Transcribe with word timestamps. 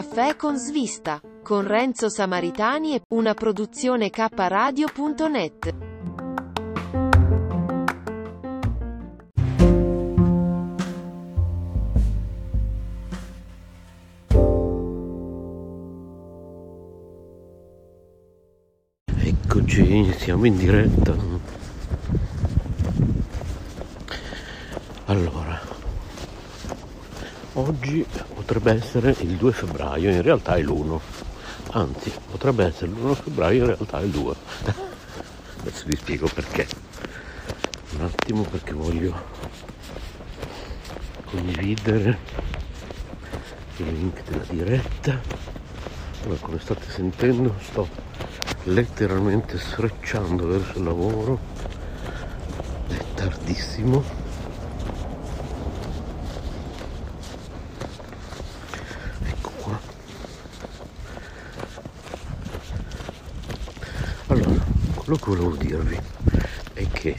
Caffè 0.00 0.34
con 0.34 0.56
svista, 0.56 1.20
con 1.42 1.66
Renzo 1.66 2.08
Samaritani 2.08 2.94
e 2.94 3.02
una 3.08 3.34
produzione 3.34 4.08
kradio.net. 4.08 5.74
Eccoci, 19.18 20.14
siamo 20.16 20.46
in 20.46 20.56
diretta. 20.56 21.14
Allora, 25.04 25.60
oggi 27.60 28.04
potrebbe 28.34 28.72
essere 28.72 29.14
il 29.20 29.36
2 29.36 29.52
febbraio, 29.52 30.10
in 30.10 30.22
realtà 30.22 30.56
è 30.56 30.62
l'1. 30.62 30.98
Anzi, 31.72 32.12
potrebbe 32.30 32.64
essere 32.64 32.90
l'1 32.90 33.14
febbraio, 33.14 33.60
in 33.60 33.66
realtà 33.66 34.00
è 34.00 34.04
il 34.04 34.10
2. 34.10 34.34
Adesso 35.60 35.84
vi 35.86 35.96
spiego 35.96 36.28
perché. 36.32 36.66
Un 37.92 38.00
attimo 38.02 38.42
perché 38.42 38.72
voglio 38.72 39.14
condividere 41.26 42.18
il 43.76 43.86
link 43.86 44.22
della 44.24 44.44
diretta. 44.48 45.20
Allora, 46.22 46.38
come 46.40 46.58
state 46.60 46.90
sentendo, 46.90 47.54
sto 47.60 47.88
letteralmente 48.64 49.58
sfrecciando 49.58 50.46
verso 50.46 50.78
il 50.78 50.84
lavoro. 50.84 51.38
È 52.88 52.98
tardissimo 53.14 54.19
quello 65.18 65.18
che 65.18 65.30
volevo 65.30 65.56
dirvi 65.56 66.00
è 66.74 66.86
che 66.92 67.16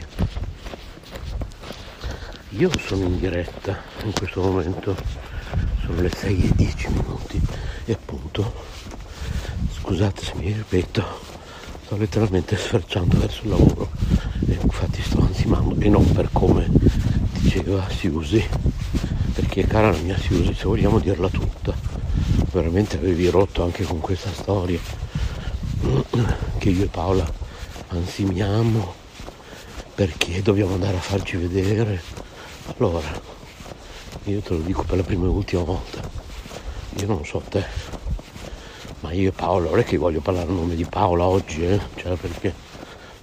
io 2.50 2.70
sono 2.78 3.04
in 3.04 3.18
diretta 3.18 3.78
in 4.04 4.12
questo 4.12 4.40
momento 4.40 4.96
sono 5.84 6.00
le 6.00 6.08
6 6.08 6.42
e 6.42 6.52
10 6.54 6.88
minuti 6.88 7.40
e 7.84 7.92
appunto 7.92 8.64
scusate 9.74 10.24
se 10.24 10.32
mi 10.36 10.52
ripeto 10.52 11.04
sto 11.84 11.96
letteralmente 11.96 12.56
sferciando 12.56 13.18
verso 13.18 13.42
il 13.42 13.50
lavoro 13.50 13.90
e 14.46 14.58
infatti 14.62 15.02
sto 15.02 15.20
ansimando 15.20 15.78
e 15.78 15.88
non 15.90 16.10
per 16.12 16.30
come 16.32 16.70
diceva 17.40 17.86
Siusi 17.90 18.42
perché 19.34 19.66
cara 19.66 19.90
la 19.90 19.98
mia 19.98 20.16
Siusi 20.16 20.54
se 20.54 20.64
vogliamo 20.64 20.98
dirla 20.98 21.28
tutta 21.28 21.74
veramente 22.52 22.96
avevi 22.96 23.28
rotto 23.28 23.62
anche 23.64 23.84
con 23.84 23.98
questa 23.98 24.30
storia 24.32 24.80
che 26.58 26.70
io 26.70 26.84
e 26.84 26.88
Paola 26.88 27.41
ansimiamo 27.92 28.94
perché 29.94 30.42
dobbiamo 30.42 30.74
andare 30.74 30.96
a 30.96 31.00
farci 31.00 31.36
vedere. 31.36 32.02
Allora, 32.76 33.08
io 34.24 34.40
te 34.40 34.54
lo 34.54 34.60
dico 34.60 34.82
per 34.82 34.96
la 34.96 35.02
prima 35.02 35.26
e 35.26 35.28
ultima 35.28 35.62
volta, 35.62 36.00
io 36.96 37.06
non 37.06 37.24
so 37.24 37.42
te, 37.48 37.64
ma 39.00 39.12
io 39.12 39.28
e 39.28 39.32
Paola, 39.32 39.70
ora 39.70 39.82
che 39.82 39.96
voglio 39.96 40.20
parlare 40.20 40.48
a 40.48 40.52
nome 40.52 40.74
di 40.74 40.84
Paola 40.84 41.24
oggi, 41.24 41.64
eh? 41.64 41.80
cioè 41.96 42.16
perché 42.16 42.54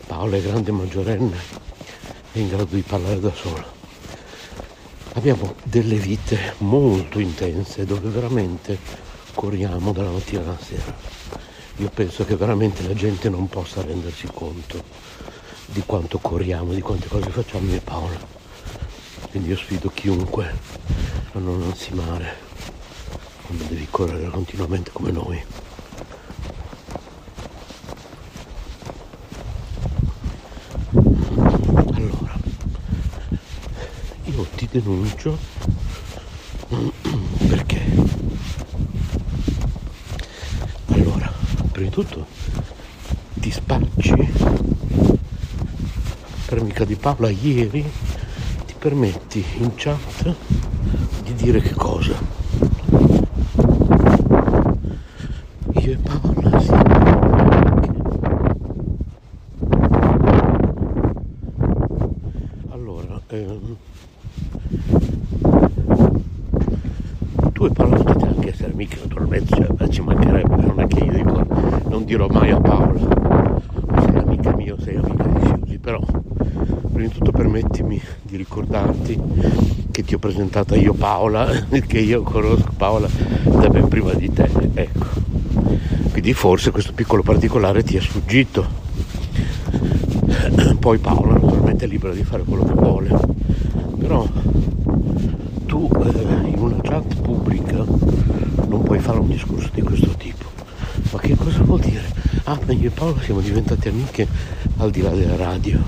Paola 0.06 0.38
è 0.38 0.41
grande 0.41 0.72
maggiorenne, 0.72 1.38
è 2.31 2.38
in 2.38 2.50
grado 2.50 2.75
di 2.75 2.81
parlare 2.81 3.19
da 3.19 3.34
sola. 3.34 3.78
Abbiamo 5.13 5.56
delle 5.63 5.96
vite 5.96 6.53
molto 6.59 7.19
intense 7.19 7.86
dove 7.86 8.09
veramente 8.09 8.78
corriamo 9.34 9.91
dalla 9.91 10.12
mattina 10.12 10.41
alla 10.41 10.57
sera 10.62 11.19
io 11.80 11.90
penso 11.94 12.26
che 12.26 12.36
veramente 12.36 12.86
la 12.86 12.94
gente 12.94 13.30
non 13.30 13.48
possa 13.48 13.82
rendersi 13.82 14.28
conto 14.34 14.84
di 15.68 15.82
quanto 15.86 16.18
corriamo, 16.18 16.74
di 16.74 16.82
quante 16.82 17.08
cose 17.08 17.30
facciamo 17.30 17.72
io 17.72 17.80
Paola. 17.80 18.20
Quindi 19.30 19.50
io 19.50 19.56
sfido 19.56 19.90
chiunque 19.94 20.54
a 21.32 21.40
non 21.40 21.62
ansimare 21.62 22.36
quando 23.46 23.64
devi 23.70 23.88
correre 23.90 24.28
continuamente 24.30 24.92
come 24.92 25.12
noi. 25.12 25.42
Allora, 31.94 32.40
io 34.26 34.48
ti 34.56 34.68
denuncio 34.70 35.38
perché 37.48 38.00
prima 41.79 41.79
di 41.90 41.96
tutto. 41.96 42.26
Ti 43.34 43.52
spacci. 43.52 44.32
Per 46.46 46.58
amica 46.58 46.86
di 46.86 46.96
Paola 46.96 47.30
ieri. 47.30 47.84
Ti 48.66 48.74
permetti 48.78 49.44
in 49.58 49.72
chat 49.76 50.36
di 51.24 51.34
dire 51.34 51.60
che 51.62 51.74
cosa 51.74 52.40
io 55.82 55.92
e 55.92 55.98
Paola 55.98 56.60
sì 56.60 56.72
allora 62.70 63.22
ehm, 63.28 63.76
tu 67.54 67.66
e 67.66 67.70
Paola 67.72 67.96
potete 67.98 68.26
anche 68.26 68.50
essere 68.50 68.72
amiche 68.72 68.98
naturalmente 69.02 69.56
cioè, 69.56 69.90
ci 69.90 70.02
mancherebbe 70.02 70.56
non 70.56 70.80
è 70.80 70.88
che 70.88 71.04
io 71.04 71.12
dico 71.12 71.46
non 71.88 72.06
dirò 72.06 72.28
mai 72.28 72.52
a 72.52 72.60
Paola 72.60 73.00
sei 74.06 74.18
amica 74.18 74.56
mia 74.56 74.74
o 74.74 74.80
sei 74.80 74.96
amica 74.96 75.24
di 75.24 75.46
Siusi 75.46 75.78
però 75.78 76.00
prima 76.92 77.08
di 77.08 77.10
tutto 77.10 77.32
permettimi 77.32 78.02
di 78.24 78.38
ricordarti 78.38 79.20
che 79.92 80.04
presentata 80.59 80.75
io 80.75 80.94
Paola 80.94 81.47
che 81.88 82.00
io 82.00 82.22
conosco 82.22 82.72
Paola 82.75 83.08
da 83.44 83.70
ben 83.70 83.88
prima 83.88 84.14
di 84.14 84.31
te 84.31 84.50
ecco 84.74 85.06
quindi 86.12 86.34
forse 86.34 86.72
questo 86.72 86.92
piccolo 86.94 87.22
particolare 87.22 87.84
ti 87.84 87.96
è 87.97 88.02
sfuggito 88.02 88.68
poi 90.80 90.98
Paola 90.98 91.34
naturalmente 91.34 91.86
è 91.86 91.88
libera 91.88 92.14
di 92.14 92.24
fare 92.24 92.44
quello 92.44 92.66
che 92.66 92.74
vuole 92.74 93.19
però 93.98 94.28
tu 95.66 95.90
eh, 96.03 96.50
in 96.50 96.58
una 96.58 96.81
chat 96.81 97.16
pubblica 97.22 97.86
non 98.68 98.81
puoi 98.84 99.00
fare 99.00 99.19
un 99.19 99.28
discorso 99.28 99.69
di 99.74 99.81
questo 99.81 100.09
tipo 100.18 100.48
ma 101.12 101.19
che 101.19 101.36
cosa 101.36 101.64
vuol 101.64 101.80
dire? 101.80 102.03
Ah, 102.44 102.59
io 102.68 102.88
e 102.88 102.92
Paolo 102.92 103.19
siamo 103.24 103.40
diventate 103.40 103.90
amiche 103.90 104.28
al 104.78 104.92
di 104.92 105.02
là 105.02 105.09
della 105.09 105.36
radio. 105.36 105.80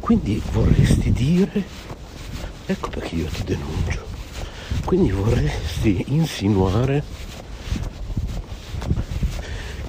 Quindi 0.00 0.40
vorresti 0.50 1.12
dire, 1.12 1.62
ecco 2.66 2.90
perché 2.90 3.14
io 3.14 3.26
ti 3.26 3.44
denuncio, 3.44 4.04
quindi 4.84 5.10
vorresti 5.10 6.04
insinuare 6.08 7.02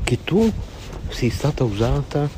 che 0.03 0.24
tu 0.24 0.51
sei 1.09 1.29
stata 1.29 1.63
usata 1.63 2.29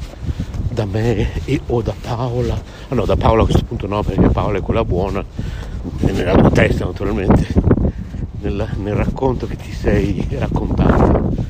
da 0.70 0.86
me 0.86 1.44
e, 1.46 1.60
o 1.68 1.82
da 1.82 1.94
Paola, 2.00 2.62
ah 2.88 2.96
no 2.96 3.06
da 3.06 3.16
Paola 3.16 3.44
a 3.44 3.46
questo 3.46 3.66
punto 3.66 3.86
no 3.88 4.02
perché 4.02 4.30
Paola 4.30 4.58
è 4.58 4.62
quella 4.62 4.86
buona, 4.86 5.24
nella 6.00 6.36
tua 6.36 6.52
testa 6.52 6.86
naturalmente, 6.86 7.48
nel, 8.42 8.68
nel 8.78 8.96
racconto 8.96 9.46
che 9.46 9.56
ti 9.58 9.72
sei 9.72 10.26
raccontato 10.32 11.48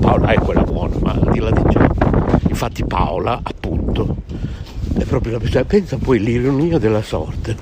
Paola 0.00 0.30
è 0.30 0.38
quella 0.38 0.62
buona, 0.62 0.96
ma 1.00 1.18
di 1.30 1.38
là 1.38 1.50
di 1.50 1.62
ciò, 1.70 1.86
infatti 2.48 2.84
Paola, 2.84 3.40
appunto, 3.42 3.65
è 4.96 5.04
proprio 5.04 5.32
la 5.32 5.38
persona. 5.38 5.64
Pensa 5.64 5.96
poi 5.98 6.18
l'ironia 6.18 6.78
della 6.78 7.02
sorte. 7.02 7.56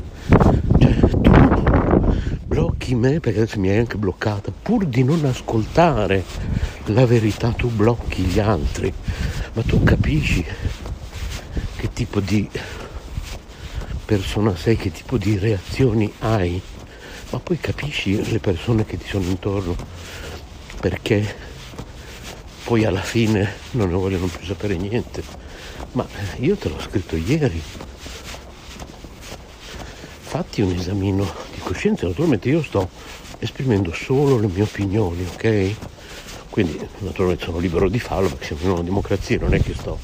Cioè, 0.79 0.95
tu 1.21 1.31
blocchi 2.47 2.95
me, 2.95 3.21
perché 3.21 3.41
adesso 3.41 3.59
mi 3.59 3.69
hai 3.69 3.79
anche 3.79 3.97
bloccata, 3.97 4.53
pur 4.53 4.87
di 4.87 5.03
non 5.03 5.25
ascoltare 5.25 6.25
la 6.87 7.07
verità, 7.07 7.51
tu 7.51 7.69
blocchi 7.69 8.23
gli 8.23 8.39
altri. 8.39 8.93
Ma 9.53 9.63
tu 9.63 9.83
capisci 9.83 10.45
che 11.77 11.93
tipo 11.93 12.21
di 12.21 12.49
persona 14.05 14.55
sei, 14.57 14.77
che 14.77 14.93
tipo 14.93 15.17
di 15.17 15.39
reazioni 15.39 16.13
hai, 16.21 16.61
ma 17.31 17.39
poi 17.39 17.59
capisci 17.59 18.31
le 18.31 18.39
persone 18.39 18.85
che 18.85 18.99
ti 18.99 19.07
sono 19.09 19.25
intorno, 19.25 19.77
perché 20.81 21.53
poi 22.65 22.85
alla 22.85 23.03
fine 23.03 23.53
non 23.73 23.89
ne 23.89 23.95
vogliono 23.95 24.27
più 24.27 24.47
sapere 24.47 24.77
niente. 24.77 25.23
Ma 25.95 26.05
io 26.39 26.57
te 26.57 26.69
l'ho 26.69 26.81
scritto 26.81 27.15
ieri. 27.15 27.63
Fatti 30.23 30.61
un 30.61 30.73
esamino 30.73 31.25
di 31.53 31.61
coscienza, 31.61 32.09
naturalmente 32.09 32.49
io 32.49 32.65
sto 32.65 32.89
esprimendo 33.39 33.93
solo 33.93 34.39
le 34.39 34.49
mie 34.49 34.63
opinioni, 34.63 35.25
ok? 35.33 35.75
Quindi 36.51 36.81
naturalmente 36.99 37.45
sono 37.45 37.59
libero 37.59 37.89
di 37.89 38.01
farlo 38.01 38.29
perché 38.29 38.47
siamo 38.47 38.63
in 38.63 38.71
una 38.71 38.83
democrazia, 38.83 39.39
non 39.39 39.55
è 39.55 39.63
che 39.63 39.75
sto, 39.75 40.01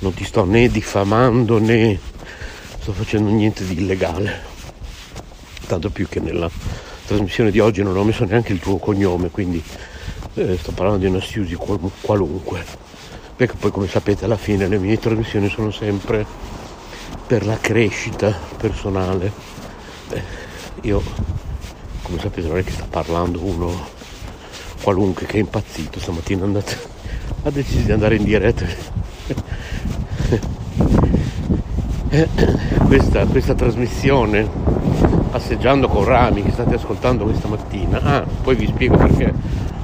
non 0.00 0.14
ti 0.14 0.24
sto 0.24 0.44
né 0.44 0.68
diffamando 0.68 1.58
né 1.58 1.98
sto 2.78 2.92
facendo 2.92 3.30
niente 3.30 3.66
di 3.66 3.74
illegale. 3.74 4.52
Tanto 5.66 5.90
più 5.90 6.06
che 6.08 6.20
nella 6.20 6.48
trasmissione 7.06 7.50
di 7.50 7.58
oggi 7.58 7.82
non 7.82 7.96
ho 7.96 8.04
messo 8.04 8.24
neanche 8.24 8.52
il 8.52 8.60
tuo 8.60 8.76
cognome, 8.76 9.30
quindi 9.30 9.60
eh, 10.34 10.56
sto 10.58 10.70
parlando 10.70 11.00
di 11.00 11.10
una 11.10 11.20
Siusi 11.20 11.56
qualunque. 11.56 12.93
Perché 13.36 13.56
poi 13.58 13.70
come 13.72 13.88
sapete 13.88 14.24
alla 14.26 14.36
fine 14.36 14.68
le 14.68 14.78
mie 14.78 14.98
trasmissioni 14.98 15.48
sono 15.48 15.70
sempre 15.70 16.24
per 17.26 17.44
la 17.44 17.58
crescita 17.60 18.32
personale. 18.56 19.32
Eh, 20.10 20.22
io 20.82 21.02
come 22.02 22.20
sapete 22.20 22.46
non 22.46 22.58
è 22.58 22.64
che 22.64 22.70
sta 22.70 22.86
parlando 22.88 23.42
uno 23.42 23.72
qualunque 24.82 25.26
che 25.26 25.38
è 25.38 25.40
impazzito. 25.40 25.98
Stamattina 25.98 26.42
è 26.42 26.44
andato, 26.44 26.72
ha 27.42 27.50
deciso 27.50 27.84
di 27.84 27.92
andare 27.92 28.16
in 28.16 28.24
diretta. 28.24 28.66
Questa, 32.86 33.26
questa 33.26 33.54
trasmissione 33.54 34.48
passeggiando 35.30 35.88
con 35.88 36.04
Rami 36.04 36.44
che 36.44 36.52
state 36.52 36.76
ascoltando 36.76 37.24
questa 37.24 37.48
mattina. 37.48 38.00
Ah 38.00 38.24
poi 38.42 38.54
vi 38.54 38.66
spiego 38.68 38.96
perché 38.96 39.32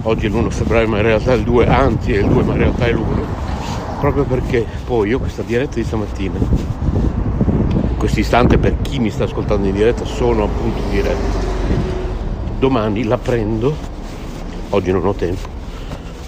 oggi 0.02 0.26
è 0.26 0.29
l'1 0.29 0.50
febbraio 0.50 0.88
ma 0.88 0.97
in 0.97 1.02
realtà 1.02 1.32
è 1.32 1.37
il 1.37 1.44
2 1.44 1.67
anzi 1.67 2.12
è 2.12 2.19
il 2.19 2.26
2 2.26 2.43
ma 2.43 2.52
in 2.52 2.58
realtà 2.58 2.87
è 2.87 2.93
l'1 2.93 3.99
proprio 4.00 4.25
perché 4.25 4.67
poi 4.85 5.08
io 5.08 5.19
questa 5.19 5.43
diretta 5.43 5.75
di 5.76 5.85
stamattina 5.85 6.38
in 6.38 7.97
questo 7.97 8.20
istante 8.20 8.58
per 8.58 8.81
chi 8.82 8.99
mi 8.99 9.11
sta 9.11 9.25
ascoltando 9.25 9.67
in 9.67 9.75
diretta 9.75 10.05
sono 10.05 10.44
appunto 10.44 10.81
in 10.82 10.91
diretta 10.91 11.50
domani 12.61 13.05
la 13.05 13.17
prendo, 13.17 13.75
oggi 14.69 14.93
non 14.93 15.06
ho 15.06 15.14
tempo, 15.14 15.49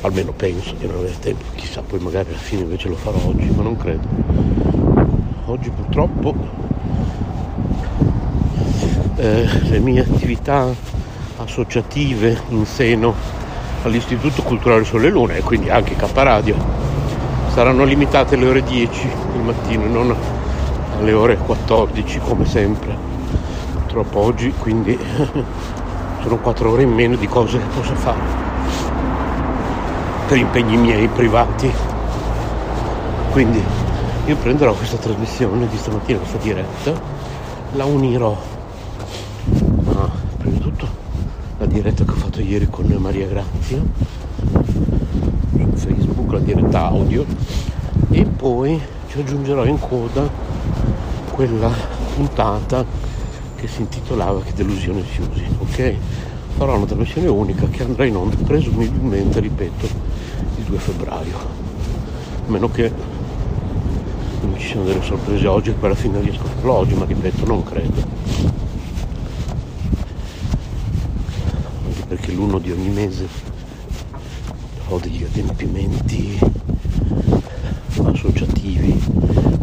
almeno 0.01 0.33
penso 0.33 0.75
di 0.79 0.87
non 0.87 0.97
avere 0.97 1.19
tempo, 1.21 1.45
chissà 1.55 1.83
poi 1.83 2.01
magari 2.01 2.31
alla 2.31 2.39
fine 2.39 2.63
invece 2.63 2.89
lo 2.89 2.97
farò 2.97 3.19
oggi, 3.27 3.51
ma 3.51 3.63
non 3.63 3.77
credo. 3.77 4.09
Oggi 5.45 5.69
purtroppo 5.69 6.35
eh, 9.17 9.47
le 9.69 9.79
mie 9.79 10.01
attività 10.01 10.75
associative 11.37 12.41
in 12.49 12.65
seno 12.65 13.15
all'Istituto 13.83 14.43
Culturale 14.43 14.85
Sole 14.85 15.11
Luna 15.11 15.35
e 15.35 15.43
quindi 15.43 15.71
anche 15.71 15.97
K 15.97 16.09
Radio 16.15 16.55
saranno 17.53 17.85
limitate 17.85 18.35
alle 18.35 18.49
ore 18.49 18.63
10 18.63 19.09
del 19.33 19.43
mattino 19.43 19.85
e 19.85 19.89
non 19.89 20.17
alle 20.99 21.13
ore 21.13 21.37
14 21.37 22.21
come 22.21 22.47
sempre. 22.47 22.97
Purtroppo 23.73 24.21
oggi 24.21 24.53
quindi 24.59 24.99
sono 26.23 26.39
quattro 26.39 26.71
ore 26.71 26.83
in 26.83 26.93
meno 26.93 27.17
di 27.17 27.27
cose 27.27 27.59
che 27.59 27.67
posso 27.75 27.95
fare 27.95 28.51
per 30.27 30.37
impegni 30.37 30.77
miei 30.77 31.09
privati. 31.09 31.71
Quindi 33.33 33.63
io 34.27 34.37
prenderò 34.37 34.73
questa 34.73 34.97
trasmissione 34.97 35.69
di 35.69 35.77
stamattina, 35.77 36.19
questa 36.19 36.39
diretta, 36.39 36.93
la 37.73 37.85
unirò 37.85 38.37
a 39.95 40.11
prima 40.39 40.57
di 40.57 40.61
tutto 40.61 40.89
la 41.59 41.62
diretta 41.73 42.05
che 42.05 42.11
ho 42.11 42.15
fatto 42.15 42.41
ieri 42.41 42.69
con 42.69 42.85
Maria 42.99 43.27
Grazia 43.27 43.83
su 44.53 45.71
Facebook, 45.75 46.33
la 46.33 46.39
diretta 46.39 46.87
audio, 46.87 47.25
e 48.11 48.25
poi 48.25 48.79
ci 49.09 49.19
aggiungerò 49.19 49.65
in 49.65 49.79
coda 49.79 50.29
quella 51.33 51.71
puntata 52.15 52.85
che 53.57 53.67
si 53.67 53.81
intitolava 53.81 54.43
Che 54.43 54.53
delusione 54.55 55.03
si 55.13 55.23
usi, 55.23 55.45
ok? 55.59 55.95
Farò 56.59 56.77
una 56.77 56.85
trasmissione 56.85 57.29
unica 57.29 57.67
che 57.69 57.83
andrà 57.83 58.05
in 58.05 58.17
onda 58.17 58.37
presumibilmente, 58.37 59.41
ripeto, 59.41 59.87
il 60.59 60.65
2 60.65 60.79
febbraio. 60.79 61.37
A 62.47 62.51
meno 62.51 62.71
che 62.71 62.93
non 64.43 64.59
ci 64.59 64.67
siano 64.67 64.85
delle 64.85 65.03
sorprese 65.03 65.47
oggi 65.47 65.71
e 65.71 65.73
poi 65.73 65.89
alla 65.89 65.99
fine 65.99 66.21
riesco 66.21 66.43
a 66.43 66.49
farlo 66.49 66.73
oggi, 66.75 66.95
ma 66.95 67.07
ripeto, 67.07 67.47
non 67.47 67.63
credo. 67.65 68.03
Perché 72.13 72.33
l'uno 72.33 72.59
di 72.59 72.71
ogni 72.71 72.91
mese 72.91 73.27
ho 74.89 74.99
degli 74.99 75.25
adempimenti 75.25 76.39
associativi 78.05 79.03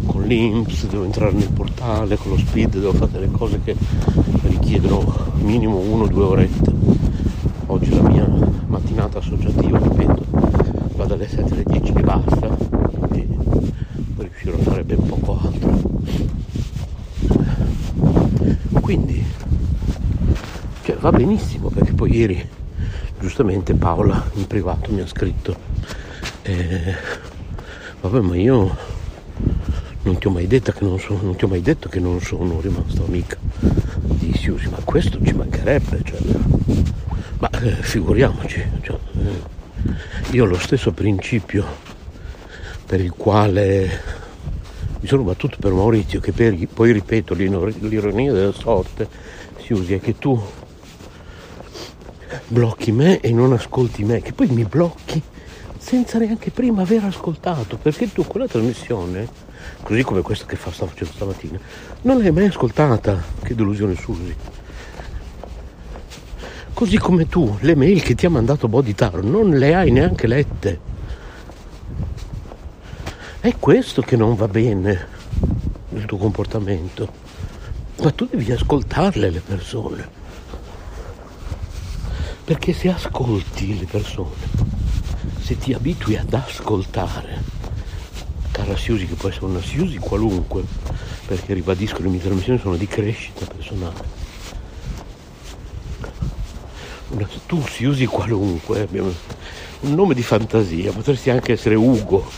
con 0.04 0.24
l'Inps, 0.24 0.88
devo 0.88 1.04
entrare 1.04 1.30
nel 1.30 1.52
portale, 1.52 2.16
con 2.16 2.32
lo 2.32 2.38
speed, 2.38 2.72
devo 2.72 2.92
fare 2.92 3.12
delle 3.12 3.30
cose 3.30 3.60
che 3.62 3.76
richiedono 4.48 5.30
minimo 5.42 5.76
uno 5.76 6.02
o 6.02 6.08
due 6.08 6.24
orette. 6.24 6.72
Oggi 7.66 7.94
la 7.94 8.02
mia 8.08 8.28
mattinata 8.66 9.18
associativa, 9.18 9.78
ripeto, 9.78 10.24
va 10.96 11.04
dalle 11.04 11.28
7 11.28 11.52
alle 11.52 11.62
10 11.62 11.92
e 11.92 12.00
basta, 12.00 12.58
e 13.12 13.28
riuscirò 14.16 14.56
a 14.56 14.62
fare 14.62 14.82
ben 14.82 15.06
poco 15.06 15.38
altro. 15.40 15.80
Quindi, 18.80 19.24
va 21.00 21.10
benissimo 21.10 21.68
perché 21.68 21.92
poi 21.92 22.14
ieri 22.14 22.48
giustamente 23.18 23.74
Paola 23.74 24.30
in 24.34 24.46
privato 24.46 24.92
mi 24.92 25.00
ha 25.00 25.06
scritto 25.06 25.56
eh, 26.42 26.94
vabbè 28.00 28.20
ma 28.20 28.36
io 28.36 28.76
non 30.02 30.18
ti 30.18 30.26
ho 30.26 30.30
mai 30.30 30.46
detto 30.46 30.72
che 30.72 30.84
non 30.84 30.98
sono, 30.98 31.20
non 31.22 31.36
ti 31.36 31.44
ho 31.44 31.48
mai 31.48 31.60
detto 31.60 31.88
che 31.88 32.00
non 32.00 32.20
sono 32.20 32.60
rimasto 32.60 33.04
amica 33.04 33.36
di 34.02 34.34
Siusi, 34.36 34.68
ma 34.68 34.78
questo 34.82 35.18
ci 35.22 35.34
mancherebbe, 35.34 36.00
cioè, 36.04 36.18
ma 37.38 37.50
eh, 37.50 37.70
figuriamoci, 37.70 38.64
cioè, 38.80 38.98
eh, 39.18 40.32
io 40.32 40.44
ho 40.44 40.46
lo 40.46 40.58
stesso 40.58 40.92
principio 40.92 41.64
per 42.86 43.00
il 43.00 43.12
quale 43.12 44.02
mi 45.00 45.06
sono 45.06 45.22
battuto 45.22 45.56
per 45.60 45.72
Maurizio, 45.72 46.20
che 46.20 46.32
per, 46.32 46.56
poi 46.72 46.92
ripeto 46.92 47.34
l'ironia 47.34 48.32
della 48.32 48.52
sorte, 48.52 49.08
Siusi, 49.58 49.94
è 49.94 50.00
che 50.00 50.18
tu 50.18 50.40
blocchi 52.50 52.90
me 52.90 53.20
e 53.20 53.30
non 53.32 53.52
ascolti 53.52 54.02
me, 54.02 54.20
che 54.20 54.32
poi 54.32 54.48
mi 54.48 54.64
blocchi 54.64 55.22
senza 55.78 56.18
neanche 56.18 56.50
prima 56.50 56.82
aver 56.82 57.04
ascoltato, 57.04 57.76
perché 57.76 58.12
tu 58.12 58.26
quella 58.26 58.48
trasmissione 58.48 59.28
così 59.82 60.02
come 60.02 60.20
questa 60.20 60.46
che 60.46 60.56
fa, 60.56 60.70
facendo 60.70 61.12
stamattina, 61.14 61.58
non 62.02 62.18
l'hai 62.18 62.32
mai 62.32 62.46
ascoltata, 62.46 63.22
che 63.42 63.54
delusione 63.54 63.94
Susi. 63.94 64.34
Così 66.74 66.98
come 66.98 67.28
tu, 67.28 67.56
le 67.60 67.76
mail 67.76 68.02
che 68.02 68.14
ti 68.14 68.26
ha 68.26 68.30
mandato 68.30 68.66
Boditaro 68.68 69.22
non 69.22 69.50
le 69.50 69.74
hai 69.74 69.90
neanche 69.90 70.26
lette. 70.26 70.80
È 73.38 73.54
questo 73.58 74.02
che 74.02 74.16
non 74.16 74.34
va 74.34 74.48
bene 74.48 75.06
nel 75.90 76.04
tuo 76.06 76.18
comportamento. 76.18 77.12
Ma 78.02 78.10
tu 78.10 78.26
devi 78.30 78.50
ascoltarle 78.50 79.30
le 79.30 79.40
persone. 79.40 80.18
Perché 82.50 82.72
se 82.72 82.90
ascolti 82.90 83.78
le 83.78 83.84
persone, 83.84 84.34
se 85.40 85.56
ti 85.56 85.72
abitui 85.72 86.16
ad 86.16 86.34
ascoltare, 86.34 87.40
cara 88.50 88.76
Siusi 88.76 89.06
che 89.06 89.14
può 89.14 89.28
essere 89.28 89.44
una 89.44 89.62
Siusi 89.62 89.98
qualunque, 89.98 90.64
perché 91.28 91.54
ribadisco 91.54 92.02
le 92.02 92.08
mie 92.08 92.18
trasmissioni 92.18 92.58
sono 92.58 92.74
di 92.74 92.88
crescita 92.88 93.46
personale. 93.46 94.04
Una, 97.10 97.28
tu 97.46 97.64
Siusi 97.68 98.06
qualunque, 98.06 98.80
abbiamo 98.80 99.14
un 99.82 99.94
nome 99.94 100.14
di 100.14 100.22
fantasia, 100.24 100.90
potresti 100.90 101.30
anche 101.30 101.52
essere 101.52 101.76
Ugo. 101.76 102.28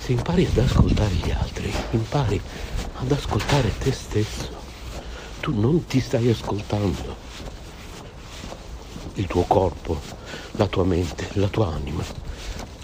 Se 0.00 0.10
impari 0.10 0.44
ad 0.44 0.58
ascoltare 0.58 1.14
gli 1.14 1.30
altri, 1.30 1.72
impari 1.92 2.40
ad 2.96 3.12
ascoltare 3.12 3.72
te 3.78 3.92
stesso. 3.92 4.55
Tu 5.40 5.58
non 5.58 5.86
ti 5.86 6.00
stai 6.00 6.28
ascoltando 6.28 7.16
il 9.14 9.26
tuo 9.26 9.42
corpo, 9.42 10.00
la 10.52 10.66
tua 10.66 10.84
mente, 10.84 11.28
la 11.34 11.48
tua 11.48 11.68
anima 11.68 12.04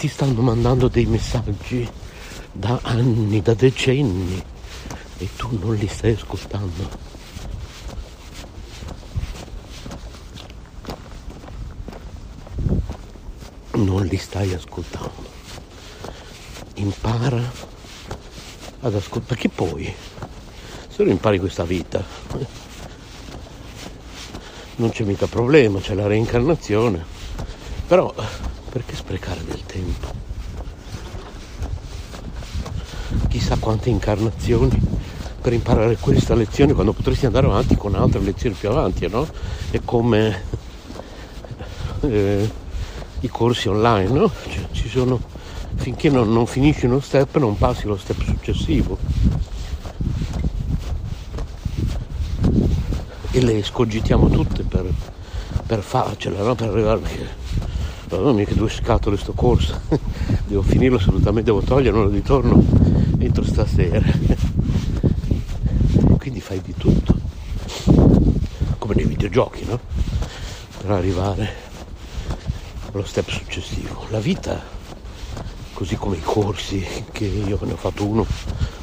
ti 0.03 0.09
stanno 0.09 0.43
mandando 0.43 0.89
dei 0.89 1.07
messaggi 1.07 1.89
da 2.51 2.81
anni, 2.83 3.41
da 3.41 3.55
decenni 3.55 4.45
e 5.17 5.29
tu 5.37 5.57
non 5.63 5.77
li 5.77 5.87
stai 5.87 6.15
ascoltando. 6.15 6.89
Non 13.75 14.05
li 14.07 14.17
stai 14.17 14.53
ascoltando. 14.55 15.31
Impara 16.75 17.53
ad 18.81 18.95
ascoltare, 18.97 19.25
perché 19.25 19.49
poi 19.49 19.95
se 20.93 21.03
lo 21.05 21.11
impari 21.11 21.39
questa 21.39 21.65
vita 21.65 22.05
non 24.77 24.91
c'è 24.91 25.05
mica 25.05 25.27
problema, 25.27 25.81
c'è 25.81 25.95
la 25.95 26.07
reincarnazione, 26.07 27.03
però 27.87 28.13
perché 28.69 28.95
sprecare 28.95 29.43
del 29.45 29.65
tempo? 29.65 30.21
Chissà 33.29 33.57
quante 33.59 33.89
incarnazioni 33.89 34.81
per 35.41 35.53
imparare 35.55 35.97
questa 35.97 36.35
lezione 36.35 36.73
quando 36.75 36.93
potresti 36.93 37.27
andare 37.27 37.47
avanti 37.47 37.75
con 37.77 37.95
altre 37.95 38.21
lezioni 38.21 38.55
più 38.55 38.69
avanti, 38.69 39.09
no? 39.09 39.27
È 39.71 39.81
come 39.85 40.43
eh, 42.01 42.51
i 43.21 43.29
corsi 43.29 43.69
online, 43.69 44.11
no? 44.11 44.31
Cioè, 44.49 44.67
ci 44.73 44.89
sono, 44.89 45.21
finché 45.77 46.11
non, 46.11 46.33
non 46.33 46.47
finisci 46.47 46.87
uno 46.87 47.01
step 47.01 47.39
non 47.39 47.57
passi 47.57 47.87
allo 47.87 47.97
step 47.97 48.23
successivo. 48.23 48.99
E 53.35 53.41
le 53.41 53.63
scogitiamo 53.63 54.29
tutte 54.29 54.63
per, 54.63 54.93
per 55.67 55.81
farcela, 55.81 56.43
no? 56.43 56.55
per 56.55 56.69
arrivare. 56.69 57.01
Madonna 58.11 58.33
mia 58.33 58.45
che 58.45 58.55
due 58.55 58.69
scatole 58.69 59.17
sto 59.17 59.33
corso, 59.33 59.81
devo 60.47 60.61
finirlo 60.61 60.99
assolutamente, 60.99 61.51
devo 61.51 61.63
toglierlo 61.63 62.11
di 62.11 62.21
torno 62.21 62.63
entro 63.19 63.43
stasera. 63.43 64.03
Quindi 66.19 66.41
fai 66.41 66.61
di 66.61 66.75
tutto, 66.77 67.17
come 68.77 68.95
nei 68.95 69.07
videogiochi, 69.07 69.65
no? 69.65 69.81
Per 70.79 70.91
arrivare 70.91 71.55
allo 72.93 73.05
step 73.05 73.31
successivo. 73.31 74.05
La 74.11 74.21
vita, 74.21 74.61
così 75.73 75.97
come 75.97 76.17
i 76.17 76.23
corsi, 76.23 76.87
che 77.11 77.25
io 77.25 77.59
ne 77.63 77.73
ho 77.73 77.77
fatto 77.77 78.05
uno 78.05 78.27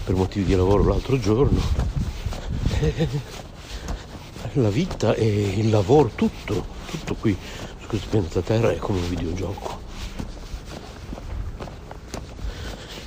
per 0.04 0.16
motivi 0.16 0.46
di 0.46 0.56
lavoro 0.56 0.86
l'altro 0.86 1.20
giorno, 1.20 1.62
eh, 2.80 3.08
la 4.54 4.70
vita 4.70 5.14
e 5.14 5.26
il 5.26 5.70
lavoro, 5.70 6.12
tutto, 6.16 6.66
tutto 6.86 7.16
qui 7.16 7.38
su 7.80 7.88
questo 7.88 8.08
pianeta 8.10 8.42
Terra 8.42 8.72
è 8.72 8.78
come 8.78 9.00
un 9.00 9.10
videogioco. 9.10 9.80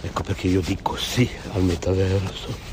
Ecco 0.03 0.23
perché 0.23 0.49
io 0.49 0.61
dico 0.61 0.97
sì 0.97 1.29
al 1.53 1.63
metaverso. 1.63 2.71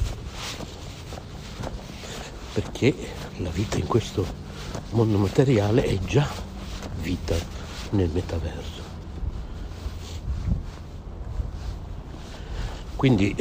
Perché 2.54 2.96
la 3.38 3.50
vita 3.50 3.78
in 3.78 3.88
questo 3.88 4.26
mondo 4.92 5.18
materiale 5.18 5.84
è 5.84 5.98
già 6.00 6.28
vita 7.02 7.36
nel 7.92 8.10
metaverso. 8.10 8.88
Quindi 12.96 13.36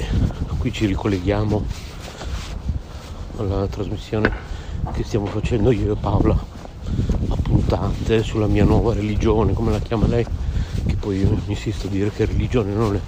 qui 0.58 0.72
ci 0.72 0.86
ricolleghiamo 0.86 1.66
alla 3.38 3.66
trasmissione 3.66 4.47
che 4.98 5.04
stiamo 5.04 5.26
facendo 5.26 5.70
io 5.70 5.92
e 5.92 5.96
Paola 5.96 6.32
a 6.32 7.36
puntate 7.40 8.24
sulla 8.24 8.48
mia 8.48 8.64
nuova 8.64 8.94
religione, 8.94 9.52
come 9.52 9.70
la 9.70 9.78
chiama 9.78 10.08
lei, 10.08 10.26
che 10.86 10.96
poi 10.96 11.18
io 11.20 11.40
insisto 11.46 11.86
a 11.86 11.90
dire 11.90 12.10
che 12.10 12.24
religione 12.24 12.72
non 12.74 12.96
è. 12.96 13.00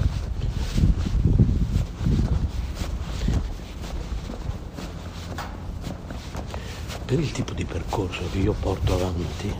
Per 7.06 7.18
il 7.18 7.32
tipo 7.32 7.54
di 7.54 7.64
percorso 7.64 8.22
che 8.30 8.38
io 8.38 8.54
porto 8.60 8.94
avanti, 8.94 9.52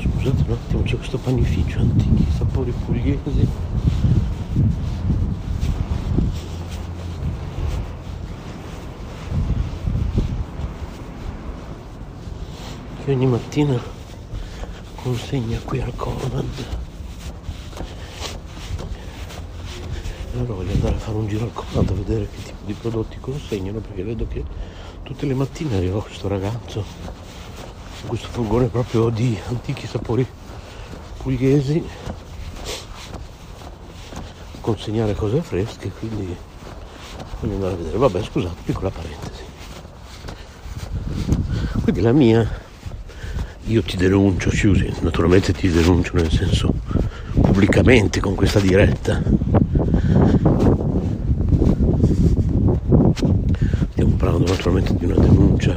scusate 0.00 0.42
un 0.46 0.52
attimo, 0.52 0.82
c'è 0.82 0.96
questo 1.08 1.26
panificio 1.26 1.78
antichi 1.78 2.26
sapori 2.36 2.70
pugliesi. 2.70 3.48
Che 13.04 13.10
ogni 13.10 13.26
mattina 13.26 13.80
consegna 14.96 15.58
qui 15.64 15.80
al 15.80 15.96
Conad 15.96 16.44
allora 20.34 20.52
voglio 20.52 20.72
andare 20.72 20.94
a 20.94 20.98
fare 20.98 21.16
un 21.16 21.26
giro 21.26 21.44
al 21.44 21.52
Conad 21.54 21.88
a 21.88 21.94
vedere 21.94 22.28
che 22.28 22.42
tipo 22.42 22.64
di 22.66 22.74
prodotti 22.74 23.16
consegnano 23.18 23.78
perché 23.78 24.04
vedo 24.04 24.28
che 24.28 24.44
tutte 25.02 25.24
le 25.24 25.32
mattine 25.32 25.76
arriva 25.76 26.02
questo 26.02 26.28
ragazzo 26.28 26.84
questo 28.06 28.28
furgone 28.28 28.66
proprio 28.66 29.08
di 29.08 29.38
antichi 29.48 29.86
sapori 29.86 30.37
pugliesi. 31.22 31.84
Consegnare 34.60 35.14
cose 35.14 35.40
fresche 35.40 35.90
quindi 35.90 36.36
voglio 37.40 37.54
andare 37.54 37.72
a 37.72 37.76
vedere. 37.76 37.98
Vabbè 37.98 38.22
scusate 38.22 38.56
piccola 38.64 38.90
parentesi. 38.90 39.42
Quindi 41.82 42.00
la 42.00 42.12
mia 42.12 42.66
io 43.64 43.82
ti 43.82 43.96
denuncio 43.96 44.50
Susi 44.50 44.90
naturalmente 45.00 45.52
ti 45.52 45.68
denuncio 45.70 46.14
nel 46.14 46.30
senso 46.30 46.72
pubblicamente 47.40 48.20
con 48.20 48.34
questa 48.34 48.60
diretta. 48.60 49.22
Stiamo 53.90 54.14
parlando 54.16 54.50
naturalmente 54.50 54.94
di 54.94 55.04
una 55.04 55.16
denuncia 55.16 55.74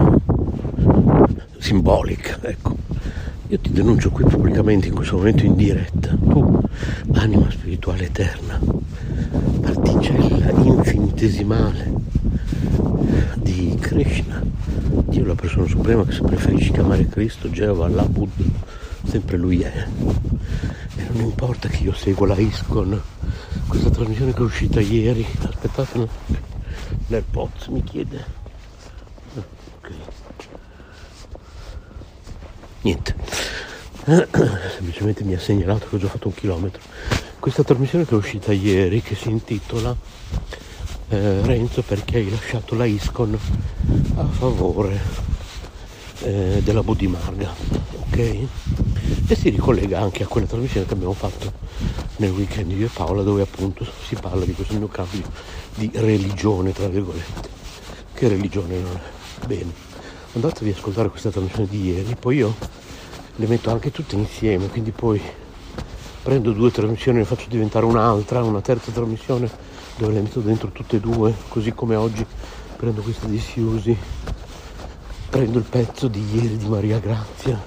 simbolica 1.59 2.37
ecco 2.41 2.80
io 3.51 3.59
ti 3.59 3.71
denuncio 3.73 4.11
qui 4.11 4.23
pubblicamente 4.23 4.87
in 4.87 4.95
questo 4.95 5.17
momento 5.17 5.43
in 5.43 5.55
diretta 5.55 6.15
tu 6.15 6.61
anima 7.15 7.51
spirituale 7.51 8.05
eterna 8.05 8.57
particella 9.61 10.51
infinitesimale 10.51 11.91
di 13.35 13.75
Krishna, 13.77 14.41
Dio 14.41 15.25
la 15.25 15.35
persona 15.35 15.67
suprema 15.67 16.05
che 16.05 16.13
se 16.13 16.21
preferisci 16.21 16.71
chiamare 16.71 17.09
Cristo, 17.09 17.49
Geova, 17.49 17.87
Allah, 17.87 18.05
Buddha, 18.05 18.45
sempre 19.03 19.35
lui 19.35 19.61
è. 19.61 19.85
E 20.95 21.03
non 21.11 21.21
importa 21.21 21.67
che 21.67 21.83
io 21.83 21.93
seguo 21.93 22.25
la 22.25 22.37
ISCON, 22.37 23.01
questa 23.67 23.89
trasmissione 23.89 24.31
che 24.31 24.39
è 24.39 24.43
uscita 24.43 24.79
ieri, 24.79 25.25
aspettate 25.41 25.97
un 25.97 26.07
l'AirPods 27.07 27.67
mi 27.67 27.83
chiede. 27.83 28.25
Ok. 29.35 29.91
Niente. 32.83 33.15
Semplicemente 34.75 35.23
mi 35.23 35.33
ha 35.35 35.39
segnalato 35.39 35.87
che 35.87 35.95
ho 35.95 35.99
già 35.99 36.09
fatto 36.09 36.27
un 36.27 36.33
chilometro. 36.33 36.81
Questa 37.39 37.63
trasmissione 37.63 38.05
che 38.05 38.11
è 38.11 38.17
uscita 38.17 38.51
ieri 38.51 39.01
che 39.01 39.15
si 39.15 39.29
intitola 39.29 39.95
eh, 41.09 41.41
Renzo 41.43 41.81
perché 41.81 42.17
hai 42.17 42.29
lasciato 42.29 42.75
la 42.75 42.85
Iscon 42.85 43.37
a 44.15 44.25
favore 44.25 44.99
eh, 46.23 46.61
della 46.61 46.83
Budimarga 46.83 47.53
ok? 47.99 48.17
E 49.27 49.35
si 49.35 49.49
ricollega 49.49 50.01
anche 50.01 50.23
a 50.23 50.27
quella 50.27 50.45
trasmissione 50.45 50.85
che 50.85 50.93
abbiamo 50.93 51.13
fatto 51.13 51.53
nel 52.17 52.31
weekend 52.31 52.71
io 52.71 52.87
e 52.87 52.89
Paola 52.93 53.23
dove 53.23 53.41
appunto 53.41 53.85
si 54.05 54.15
parla 54.15 54.43
di 54.43 54.53
questo 54.53 54.73
mio 54.73 54.87
cambio 54.87 55.23
di 55.75 55.89
religione 55.93 56.73
tra 56.73 56.87
virgolette. 56.89 57.49
Che 58.13 58.27
religione 58.27 58.77
non 58.77 58.95
è? 58.95 59.45
Bene 59.45 59.89
andatevi 60.33 60.69
ad 60.69 60.77
ascoltare 60.77 61.09
questa 61.09 61.29
trasmissione 61.29 61.67
di 61.67 61.87
ieri 61.87 62.15
poi 62.17 62.37
io 62.37 62.55
le 63.35 63.47
metto 63.47 63.71
anche 63.71 63.91
tutte 63.91 64.15
insieme 64.15 64.67
quindi 64.67 64.91
poi 64.91 65.21
prendo 66.23 66.51
due 66.51 66.71
trasmissioni 66.71 67.17
e 67.17 67.21
ne 67.21 67.27
faccio 67.27 67.47
diventare 67.49 67.85
un'altra, 67.85 68.43
una 68.43 68.61
terza 68.61 68.91
trasmissione 68.91 69.49
dove 69.97 70.13
le 70.13 70.21
metto 70.21 70.39
dentro 70.39 70.69
tutte 70.69 70.97
e 70.97 70.99
due, 70.99 71.33
così 71.47 71.73
come 71.73 71.95
oggi 71.95 72.25
prendo 72.75 73.01
questa 73.01 73.27
di 73.27 73.39
Siusi, 73.39 73.95
prendo 75.29 75.57
il 75.57 75.65
pezzo 75.65 76.07
di 76.07 76.23
ieri 76.33 76.57
di 76.57 76.67
Maria 76.67 76.99
Grazia 76.99 77.61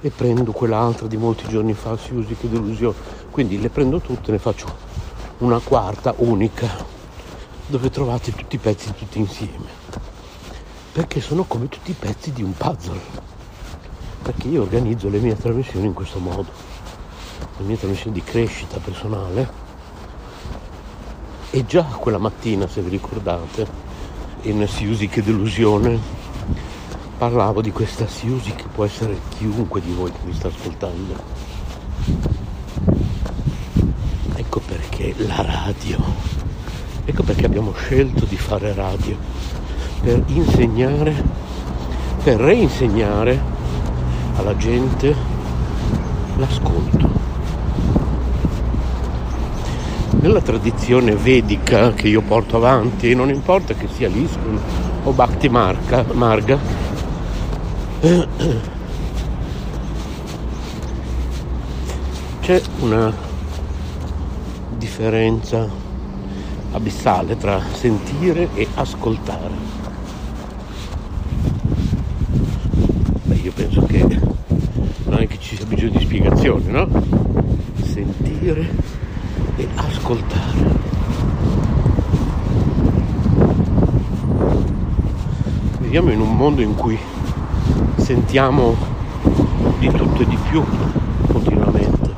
e 0.00 0.10
prendo 0.10 0.52
quell'altra 0.52 1.06
di 1.06 1.16
molti 1.16 1.46
giorni 1.48 1.74
fa, 1.74 1.96
Siusi, 1.96 2.34
che 2.34 2.48
delusione. 2.48 2.94
Quindi 3.30 3.60
le 3.60 3.68
prendo 3.68 4.00
tutte 4.00 4.28
e 4.28 4.32
ne 4.32 4.38
faccio 4.38 4.66
una 5.38 5.58
quarta 5.60 6.14
unica 6.18 6.68
dove 7.66 7.90
trovate 7.90 8.34
tutti 8.34 8.56
i 8.56 8.58
pezzi 8.58 8.92
tutti 8.94 9.18
insieme. 9.18 9.78
Perché 10.92 11.20
sono 11.20 11.44
come 11.44 11.68
tutti 11.68 11.92
i 11.92 11.96
pezzi 11.98 12.32
di 12.32 12.42
un 12.42 12.52
puzzle. 12.52 13.29
Perché 14.22 14.48
io 14.48 14.62
organizzo 14.62 15.08
le 15.08 15.18
mie 15.18 15.36
trasmissioni 15.36 15.86
in 15.86 15.94
questo 15.94 16.18
modo 16.18 16.70
la 17.60 17.66
mia 17.66 17.76
trasmissione 17.76 18.14
di 18.14 18.22
crescita 18.22 18.78
personale 18.78 19.68
e 21.50 21.66
già 21.66 21.82
quella 21.82 22.18
mattina, 22.18 22.66
se 22.66 22.80
vi 22.80 22.90
ricordate, 22.90 23.66
in 24.42 24.66
Siusi 24.66 25.08
che 25.08 25.22
delusione, 25.22 25.98
parlavo 27.18 27.60
di 27.60 27.70
questa 27.70 28.06
Siusi 28.06 28.54
che 28.54 28.64
può 28.72 28.84
essere 28.84 29.18
chiunque 29.36 29.80
di 29.80 29.92
voi 29.92 30.10
che 30.10 30.18
mi 30.24 30.32
sta 30.32 30.48
ascoltando. 30.48 31.14
Ecco 34.36 34.60
perché 34.60 35.14
la 35.18 35.42
radio, 35.42 35.98
ecco 37.04 37.22
perché 37.22 37.44
abbiamo 37.44 37.72
scelto 37.72 38.24
di 38.24 38.36
fare 38.36 38.72
radio, 38.72 39.16
per 40.00 40.22
insegnare, 40.28 41.24
per 42.22 42.36
reinsegnare 42.36 43.58
alla 44.36 44.56
gente 44.56 45.14
l'ascolto. 46.36 47.08
Nella 50.20 50.40
tradizione 50.40 51.14
vedica 51.14 51.92
che 51.92 52.08
io 52.08 52.20
porto 52.20 52.56
avanti, 52.56 53.14
non 53.14 53.30
importa 53.30 53.74
che 53.74 53.88
sia 53.88 54.08
l'Iskun 54.08 54.58
o 55.04 55.12
Bhakti 55.12 55.48
Marga, 55.48 56.04
Marga 56.12 56.58
c'è 62.40 62.60
una 62.80 63.12
differenza 64.76 65.68
abissale 66.72 67.36
tra 67.36 67.60
sentire 67.72 68.48
e 68.54 68.66
ascoltare. 68.74 69.54
Beh, 73.24 73.34
io 73.36 73.52
penso 73.52 73.82
che 73.86 74.20
non 75.04 75.20
è 75.20 75.26
che 75.26 75.38
ci 75.50 75.56
sia 75.56 75.66
bisogno 75.66 75.90
di 75.90 75.98
spiegazioni, 75.98 76.66
no? 76.68 76.88
Sentire 77.82 78.70
e 79.56 79.68
ascoltare. 79.74 80.78
Viviamo 85.80 86.12
in 86.12 86.20
un 86.20 86.36
mondo 86.36 86.60
in 86.60 86.76
cui 86.76 86.96
sentiamo 87.96 88.76
di 89.80 89.88
tutto 89.88 90.22
e 90.22 90.26
di 90.26 90.38
più 90.48 90.62
continuamente. 91.26 92.14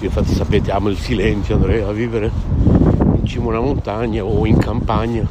Io 0.00 0.06
infatti 0.08 0.34
sapete 0.34 0.72
amo 0.72 0.88
il 0.88 0.98
silenzio, 0.98 1.54
andrei 1.54 1.82
a 1.82 1.92
vivere 1.92 2.28
in 3.20 3.24
cima 3.24 3.44
a 3.44 3.48
una 3.50 3.60
montagna 3.60 4.24
o 4.24 4.44
in 4.46 4.58
campagna 4.58 5.24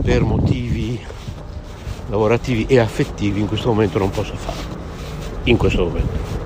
per 0.00 0.22
motivi 0.22 0.87
lavorativi 2.08 2.66
e 2.68 2.78
affettivi 2.78 3.40
in 3.40 3.48
questo 3.48 3.68
momento 3.68 3.98
non 3.98 4.10
posso 4.10 4.34
farlo. 4.34 4.76
In 5.44 5.56
questo 5.56 5.84
momento. 5.84 6.36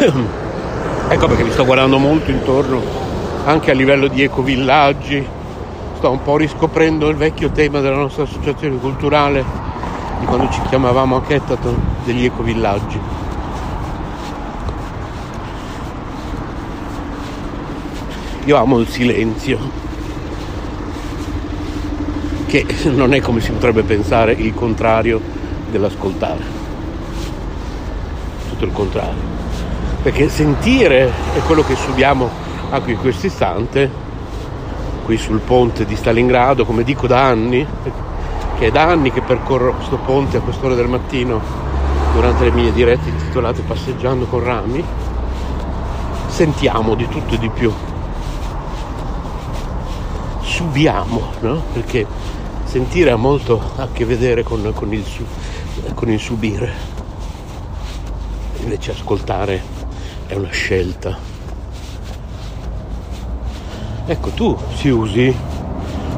ecco 1.08 1.26
perché 1.26 1.42
mi 1.42 1.50
sto 1.50 1.64
guardando 1.64 1.98
molto 1.98 2.30
intorno 2.30 2.80
anche 3.44 3.70
a 3.70 3.74
livello 3.74 4.06
di 4.06 4.22
ecovillaggi 4.22 5.26
sto 6.00 6.10
un 6.10 6.22
po' 6.22 6.38
riscoprendo 6.38 7.10
il 7.10 7.16
vecchio 7.16 7.50
tema 7.50 7.80
della 7.80 7.96
nostra 7.96 8.22
associazione 8.22 8.78
culturale 8.78 9.44
di 10.18 10.24
quando 10.24 10.50
ci 10.50 10.62
chiamavamo 10.62 11.16
a 11.16 11.22
Kettaton 11.22 11.78
degli 12.04 12.24
ecovillaggi. 12.24 12.98
Io 18.44 18.56
amo 18.56 18.78
il 18.78 18.88
silenzio, 18.88 19.58
che 22.50 22.66
non 22.90 23.14
è 23.14 23.20
come 23.20 23.40
si 23.40 23.52
potrebbe 23.52 23.84
pensare 23.84 24.32
il 24.32 24.52
contrario 24.52 25.20
dell'ascoltare, 25.70 26.42
tutto 28.48 28.64
il 28.64 28.72
contrario, 28.72 29.22
perché 30.02 30.28
sentire 30.28 31.12
è 31.34 31.38
quello 31.46 31.62
che 31.62 31.76
subiamo 31.76 32.28
anche 32.70 32.90
in 32.90 32.98
questo 32.98 33.26
istante 33.26 33.88
qui 35.04 35.16
sul 35.16 35.38
ponte 35.38 35.84
di 35.84 35.94
Stalingrado, 35.94 36.64
come 36.64 36.82
dico 36.82 37.06
da 37.06 37.22
anni, 37.22 37.64
che 38.58 38.66
è 38.66 38.70
da 38.72 38.82
anni 38.82 39.12
che 39.12 39.20
percorro 39.20 39.74
questo 39.74 39.98
ponte 39.98 40.38
a 40.38 40.40
quest'ora 40.40 40.74
del 40.74 40.88
mattino 40.88 41.40
durante 42.12 42.42
le 42.42 42.50
mie 42.50 42.72
dirette 42.72 43.10
intitolate 43.10 43.62
Passeggiando 43.62 44.24
con 44.26 44.42
Rami, 44.42 44.84
sentiamo 46.26 46.96
di 46.96 47.06
tutto 47.06 47.34
e 47.34 47.38
di 47.38 47.48
più. 47.48 47.72
Subiamo, 50.40 51.30
no? 51.40 51.62
Perché 51.72 52.06
sentire 52.70 53.10
ha 53.10 53.16
molto 53.16 53.60
a 53.78 53.88
che 53.92 54.04
vedere 54.04 54.44
con, 54.44 54.72
con, 54.72 54.94
il, 54.94 55.04
con 55.92 56.08
il 56.08 56.20
subire, 56.20 56.72
invece 58.60 58.92
ascoltare 58.92 59.60
è 60.28 60.34
una 60.34 60.50
scelta. 60.50 61.18
Ecco 64.06 64.30
tu 64.30 64.56
Siusi, 64.74 65.34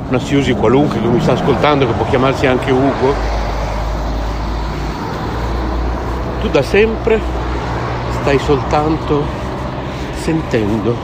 una 0.09 0.19
Siusi 0.19 0.53
qualunque 0.53 1.01
che 1.01 1.07
mi 1.07 1.23
sta 1.23 1.33
ascoltando, 1.33 1.87
che 1.87 1.95
può 1.95 2.05
chiamarsi 2.11 2.45
anche 2.45 2.71
Ugo, 2.71 3.15
tu 6.43 6.51
da 6.51 6.63
sempre 6.63 7.19
stai 8.21 8.39
soltanto 8.39 9.25
sentendo, 10.21 10.95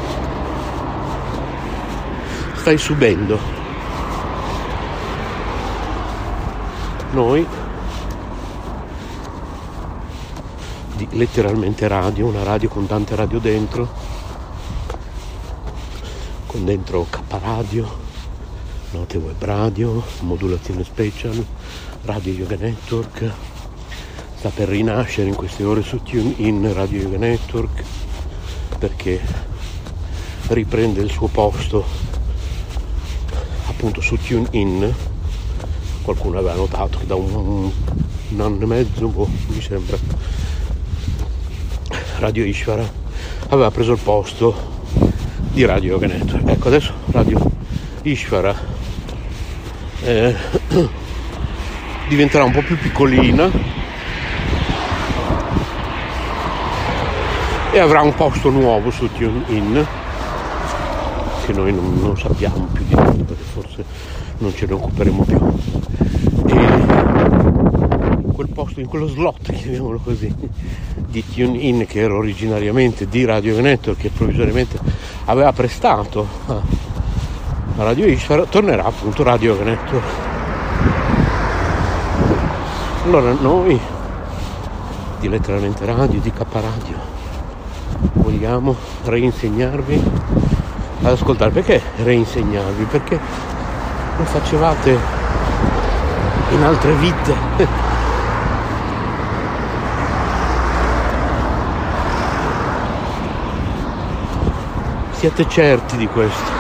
stai 2.57 2.77
subendo. 2.77 3.58
Noi 7.11 7.47
di 10.95 11.09
letteralmente 11.13 11.89
radio, 11.89 12.27
una 12.27 12.43
radio 12.43 12.69
con 12.69 12.87
tante 12.87 13.17
radio 13.17 13.39
dentro, 13.39 13.89
con 16.47 16.67
dentro 16.67 17.07
K 17.09 17.21
Radio, 17.41 17.89
Note 18.91 19.17
Web 19.17 19.43
Radio, 19.43 20.03
Modulazione 20.21 20.85
Special, 20.85 21.43
Radio 22.03 22.33
Yoga 22.35 22.57
Network, 22.57 23.33
sta 24.37 24.51
per 24.51 24.69
rinascere 24.69 25.29
in 25.29 25.35
queste 25.35 25.65
ore 25.65 25.83
su 25.83 26.03
TuneIn 26.03 26.75
Radio 26.75 27.01
Yoga 27.01 27.17
Network 27.17 27.85
perché 28.79 29.21
riprende 30.49 31.01
il 31.01 31.11
suo 31.11 31.29
posto 31.29 31.85
appunto 33.67 34.01
su 34.03 34.17
TuneIn 34.17 34.95
qualcuno 36.09 36.39
aveva 36.39 36.55
notato 36.55 36.99
che 36.99 37.07
da 37.07 37.15
un, 37.17 37.71
un 38.31 38.41
anno 38.41 38.63
e 38.63 38.67
mezzo 38.67 39.09
boh, 39.09 39.29
mi 39.49 39.61
sembra 39.61 39.99
Radio 42.19 42.45
Ishvara 42.45 42.91
aveva 43.49 43.71
preso 43.71 43.93
il 43.93 43.99
posto 44.03 44.55
di 45.53 45.67
Radio 45.67 45.99
Network. 45.99 46.49
Ecco, 46.49 46.69
adesso 46.69 46.95
Radio 47.11 47.39
Ishvara 48.03 48.55
eh, 50.05 50.35
diventerà 52.09 52.45
un 52.45 52.53
po' 52.53 52.63
più 52.63 52.79
piccolina 52.79 53.51
e 57.71 57.79
avrà 57.79 58.01
un 58.01 58.15
posto 58.15 58.49
nuovo 58.49 58.91
su 58.91 59.11
TuneIn 59.13 59.87
che 61.45 61.53
noi 61.53 61.75
non, 61.75 61.99
non 62.01 62.17
sappiamo 62.17 62.67
più 62.73 62.85
di 62.87 62.95
tanto 62.95 63.25
perché 63.25 63.43
forse 63.43 63.85
non 64.39 64.55
ce 64.55 64.67
ne 64.67 64.73
occuperemo 64.73 65.25
più. 65.25 65.98
In 68.79 68.87
quello 68.87 69.09
slot, 69.09 69.51
chiamiamolo 69.53 69.99
così, 69.99 70.33
di 70.95 71.25
TuneIn 71.27 71.85
che 71.85 71.99
era 71.99 72.15
originariamente 72.15 73.09
di 73.09 73.25
Radio 73.25 73.61
Network 73.61 73.99
che 73.99 74.09
provvisoriamente 74.09 74.79
aveva 75.25 75.53
prestato 75.53 76.25
a 76.47 76.63
Radio 77.79 78.07
Ishvara, 78.07 78.45
tornerà 78.45 78.85
appunto 78.85 79.25
Radio 79.25 79.61
Network. 79.65 80.05
Allora 83.05 83.33
noi 83.33 83.81
di 85.19 85.29
letteralmente 85.29 85.85
radio, 85.85 86.21
di 86.21 86.31
K 86.31 86.45
Radio, 86.53 86.97
vogliamo 88.13 88.77
reinsegnarvi 89.07 90.03
ad 91.03 91.13
ascoltare. 91.13 91.51
Perché 91.51 91.83
reinsegnarvi? 91.97 92.85
Perché 92.85 93.19
lo 94.19 94.25
facevate 94.25 94.97
in 96.51 96.63
altre 96.63 96.95
vite 96.95 97.97
Siate 105.19 105.49
certi 105.49 105.97
di 105.97 106.07
questo, 106.07 106.53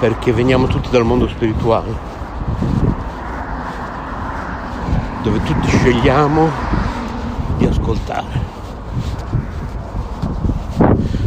perché 0.00 0.32
veniamo 0.32 0.66
tutti 0.66 0.90
dal 0.90 1.04
mondo 1.04 1.28
spirituale, 1.28 1.94
dove 5.22 5.40
tutti 5.44 5.68
scegliamo 5.68 6.50
di 7.58 7.66
ascoltare. 7.66 8.40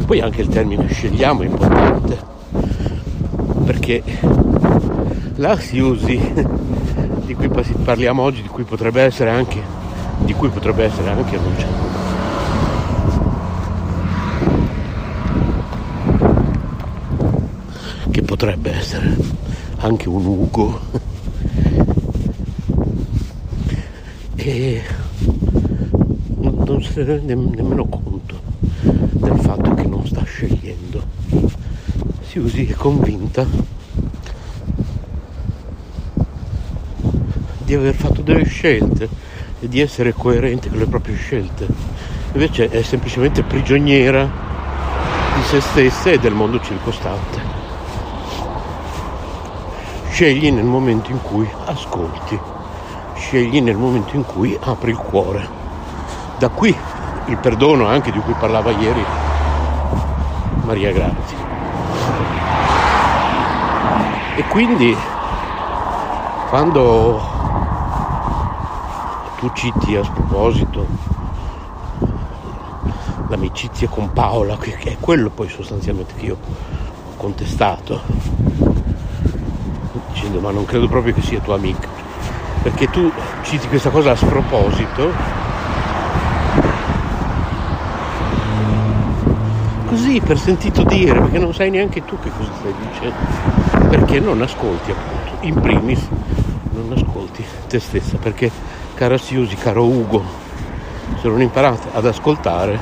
Poi 0.06 0.20
anche 0.20 0.42
il 0.42 0.50
termine 0.50 0.86
scegliamo 0.90 1.44
è 1.44 1.46
importante, 1.46 2.20
perché 3.64 4.04
la 5.36 5.58
si 5.58 5.80
usi 5.80 6.20
di 7.24 7.36
cui 7.36 7.50
parliamo 7.86 8.22
oggi, 8.22 8.42
di 8.42 8.50
cui 8.50 8.64
potrebbe 8.66 9.02
essere 9.02 9.30
anche, 9.30 9.62
di 10.18 10.34
cui 10.34 10.50
potrebbe 10.50 10.84
essere 10.84 11.10
anche 11.10 11.38
annunciato 11.38 11.95
potrebbe 18.66 18.72
essere 18.72 19.16
anche 19.78 20.10
un 20.10 20.26
Ugo 20.26 20.80
e 24.36 24.82
non 26.40 26.82
se 26.82 27.04
ne 27.04 27.04
rende 27.04 27.36
nemmeno 27.36 27.86
conto 27.86 28.42
del 28.80 29.38
fatto 29.40 29.74
che 29.76 29.86
non 29.86 30.06
sta 30.06 30.24
scegliendo. 30.24 31.04
Siusi 32.22 32.66
è 32.66 32.74
convinta 32.74 33.46
di 37.64 37.74
aver 37.74 37.94
fatto 37.94 38.22
delle 38.22 38.46
scelte 38.46 39.08
e 39.60 39.68
di 39.68 39.80
essere 39.80 40.14
coerente 40.14 40.70
con 40.70 40.80
le 40.80 40.88
proprie 40.88 41.16
scelte. 41.16 41.68
Invece 42.34 42.70
è 42.70 42.82
semplicemente 42.82 43.44
prigioniera 43.44 44.24
di 45.36 45.44
se 45.44 45.62
stessa 45.62 46.10
e 46.10 46.20
del 46.20 46.34
mondo 46.34 46.60
circostante. 46.62 47.65
Scegli 50.16 50.50
nel 50.50 50.64
momento 50.64 51.12
in 51.12 51.22
cui 51.22 51.46
ascolti, 51.66 52.40
scegli 53.16 53.60
nel 53.60 53.76
momento 53.76 54.16
in 54.16 54.24
cui 54.24 54.58
apri 54.62 54.92
il 54.92 54.98
cuore. 54.98 55.46
Da 56.38 56.48
qui 56.48 56.74
il 57.26 57.38
perdono 57.38 57.86
anche 57.86 58.14
di 58.14 58.20
cui 58.20 58.32
parlava 58.40 58.72
ieri 58.72 59.04
Maria 60.64 60.94
Grazia. 60.94 61.38
E 64.38 64.44
quindi 64.44 64.96
quando 66.48 67.22
tu 69.40 69.52
citi 69.54 69.98
a 69.98 70.04
sproposito 70.06 70.88
l'amicizia 73.28 73.90
con 73.90 74.14
Paola, 74.14 74.56
che 74.56 74.78
è 74.78 74.98
quello 74.98 75.30
poi 75.30 75.50
sostanzialmente 75.50 76.14
che 76.16 76.26
io 76.28 76.38
ho 76.40 77.18
contestato, 77.18 78.15
dicendo 80.16 80.40
ma 80.40 80.50
non 80.50 80.64
credo 80.64 80.88
proprio 80.88 81.14
che 81.14 81.22
sia 81.22 81.40
tua 81.42 81.56
amica, 81.56 81.90
perché 82.64 82.90
tu 82.90 83.12
citi 83.44 83.68
questa 83.68 83.90
cosa 83.90 84.12
a 84.12 84.16
sproposito. 84.16 85.44
Così 89.88 90.22
per 90.22 90.40
sentito 90.40 90.84
dire, 90.84 91.20
perché 91.20 91.38
non 91.38 91.54
sai 91.54 91.70
neanche 91.70 92.04
tu 92.06 92.18
che 92.20 92.32
cosa 92.36 92.50
stai 92.58 92.74
dicendo, 92.80 93.88
perché 93.90 94.20
non 94.22 94.42
ascolti 94.42 94.92
appunto, 94.92 95.46
in 95.46 95.60
primis 95.60 96.08
non 96.72 96.92
ascolti 96.96 97.46
te 97.68 97.80
stessa, 97.80 98.18
perché 98.18 98.50
cara 98.96 99.18
Siusi, 99.18 99.56
caro 99.56 99.86
Ugo, 99.86 100.24
se 101.22 101.28
non 101.28 101.42
imparate 101.42 101.90
ad 101.94 102.06
ascoltare, 102.06 102.80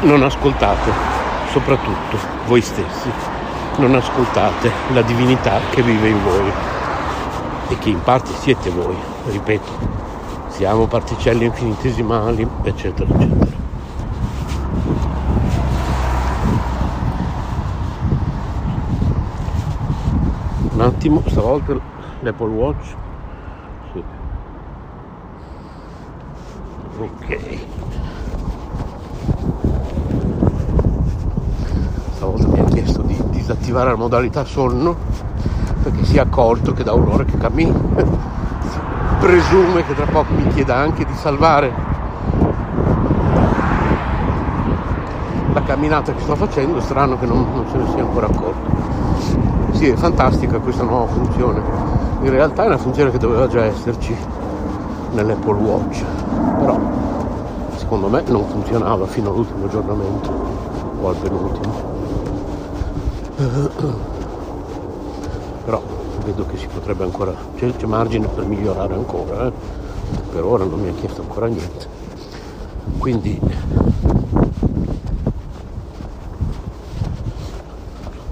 non 0.00 0.22
ascoltate 0.22 1.14
soprattutto 1.50 2.18
voi 2.46 2.60
stessi, 2.60 3.10
non 3.78 3.94
ascoltate 3.94 4.70
la 4.92 5.02
divinità 5.02 5.60
che 5.70 5.82
vive 5.82 6.08
in 6.08 6.22
voi 6.22 6.52
e 7.68 7.78
che 7.78 7.90
in 7.90 8.00
parte 8.02 8.32
siete 8.32 8.70
voi, 8.70 8.96
ripeto, 9.26 9.70
siamo 10.48 10.86
particelle 10.86 11.44
infinitesimali, 11.44 12.48
eccetera, 12.62 13.12
eccetera. 13.12 13.64
Un 20.72 20.80
attimo, 20.80 21.22
stavolta 21.26 21.74
l'Apple 22.20 22.48
Watch. 22.48 22.94
Sì. 23.92 24.04
Ok. 26.98 27.58
Stavolta 32.14 32.46
mi 32.48 32.58
ha 32.58 32.64
chiesto 32.64 33.02
di 33.66 33.72
disattivare 33.72 33.90
la 33.90 33.96
modalità 33.96 34.44
sonno 34.44 34.94
perché 35.82 36.04
si 36.04 36.16
è 36.16 36.20
accorto 36.20 36.72
che 36.72 36.84
da 36.84 36.92
un'ora 36.92 37.24
che 37.24 37.36
cammino 37.36 37.74
presume 39.18 39.84
che 39.84 39.94
tra 39.94 40.06
poco 40.06 40.32
mi 40.34 40.46
chieda 40.48 40.76
anche 40.76 41.04
di 41.04 41.14
salvare 41.14 41.94
la 45.52 45.62
camminata 45.62 46.12
che 46.12 46.20
sto 46.20 46.36
facendo, 46.36 46.80
strano 46.80 47.18
che 47.18 47.26
non, 47.26 47.46
non 47.54 47.66
se 47.70 47.78
ne 47.78 47.88
sia 47.94 48.02
ancora 48.02 48.26
accorto. 48.26 48.74
Sì, 49.72 49.88
è 49.88 49.94
fantastica 49.94 50.58
questa 50.58 50.82
nuova 50.82 51.06
funzione. 51.06 51.62
In 52.20 52.30
realtà 52.30 52.64
è 52.64 52.66
una 52.66 52.76
funzione 52.76 53.10
che 53.10 53.18
doveva 53.18 53.46
già 53.46 53.64
esserci 53.64 54.14
nell'Apple 55.12 55.54
Watch, 55.54 56.04
però 56.58 56.78
secondo 57.76 58.08
me 58.08 58.22
non 58.26 58.44
funzionava 58.44 59.06
fino 59.06 59.30
all'ultimo 59.30 59.64
aggiornamento 59.64 60.30
o 61.00 61.08
al 61.08 61.16
penultimo. 61.16 61.95
Però 65.64 65.82
vedo 66.24 66.46
che 66.46 66.56
si 66.56 66.66
potrebbe 66.68 67.04
ancora, 67.04 67.34
c'è, 67.56 67.70
c'è 67.76 67.84
margine 67.84 68.26
per 68.28 68.44
migliorare 68.44 68.94
ancora, 68.94 69.46
eh? 69.46 69.52
per 70.32 70.42
ora 70.42 70.64
non 70.64 70.80
mi 70.80 70.88
ha 70.88 70.94
chiesto 70.94 71.20
ancora 71.20 71.46
niente. 71.46 71.86
Quindi 72.98 73.38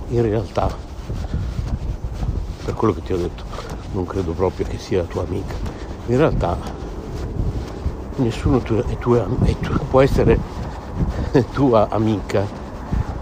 in 0.09 0.23
realtà 0.23 0.75
per 2.65 2.75
quello 2.75 2.95
che 2.95 3.03
ti 3.03 3.13
ho 3.13 3.17
detto 3.19 3.43
non 3.93 4.07
credo 4.07 4.33
proprio 4.33 4.67
che 4.67 4.79
sia 4.79 5.03
tua 5.03 5.25
amica 5.27 5.55
in 6.07 6.17
realtà 6.17 6.57
nessuno 8.17 8.59
è 8.59 8.63
tua, 8.99 9.27
è 9.43 9.57
tua, 9.59 9.79
può 9.91 10.01
essere 10.01 10.39
tua 11.53 11.89
amica 11.89 12.47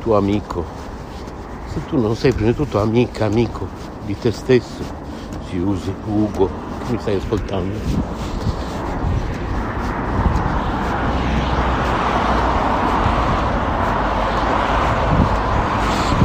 tuo 0.00 0.16
amico 0.16 0.71
se 1.72 1.80
tu 1.86 1.98
non 1.98 2.14
sei 2.14 2.32
prima 2.34 2.50
di 2.50 2.56
tutto 2.56 2.80
amica 2.80 3.24
amico 3.24 3.66
di 4.04 4.18
te 4.18 4.30
stesso, 4.30 4.84
si 5.48 5.56
usi 5.56 5.94
Ugo, 6.04 6.50
che 6.84 6.92
mi 6.92 6.98
stai 6.98 7.16
ascoltando. 7.16 7.78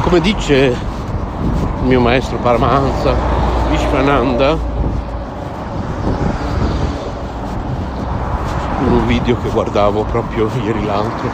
Come 0.02 0.20
dice 0.20 0.76
il 1.82 1.88
mio 1.88 2.02
maestro 2.02 2.38
Paramahansa, 2.40 3.14
Vishwananda, 3.70 4.58
in 8.82 8.92
un 8.92 9.08
video 9.08 9.38
che 9.42 9.50
guardavo 9.50 10.04
proprio 10.04 10.50
ieri 10.62 10.84
l'altro, 10.84 11.30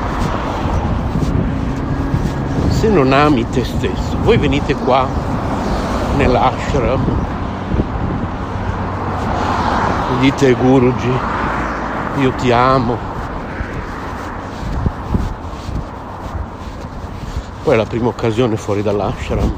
se 2.83 2.89
non 2.89 3.13
ami 3.13 3.47
te 3.49 3.63
stesso, 3.63 4.17
voi 4.23 4.35
venite 4.35 4.75
qua 4.75 5.07
nell'ashram 6.17 7.01
dite 10.19 10.53
Guruji 10.53 11.11
io 12.17 12.31
ti 12.33 12.51
amo. 12.51 12.97
Poi 17.63 17.77
la 17.77 17.85
prima 17.85 18.09
occasione 18.09 18.57
fuori 18.57 18.81
dall'ashram. 18.81 19.53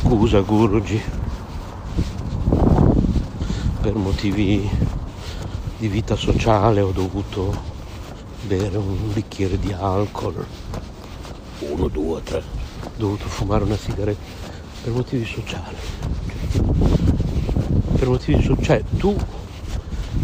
Scusa 0.00 0.40
Guruji 0.40 1.02
per 3.82 3.94
motivi 3.94 4.70
di 5.76 5.88
vita 5.88 6.16
sociale 6.16 6.80
ho 6.80 6.92
dovuto 6.92 7.54
bere 8.46 8.78
un 8.78 9.12
bicchiere 9.12 9.58
di 9.58 9.70
alcol 9.78 10.57
due, 11.98 12.22
tre 12.22 12.42
dovuto 12.96 13.26
fumare 13.26 13.64
una 13.64 13.76
sigaretta 13.76 14.22
per 14.82 14.92
motivi 14.92 15.24
sociali. 15.24 15.76
Per 17.96 18.08
motivi 18.08 18.40
sociali. 18.40 18.62
Cioè, 18.62 18.82
tu 18.96 19.16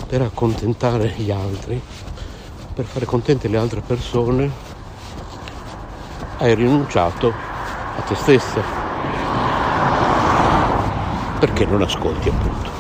per 0.07 0.23
accontentare 0.23 1.13
gli 1.17 1.31
altri, 1.31 1.81
per 2.73 2.85
fare 2.85 3.05
contente 3.05 3.49
le 3.49 3.57
altre 3.57 3.81
persone, 3.81 4.51
hai 6.39 6.55
rinunciato 6.55 7.33
a 7.97 8.01
te 8.03 8.15
stessa. 8.15 8.63
Perché 11.41 11.67
non 11.67 11.83
ascolti 11.83 12.29
appunto. 12.29 12.71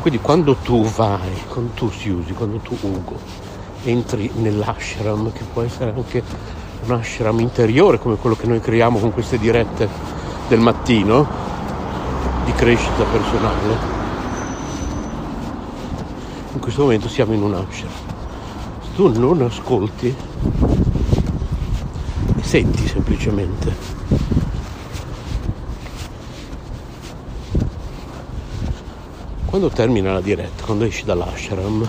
Quindi 0.00 0.20
quando 0.20 0.56
tu 0.56 0.82
vai, 0.84 1.42
quando 1.48 1.72
tu 1.72 1.90
si 1.90 2.08
usi, 2.08 2.32
quando 2.32 2.56
tu 2.58 2.76
Ugo, 2.80 3.18
entri 3.84 4.30
nell'ashram, 4.36 5.30
che 5.32 5.44
può 5.52 5.62
essere 5.62 5.92
anche 5.94 6.22
un 6.84 6.92
ashram 6.92 7.38
interiore 7.40 7.98
come 7.98 8.16
quello 8.16 8.36
che 8.36 8.46
noi 8.46 8.60
creiamo 8.60 8.98
con 8.98 9.12
queste 9.12 9.38
dirette 9.38 9.88
del 10.48 10.60
mattino 10.60 11.26
di 12.44 12.52
crescita 12.52 13.04
personale. 13.04 13.98
In 16.52 16.60
questo 16.60 16.82
momento 16.82 17.08
siamo 17.08 17.32
in 17.32 17.42
un 17.42 17.54
ashram. 17.54 17.90
Se 18.82 18.94
tu 18.94 19.18
non 19.18 19.42
ascolti 19.42 20.14
senti 22.40 22.88
semplicemente, 22.88 23.72
quando 29.44 29.68
termina 29.68 30.12
la 30.12 30.20
diretta, 30.20 30.64
quando 30.64 30.84
esci 30.84 31.04
dall'ashram, 31.04 31.88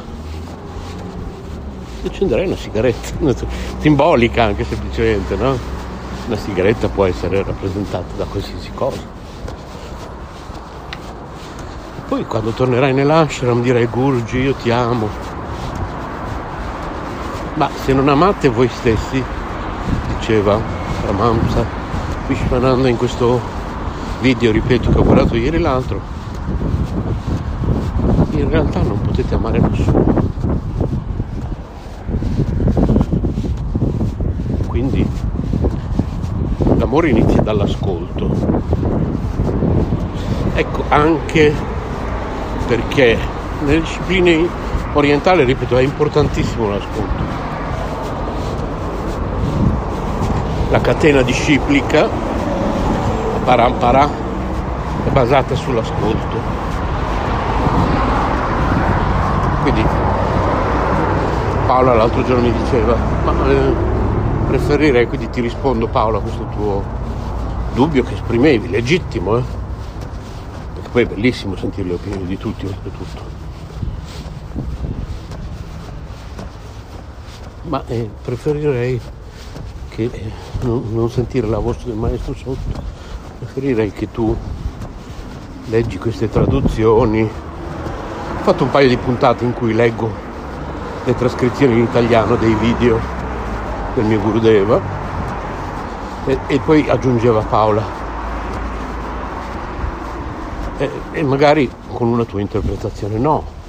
accenderei 2.07 2.47
una 2.47 2.55
sigaretta, 2.55 3.09
simbolica 3.79 4.43
anche 4.43 4.63
semplicemente, 4.63 5.35
no? 5.35 5.57
Una 6.27 6.37
sigaretta 6.37 6.87
può 6.87 7.05
essere 7.05 7.43
rappresentata 7.43 8.15
da 8.15 8.25
qualsiasi 8.25 8.71
cosa. 8.73 9.19
Poi 12.07 12.25
quando 12.25 12.51
tornerai 12.51 12.93
nell'ashram 12.93 13.61
direi 13.61 13.85
Gurgi, 13.85 14.39
io 14.39 14.53
ti 14.53 14.69
amo. 14.69 15.07
Ma 17.53 17.69
se 17.83 17.93
non 17.93 18.09
amate 18.09 18.49
voi 18.49 18.67
stessi, 18.67 19.23
diceva 20.17 20.59
Ramamsa 21.05 21.65
Vishwananda 22.27 22.87
in 22.87 22.97
questo 22.97 23.39
video, 24.21 24.51
ripeto, 24.51 24.89
che 24.91 24.97
ho 24.97 25.03
guardato 25.03 25.35
ieri 25.35 25.57
l'altro, 25.57 25.99
in 28.31 28.49
realtà 28.49 28.81
non 28.81 28.99
potete 29.01 29.33
amare 29.33 29.59
nessuno. 29.59 30.29
Quindi 34.67 35.07
l'amore 36.91 37.09
inizia 37.09 37.41
dall'ascolto. 37.41 38.29
Ecco, 40.53 40.83
anche 40.89 41.53
perché 42.67 43.17
nelle 43.61 43.79
discipline 43.79 44.45
orientali, 44.91 45.45
ripeto, 45.45 45.77
è 45.77 45.81
importantissimo 45.83 46.67
l'ascolto. 46.67 47.23
La 50.69 50.81
catena 50.81 51.21
disciplica, 51.21 52.09
parampara, 53.45 54.09
è 55.05 55.09
basata 55.11 55.55
sull'ascolto. 55.55 56.59
Quindi 59.61 59.85
Paola 61.65 61.93
l'altro 61.93 62.21
giorno 62.25 62.41
mi 62.41 62.51
diceva, 62.51 62.97
ma 63.23 63.33
eh, 63.47 63.90
preferirei, 64.51 65.07
quindi 65.07 65.29
ti 65.29 65.39
rispondo 65.39 65.87
Paola 65.87 66.17
a 66.17 66.21
questo 66.21 66.45
tuo 66.53 66.83
dubbio 67.73 68.03
che 68.03 68.15
esprimevi, 68.15 68.69
legittimo, 68.69 69.37
eh? 69.37 69.43
perché 70.73 70.89
poi 70.89 71.03
è 71.03 71.05
bellissimo 71.05 71.55
sentire 71.55 71.87
le 71.87 71.93
opinioni 71.93 72.25
di 72.25 72.37
tutti 72.37 72.65
oltretutto. 72.65 73.39
Ma 77.63 77.81
eh, 77.87 78.09
preferirei 78.21 78.99
che 79.87 80.09
eh, 80.11 80.31
non, 80.63 80.83
non 80.91 81.09
sentire 81.09 81.47
la 81.47 81.59
voce 81.59 81.85
del 81.85 81.95
maestro 81.95 82.33
sotto, 82.33 82.81
preferirei 83.37 83.93
che 83.93 84.11
tu 84.11 84.35
leggi 85.67 85.97
queste 85.97 86.29
traduzioni. 86.29 87.21
Ho 87.21 88.43
fatto 88.43 88.65
un 88.65 88.69
paio 88.69 88.89
di 88.89 88.97
puntate 88.97 89.45
in 89.45 89.53
cui 89.53 89.73
leggo 89.73 90.11
le 91.05 91.15
trascrizioni 91.15 91.75
in 91.75 91.83
italiano 91.83 92.35
dei 92.35 92.53
video 92.55 93.20
del 93.93 94.05
mio 94.05 94.19
Gurudeva 94.19 94.81
e, 96.25 96.37
e 96.47 96.59
poi 96.59 96.89
aggiungeva 96.89 97.41
Paola. 97.41 97.83
E, 100.77 100.89
e 101.11 101.23
magari 101.23 101.69
con 101.93 102.07
una 102.07 102.25
tua 102.25 102.41
interpretazione 102.41 103.17
no 103.17 103.59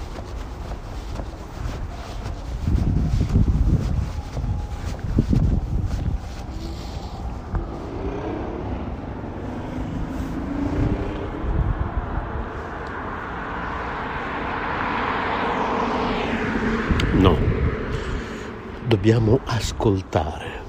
dobbiamo 19.03 19.41
ascoltare. 19.47 20.61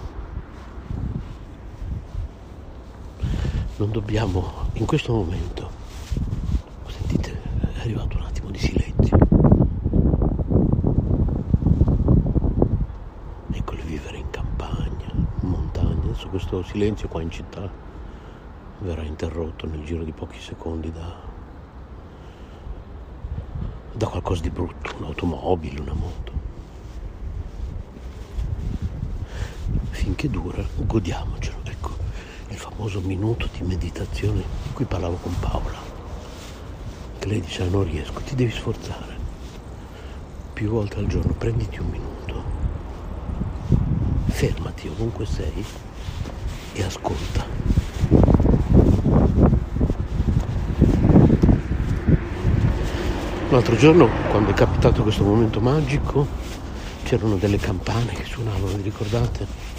Non 3.75 3.91
dobbiamo, 3.91 4.69
in 4.73 4.87
questo 4.87 5.13
momento, 5.13 5.69
sentite, 6.87 7.39
è 7.75 7.81
arrivato 7.81 8.17
un 8.17 8.23
attimo 8.23 8.49
di 8.49 8.57
silenzio. 8.57 9.17
Eccolo 13.51 13.81
vivere 13.83 14.17
in 14.17 14.29
campagna, 14.31 15.11
in 15.13 15.47
montagna. 15.47 16.01
Adesso 16.01 16.27
questo 16.29 16.63
silenzio 16.63 17.07
qua 17.09 17.21
in 17.21 17.29
città 17.29 17.69
verrà 18.79 19.03
interrotto 19.03 19.67
nel 19.67 19.83
giro 19.83 20.03
di 20.03 20.11
pochi 20.11 20.39
secondi 20.39 20.91
da 20.91 21.31
da 23.91 24.07
qualcosa 24.07 24.41
di 24.41 24.49
brutto, 24.49 24.95
un'automobile, 24.97 25.81
una 25.81 25.93
moto. 25.93 26.32
Finché 30.03 30.29
dura, 30.29 30.61
godiamocelo. 30.75 31.59
Ecco, 31.63 31.95
il 32.49 32.57
famoso 32.57 32.99
minuto 32.99 33.47
di 33.57 33.65
meditazione 33.65 34.43
di 34.63 34.73
cui 34.73 34.83
parlavo 34.83 35.15
con 35.15 35.33
Paola. 35.39 35.77
Che 37.19 37.25
lei 37.25 37.39
dice, 37.39 37.69
non 37.69 37.85
riesco, 37.85 38.19
ti 38.19 38.35
devi 38.35 38.51
sforzare. 38.51 39.15
Più 40.51 40.69
volte 40.69 40.97
al 40.97 41.07
giorno, 41.07 41.31
prenditi 41.31 41.79
un 41.79 41.87
minuto. 41.87 42.43
Fermati 44.25 44.89
ovunque 44.89 45.25
sei 45.25 45.63
e 46.73 46.83
ascolta. 46.83 47.45
L'altro 53.47 53.75
giorno, 53.77 54.09
quando 54.31 54.49
è 54.49 54.53
capitato 54.53 55.01
questo 55.01 55.23
momento 55.23 55.61
magico, 55.61 56.27
c'erano 57.03 57.37
delle 57.37 57.57
campane 57.57 58.11
che 58.11 58.25
suonavano, 58.25 58.75
vi 58.75 58.81
ricordate? 58.81 59.72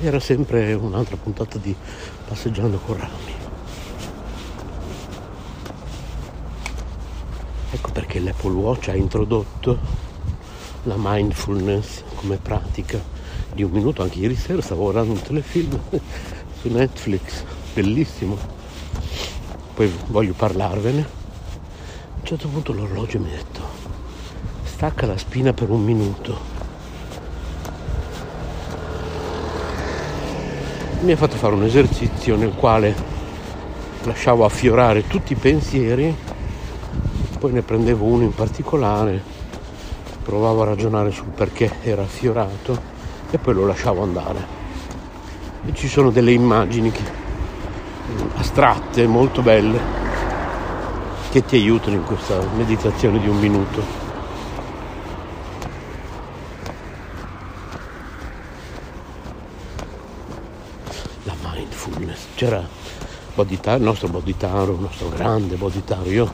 Era 0.00 0.20
sempre 0.20 0.74
un'altra 0.74 1.16
puntata 1.16 1.58
di 1.58 1.74
Passeggiando 2.26 2.78
con 2.78 2.96
Rami. 2.96 3.32
Ecco 7.72 7.90
perché 7.90 8.20
l'Apple 8.20 8.52
Watch 8.52 8.88
ha 8.88 8.94
introdotto 8.94 9.78
la 10.84 10.94
mindfulness 10.96 12.04
come 12.14 12.36
pratica 12.36 13.02
di 13.52 13.64
un 13.64 13.70
minuto. 13.72 14.02
Anche 14.02 14.20
ieri 14.20 14.36
sera 14.36 14.62
stavo 14.62 14.82
guardando 14.82 15.14
un 15.14 15.22
telefilm 15.22 15.78
su 16.60 16.68
Netflix, 16.68 17.42
bellissimo. 17.74 18.38
Poi 19.74 19.92
voglio 20.06 20.32
parlarvene 20.32 21.06
un 22.18 22.24
certo 22.24 22.48
punto 22.48 22.72
l'orologio 22.72 23.18
mi 23.20 23.32
ha 23.32 23.36
detto 23.36 23.60
stacca 24.64 25.06
la 25.06 25.16
spina 25.16 25.52
per 25.52 25.70
un 25.70 25.82
minuto. 25.82 26.47
Mi 31.00 31.12
ha 31.12 31.16
fatto 31.16 31.36
fare 31.36 31.54
un 31.54 31.62
esercizio 31.62 32.36
nel 32.36 32.52
quale 32.54 32.94
lasciavo 34.02 34.44
affiorare 34.44 35.06
tutti 35.06 35.32
i 35.32 35.36
pensieri, 35.36 36.14
poi 37.38 37.52
ne 37.52 37.62
prendevo 37.62 38.04
uno 38.04 38.24
in 38.24 38.34
particolare, 38.34 39.22
provavo 40.22 40.62
a 40.62 40.66
ragionare 40.66 41.10
sul 41.10 41.28
perché 41.28 41.76
era 41.82 42.02
affiorato 42.02 42.78
e 43.30 43.38
poi 43.38 43.54
lo 43.54 43.66
lasciavo 43.66 44.02
andare. 44.02 44.56
E 45.66 45.74
ci 45.74 45.88
sono 45.88 46.10
delle 46.10 46.32
immagini 46.32 46.90
che, 46.90 47.02
astratte, 48.36 49.06
molto 49.06 49.40
belle, 49.40 49.80
che 51.30 51.44
ti 51.44 51.56
aiutano 51.56 51.96
in 51.96 52.04
questa 52.04 52.40
meditazione 52.56 53.20
di 53.20 53.28
un 53.28 53.38
minuto. 53.38 54.06
La 61.24 61.34
mindfulness. 61.42 62.27
C'era 62.38 62.64
il 63.34 63.82
nostro 63.82 64.06
Bodhitaro, 64.06 64.74
il 64.74 64.78
nostro 64.78 65.08
grande 65.08 65.56
Bodhitaro. 65.56 66.08
Io 66.08 66.32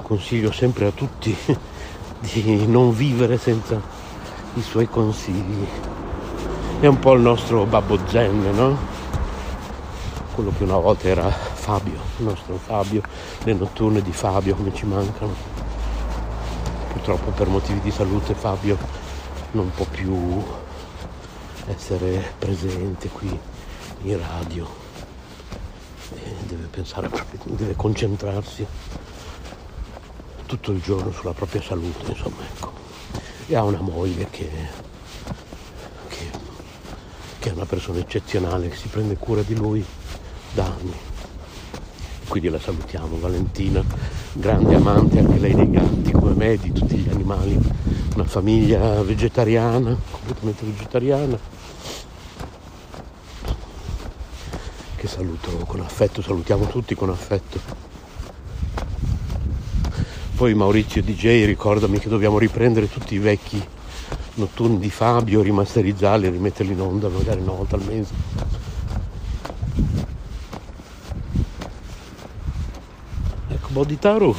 consiglio 0.00 0.50
sempre 0.50 0.86
a 0.86 0.92
tutti 0.92 1.36
di 2.20 2.66
non 2.66 2.94
vivere 2.94 3.36
senza 3.36 3.78
i 4.54 4.62
suoi 4.62 4.88
consigli. 4.88 5.66
È 6.80 6.86
un 6.86 6.98
po' 6.98 7.12
il 7.12 7.20
nostro 7.20 7.66
Babbo 7.66 7.98
Zen, 8.06 8.50
no? 8.54 8.78
quello 10.34 10.54
che 10.56 10.62
una 10.62 10.78
volta 10.78 11.08
era 11.08 11.28
Fabio, 11.28 12.00
il 12.16 12.24
nostro 12.24 12.56
Fabio, 12.56 13.02
le 13.44 13.52
notturne 13.52 14.00
di 14.00 14.12
Fabio 14.12 14.54
come 14.54 14.72
ci 14.72 14.86
mancano. 14.86 15.34
Purtroppo 16.92 17.30
per 17.32 17.48
motivi 17.48 17.80
di 17.80 17.90
salute 17.90 18.32
Fabio 18.32 18.78
non 19.50 19.70
può 19.74 19.84
più 19.84 20.42
essere 21.66 22.32
presente 22.38 23.10
qui 23.10 23.38
in 24.04 24.18
radio. 24.18 24.81
Deve 26.52 26.66
pensare 26.66 27.08
proprio, 27.08 27.40
deve 27.56 27.74
concentrarsi 27.74 28.66
tutto 30.44 30.72
il 30.72 30.82
giorno 30.82 31.10
sulla 31.10 31.32
propria 31.32 31.62
salute, 31.62 32.10
insomma, 32.10 32.42
ecco. 32.42 32.72
E 33.46 33.56
ha 33.56 33.64
una 33.64 33.80
moglie 33.80 34.28
che, 34.28 34.50
che, 36.08 36.30
che 37.38 37.48
è 37.48 37.52
una 37.54 37.64
persona 37.64 38.00
eccezionale, 38.00 38.68
che 38.68 38.76
si 38.76 38.88
prende 38.88 39.16
cura 39.16 39.40
di 39.40 39.56
lui 39.56 39.82
da 40.52 40.66
anni. 40.66 40.94
Quindi 42.28 42.50
la 42.50 42.60
salutiamo, 42.60 43.18
Valentina, 43.18 43.82
grande 44.34 44.74
amante 44.74 45.20
anche 45.20 45.38
lei 45.38 45.54
dei 45.54 45.70
gatti 45.70 46.12
come 46.12 46.34
me, 46.34 46.58
di 46.58 46.70
tutti 46.70 46.96
gli 46.96 47.08
animali, 47.08 47.58
una 48.14 48.24
famiglia 48.24 49.00
vegetariana, 49.00 49.96
completamente 50.10 50.66
vegetariana, 50.66 51.38
saluto 55.22 55.50
con 55.66 55.80
affetto, 55.80 56.20
salutiamo 56.20 56.66
tutti 56.66 56.96
con 56.96 57.08
affetto. 57.08 57.60
Poi 60.34 60.52
Maurizio 60.54 61.00
DJ 61.00 61.44
ricordami 61.44 62.00
che 62.00 62.08
dobbiamo 62.08 62.38
riprendere 62.38 62.90
tutti 62.90 63.14
i 63.14 63.18
vecchi 63.18 63.64
notturni 64.34 64.78
di 64.78 64.90
Fabio, 64.90 65.40
rimasterizzarli 65.42 66.28
rimetterli 66.28 66.72
in 66.72 66.80
onda 66.80 67.08
magari 67.08 67.40
una 67.40 67.52
volta 67.52 67.76
al 67.76 67.84
mese 67.84 68.50
Bodhitaru 73.68 74.36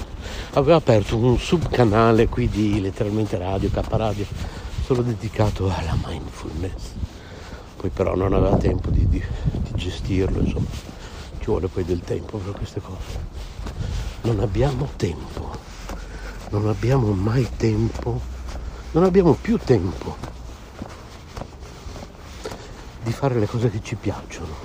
aveva 0.53 0.77
aperto 0.77 1.17
un 1.17 1.39
subcanale 1.39 2.27
qui 2.27 2.47
di 2.47 2.79
letteralmente 2.79 3.35
radio, 3.39 3.67
K 3.71 3.81
Radio, 3.89 4.25
solo 4.85 5.01
dedicato 5.01 5.73
alla 5.75 5.97
mindfulness. 6.05 7.12
Poi 7.83 7.91
però 7.91 8.15
non 8.15 8.31
aveva 8.31 8.55
tempo 8.55 8.89
di, 8.91 9.05
di, 9.09 9.21
di 9.51 9.71
gestirlo, 9.73 10.39
insomma, 10.39 10.69
ci 11.39 11.47
vuole 11.47 11.67
poi 11.67 11.83
del 11.83 11.99
tempo 11.99 12.37
per 12.37 12.53
queste 12.53 12.79
cose. 12.79 13.19
Non 14.21 14.39
abbiamo 14.39 14.87
tempo, 14.95 15.51
non 16.51 16.69
abbiamo 16.69 17.11
mai 17.11 17.45
tempo, 17.57 18.21
non 18.91 19.03
abbiamo 19.03 19.33
più 19.33 19.57
tempo 19.57 20.15
di 23.03 23.11
fare 23.11 23.37
le 23.37 23.47
cose 23.47 23.69
che 23.69 23.81
ci 23.83 23.95
piacciono. 23.95 24.55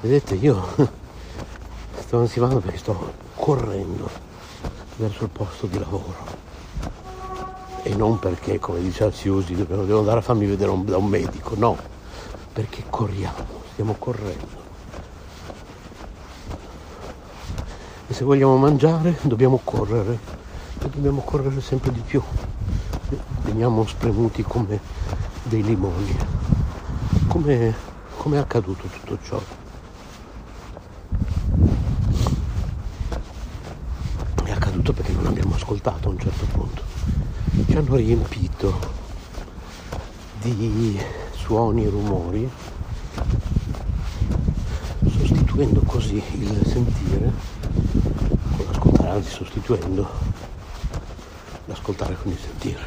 Vedete, 0.00 0.36
io 0.36 0.64
sto 1.98 2.18
ansimando 2.20 2.60
perché 2.60 2.78
sto 2.78 3.14
correndo 3.34 4.08
verso 4.94 5.24
il 5.24 5.30
posto 5.30 5.66
di 5.66 5.76
lavoro. 5.76 6.24
E 7.82 7.96
non 7.96 8.20
perché, 8.20 8.60
come 8.60 8.80
dice 8.80 9.02
Alciusi, 9.02 9.56
devo 9.56 9.98
andare 9.98 10.20
a 10.20 10.22
farmi 10.22 10.46
vedere 10.46 10.70
un, 10.70 10.84
da 10.84 10.98
un 10.98 11.06
medico, 11.06 11.54
no, 11.56 11.96
perché 12.58 12.82
corriamo, 12.90 13.62
stiamo 13.70 13.94
correndo. 13.96 14.56
E 18.08 18.12
se 18.12 18.24
vogliamo 18.24 18.56
mangiare 18.56 19.16
dobbiamo 19.22 19.60
correre, 19.62 20.18
e 20.80 20.88
dobbiamo 20.90 21.20
correre 21.20 21.60
sempre 21.60 21.92
di 21.92 22.00
più. 22.00 22.20
Veniamo 23.42 23.86
spremuti 23.86 24.42
come 24.42 24.80
dei 25.44 25.62
limoni. 25.62 26.18
Come, 27.28 27.76
come 28.16 28.36
è 28.38 28.40
accaduto 28.40 28.88
tutto 28.88 29.18
ciò? 29.22 29.40
È 34.42 34.50
accaduto 34.50 34.92
perché 34.92 35.12
non 35.12 35.26
abbiamo 35.26 35.54
ascoltato 35.54 36.08
a 36.08 36.10
un 36.10 36.18
certo 36.18 36.44
punto. 36.46 36.82
Ci 37.68 37.76
hanno 37.76 37.94
riempito 37.94 38.80
di 40.40 41.00
suoni 41.48 41.86
rumori, 41.86 42.46
sostituendo 45.00 45.80
così 45.86 46.22
il 46.32 46.60
sentire 46.66 47.32
con 48.54 48.66
l'ascoltare, 48.66 49.08
anzi 49.08 49.30
sostituendo 49.30 50.06
l'ascoltare 51.64 52.18
con 52.20 52.32
il 52.32 52.38
sentire. 52.38 52.80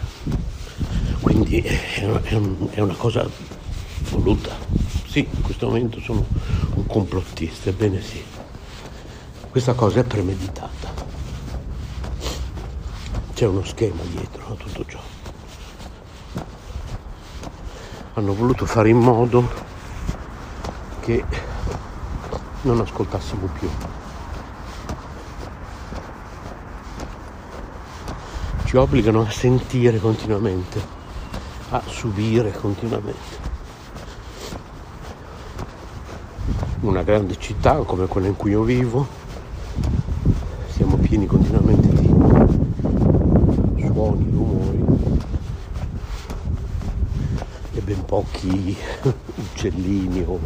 Quindi 1.21 1.59
è 1.61 2.05
una, 2.05 2.21
è 2.69 2.79
una 2.81 2.93
cosa 2.93 3.27
voluta. 4.11 4.55
Sì, 5.07 5.27
in 5.27 5.41
questo 5.41 5.65
momento 5.65 5.99
sono 5.99 6.23
un 6.75 6.85
complottista, 6.85 7.69
ebbene 7.69 7.99
sì. 7.99 8.23
Questa 9.49 9.73
cosa 9.73 10.01
è 10.01 10.03
premeditata. 10.03 10.93
C'è 13.33 13.47
uno 13.47 13.63
schema 13.63 14.03
dietro 14.03 14.51
a 14.51 14.53
tutto 14.53 14.85
ciò. 14.85 15.10
Hanno 18.13 18.33
voluto 18.33 18.65
fare 18.65 18.89
in 18.89 18.97
modo 18.97 19.49
che 20.99 21.23
non 22.61 22.79
ascoltassimo 22.79 23.47
più. 23.57 23.69
Ci 28.65 28.77
obbligano 28.77 29.21
a 29.21 29.29
sentire 29.29 29.99
continuamente, 29.99 30.81
a 31.69 31.81
subire 31.85 32.51
continuamente. 32.51 33.49
una 36.81 37.03
grande 37.03 37.37
città 37.37 37.75
come 37.75 38.07
quella 38.07 38.27
in 38.27 38.35
cui 38.35 38.51
io 38.51 38.63
vivo, 38.63 39.07
siamo 40.69 40.97
pieni 40.97 41.27
continuamente 41.27 41.87
di 41.89 42.07
suoni, 44.01 44.29
rumori 44.31 44.83
e 47.73 47.81
ben 47.81 48.03
pochi 48.03 48.75
uccellini 49.61 50.23
o 50.27 50.39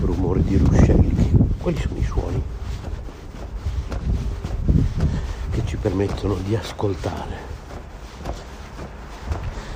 rumori 0.00 0.42
di 0.42 0.56
ruscelli. 0.56 1.30
Quali 1.60 1.78
sono 1.78 1.98
i 1.98 2.02
suoni 2.02 2.42
che 5.50 5.62
ci 5.66 5.76
permettono 5.76 6.36
di 6.36 6.56
ascoltare? 6.56 7.54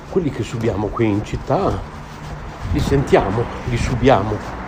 Quelli 0.09 0.31
che 0.31 0.41
subiamo 0.41 0.87
qui 0.87 1.07
in 1.07 1.23
città 1.23 1.79
li 2.71 2.79
sentiamo, 2.79 3.43
li 3.65 3.77
subiamo 3.77 4.59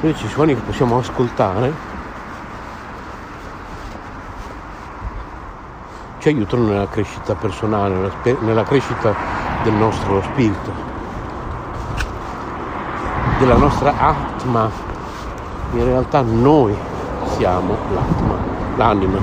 invece 0.00 0.24
i 0.24 0.28
suoni 0.30 0.54
che 0.54 0.60
possiamo 0.62 0.98
ascoltare 0.98 1.88
ci 6.20 6.28
aiutano 6.28 6.68
nella 6.68 6.88
crescita 6.88 7.34
personale, 7.34 8.10
nella 8.40 8.62
crescita 8.62 9.14
del 9.62 9.74
nostro 9.74 10.22
spirito, 10.22 10.89
della 13.40 13.56
nostra 13.56 13.96
atma. 13.96 14.70
In 15.72 15.84
realtà 15.84 16.20
noi 16.20 16.76
siamo 17.36 17.74
l'atma, 17.94 18.36
l'anima. 18.76 19.18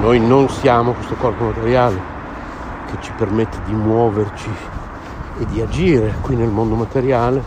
Noi 0.00 0.20
non 0.20 0.48
siamo 0.48 0.92
questo 0.92 1.16
corpo 1.16 1.46
materiale 1.46 2.00
che 2.86 2.98
ci 3.00 3.10
permette 3.16 3.60
di 3.64 3.72
muoverci 3.72 4.48
e 5.40 5.46
di 5.46 5.60
agire 5.60 6.14
qui 6.20 6.36
nel 6.36 6.48
mondo 6.48 6.76
materiale 6.76 7.42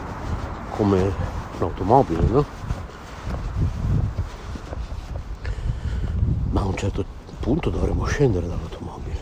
come 0.72 1.10
un'automobile, 1.58 2.28
no? 2.28 2.46
Ma 6.50 6.60
a 6.60 6.66
un 6.66 6.76
certo 6.76 7.06
punto 7.40 7.70
dovremo 7.70 8.04
scendere 8.04 8.46
dall'automobile, 8.46 9.22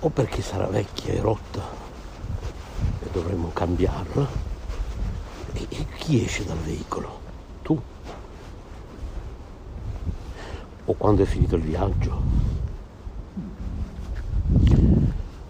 o 0.00 0.10
perché 0.10 0.42
sarà 0.42 0.66
vecchia 0.66 1.14
e 1.14 1.20
rotta 1.22 1.62
e 3.02 3.08
dovremo 3.10 3.50
cambiarla. 3.54 4.45
Chi 6.06 6.22
esce 6.22 6.44
dal 6.44 6.56
veicolo? 6.58 7.20
Tu? 7.62 7.82
O 10.84 10.94
quando 10.94 11.22
è 11.24 11.26
finito 11.26 11.56
il 11.56 11.62
viaggio? 11.62 12.22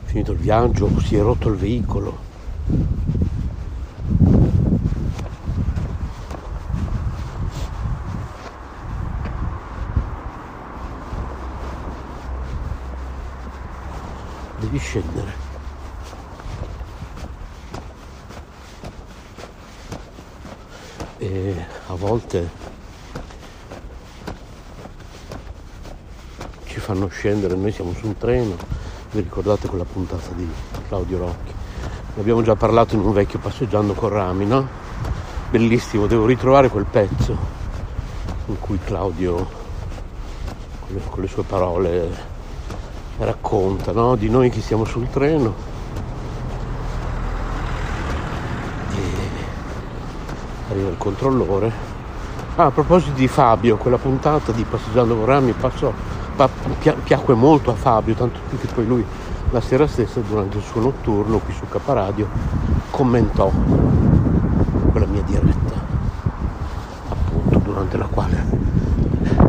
Finito 0.04 0.32
il 0.32 0.38
viaggio, 0.38 0.98
si 1.00 1.16
è 1.16 1.20
rotto 1.20 1.50
il 1.50 1.56
veicolo, 1.56 2.16
devi 14.58 14.78
scendere. 14.78 15.45
A 21.88 21.94
volte 21.94 22.48
ci 26.64 26.80
fanno 26.80 27.08
scendere, 27.08 27.54
noi 27.54 27.72
siamo 27.72 27.92
su 27.92 28.06
un 28.06 28.16
treno, 28.16 28.56
vi 29.10 29.20
ricordate 29.20 29.68
quella 29.68 29.84
puntata 29.84 30.30
di 30.34 30.48
Claudio 30.88 31.18
Rocchi? 31.18 31.52
Ne 32.14 32.20
abbiamo 32.20 32.42
già 32.42 32.54
parlato 32.54 32.94
in 32.94 33.02
un 33.02 33.12
vecchio 33.12 33.38
passeggiando 33.38 33.92
con 33.92 34.08
rami, 34.08 34.46
no? 34.46 34.66
Bellissimo, 35.50 36.06
devo 36.06 36.24
ritrovare 36.24 36.70
quel 36.70 36.86
pezzo 36.86 37.36
in 38.46 38.58
cui 38.58 38.78
Claudio 38.82 39.64
con 41.10 41.20
le 41.20 41.28
sue 41.28 41.42
parole 41.42 42.34
racconta 43.18 43.92
no? 43.92 44.16
di 44.16 44.30
noi 44.30 44.50
che 44.50 44.60
siamo 44.60 44.84
sul 44.84 45.08
treno. 45.10 45.75
Arriva 50.76 50.90
il 50.90 50.98
controllore. 50.98 51.72
Ah, 52.56 52.66
a 52.66 52.70
proposito 52.70 53.12
di 53.16 53.28
Fabio, 53.28 53.76
quella 53.76 53.98
puntata 53.98 54.52
di 54.52 54.64
Passeggiando 54.64 55.16
con 55.16 55.24
Rami 55.24 55.52
passò, 55.52 55.92
pa, 56.36 56.48
piacque 57.02 57.34
molto 57.34 57.70
a 57.70 57.74
Fabio, 57.74 58.14
tanto 58.14 58.38
più 58.48 58.58
che 58.58 58.66
poi 58.68 58.86
lui 58.86 59.04
la 59.50 59.60
sera 59.60 59.86
stessa 59.86 60.20
durante 60.20 60.58
il 60.58 60.62
suo 60.62 60.80
notturno 60.80 61.38
qui 61.38 61.54
su 61.54 61.68
Caparadio 61.68 62.28
commentò 62.90 63.50
quella 64.90 65.06
mia 65.06 65.22
diretta, 65.22 65.72
appunto 67.08 67.58
durante 67.58 67.96
la 67.96 68.06
quale 68.06 68.44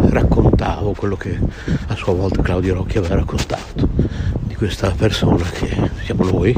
raccontavo 0.09 0.93
quello 0.93 1.15
che 1.15 1.39
a 1.88 1.95
sua 1.95 2.13
volta 2.13 2.41
Claudio 2.41 2.75
Rocchi 2.75 2.97
aveva 2.97 3.15
raccontato 3.15 3.88
di 4.41 4.55
questa 4.55 4.91
persona 4.91 5.43
che 5.45 5.91
siamo 6.03 6.25
noi, 6.25 6.55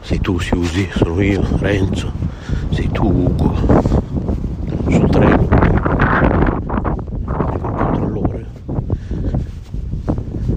sei 0.00 0.20
tu 0.20 0.38
Siusi, 0.38 0.88
sono 0.94 1.20
io, 1.20 1.42
Renzo, 1.58 2.23
sei 2.74 2.90
tu 2.90 3.04
Ugo, 3.04 3.54
sul 4.88 5.08
treno, 5.08 5.48
il 7.52 7.60
controllore 7.60 8.46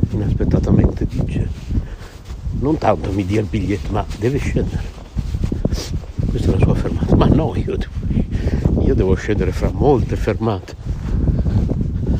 inaspettatamente 0.10 1.06
dice 1.06 1.48
non 2.60 2.80
tanto 2.80 3.12
mi 3.12 3.24
dia 3.24 3.42
il 3.42 3.46
biglietto 3.46 3.92
ma 3.92 4.04
deve 4.18 4.40
scendere. 4.40 4.96
Questa 6.28 6.48
è 6.48 6.58
la 6.58 6.60
sua 6.60 6.74
fermata. 6.74 7.16
Ma 7.16 7.28
no, 7.28 7.54
io 7.56 7.78
devo, 7.78 8.82
io 8.82 8.96
devo 8.96 9.14
scendere 9.14 9.52
fra 9.52 9.70
molte 9.72 10.16
fermate. 10.16 10.76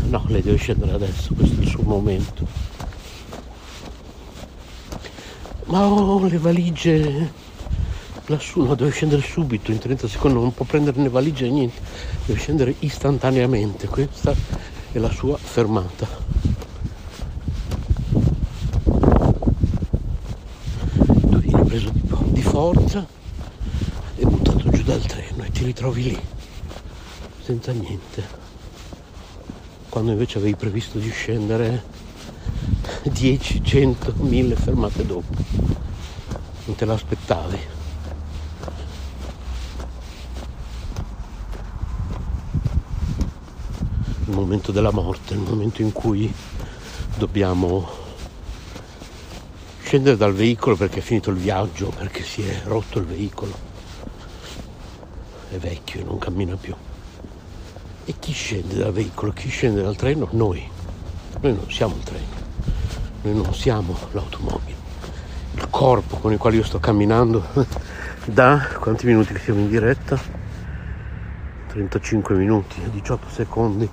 No 0.10 0.24
lei 0.28 0.44
deve 0.44 0.58
scendere 0.58 0.92
adesso 0.92 1.34
questo 1.34 1.60
è 1.60 1.64
il 1.64 1.68
suo 1.68 1.82
momento. 1.84 2.46
Ma 5.66 5.88
ho 5.88 6.24
le 6.26 6.38
valigie 6.38 7.46
lassù 8.28 8.62
no 8.62 8.76
deve 8.76 8.92
scendere 8.92 9.22
subito 9.22 9.72
in 9.72 9.80
30 9.80 10.08
secondi 10.08 10.40
non 10.40 10.54
può 10.54 10.66
prendere 10.66 11.00
né 11.00 11.10
valigie 11.10 11.46
né 11.46 11.52
niente 11.52 11.82
deve 12.26 12.40
scendere 12.40 12.76
istantaneamente 12.80 13.88
questa 13.88 14.34
è 14.92 14.98
la 15.00 15.10
sua 15.10 15.38
fermata 15.38 16.08
tu 21.30 21.38
vieni 21.40 21.64
preso 21.66 21.90
di, 21.90 22.02
di 22.32 22.42
forza 22.42 23.06
e 24.16 24.26
buttato 24.26 24.70
giù 24.70 24.84
dal 24.84 25.02
treno 25.02 25.44
e 25.44 25.52
ti 25.52 25.64
ritrovi 25.64 26.04
lì 26.04 26.20
senza 27.42 27.72
niente 27.72 28.46
quando 29.90 30.12
invece 30.12 30.38
avevi 30.38 30.56
previsto 30.56 31.00
di 31.00 31.10
scendere 31.10 31.98
10, 33.04 33.64
100, 33.64 34.14
1000 34.18 34.56
fermate 34.56 35.06
dopo. 35.06 35.34
Non 36.66 36.76
te 36.76 36.86
l'aspettavi. 36.86 37.77
Momento 44.48 44.72
della 44.72 44.92
morte, 44.92 45.34
il 45.34 45.42
momento 45.42 45.82
in 45.82 45.92
cui 45.92 46.34
dobbiamo 47.18 47.86
scendere 49.82 50.16
dal 50.16 50.34
veicolo 50.34 50.78
perché 50.78 51.00
è 51.00 51.02
finito 51.02 51.32
il 51.32 51.36
viaggio, 51.36 51.90
perché 51.90 52.24
si 52.24 52.44
è 52.44 52.62
rotto 52.64 53.00
il 53.00 53.06
veicolo. 53.06 53.52
È 55.50 55.58
vecchio 55.58 56.00
e 56.00 56.04
non 56.06 56.18
cammina 56.18 56.56
più. 56.56 56.74
E 58.06 58.14
chi 58.18 58.32
scende 58.32 58.76
dal 58.76 58.94
veicolo, 58.94 59.34
chi 59.34 59.50
scende 59.50 59.82
dal 59.82 59.98
treno? 59.98 60.30
Noi. 60.32 60.66
Noi 61.42 61.54
non 61.54 61.70
siamo 61.70 61.96
il 61.96 62.04
treno, 62.04 62.26
noi 63.24 63.36
non 63.36 63.54
siamo 63.54 63.98
l'automobile. 64.12 64.76
Il 65.56 65.68
corpo 65.70 66.16
con 66.18 66.32
il 66.32 66.38
quale 66.38 66.56
io 66.56 66.64
sto 66.64 66.80
camminando 66.80 67.46
da 68.24 68.66
quanti 68.80 69.06
minuti 69.08 69.34
che 69.34 69.40
siamo 69.40 69.60
in 69.60 69.68
diretta? 69.68 70.18
35 71.68 72.36
minuti, 72.36 72.80
18 72.90 73.28
secondi. 73.30 73.90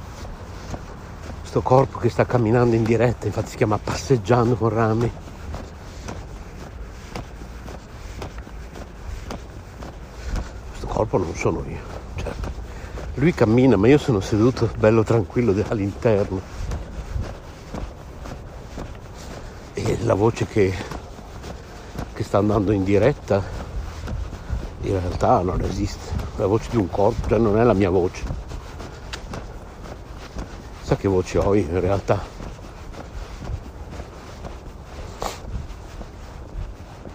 Questo 1.55 1.72
corpo 1.72 1.98
che 2.00 2.09
sta 2.09 2.26
camminando 2.26 2.74
in 2.74 2.82
diretta, 2.82 3.26
infatti 3.26 3.50
si 3.50 3.57
chiama 3.57 3.78
passeggiando 3.78 4.57
con 4.57 4.70
rami. 4.70 5.09
Questo 10.70 10.86
corpo 10.88 11.16
non 11.16 11.32
sono 11.36 11.62
io, 11.68 11.78
certo 12.16 12.48
lui 13.14 13.32
cammina, 13.32 13.76
ma 13.76 13.86
io 13.86 13.98
sono 13.98 14.18
seduto 14.18 14.68
bello 14.76 15.05
tranquillo 15.05 15.55
all'interno. 15.68 16.40
E 19.74 19.98
la 20.02 20.14
voce 20.14 20.46
che, 20.46 20.74
che 22.14 22.24
sta 22.24 22.38
andando 22.38 22.72
in 22.72 22.82
diretta 22.82 23.40
in 24.80 24.98
realtà 24.98 25.40
non 25.42 25.61
esiste. 25.61 26.11
La 26.34 26.46
voce 26.46 26.70
di 26.70 26.78
un 26.78 26.90
corpo, 26.90 27.28
cioè 27.28 27.38
non 27.38 27.57
è 27.61 27.62
la 27.62 27.74
mia 27.74 27.90
voce. 27.90 28.43
Sa 30.85 30.97
che 30.97 31.09
voce 31.09 31.39
ho 31.39 31.55
io 31.55 31.62
in 31.62 31.80
realtà? 31.80 32.22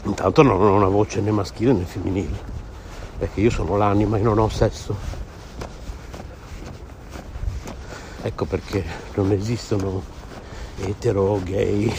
Intanto 0.05 0.41
non 0.41 0.59
ho 0.59 0.73
una 0.73 0.87
voce 0.87 1.21
né 1.21 1.29
maschile 1.29 1.73
né 1.73 1.83
femminile, 1.83 2.35
perché 3.19 3.41
io 3.41 3.51
sono 3.51 3.77
l'anima 3.77 4.17
e 4.17 4.21
non 4.21 4.39
ho 4.39 4.49
sesso. 4.49 4.95
Ecco 8.23 8.45
perché 8.45 8.83
non 9.13 9.31
esistono 9.33 10.01
etero, 10.77 11.39
gay, 11.43 11.95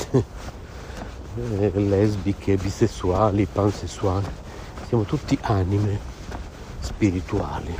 lesbiche, 1.34 2.56
bisessuali, 2.56 3.46
pansessuali. 3.46 4.26
Siamo 4.88 5.04
tutti 5.04 5.38
anime 5.42 6.00
spirituali, 6.80 7.72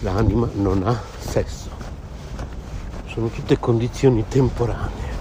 L'anima 0.00 0.48
non 0.54 0.82
ha 0.84 1.00
sesso. 1.18 1.70
Sono 3.06 3.28
tutte 3.28 3.58
condizioni 3.58 4.24
temporanee. 4.28 5.14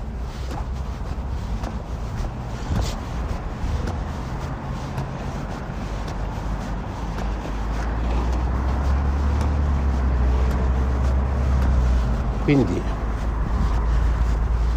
Quindi 12.44 12.80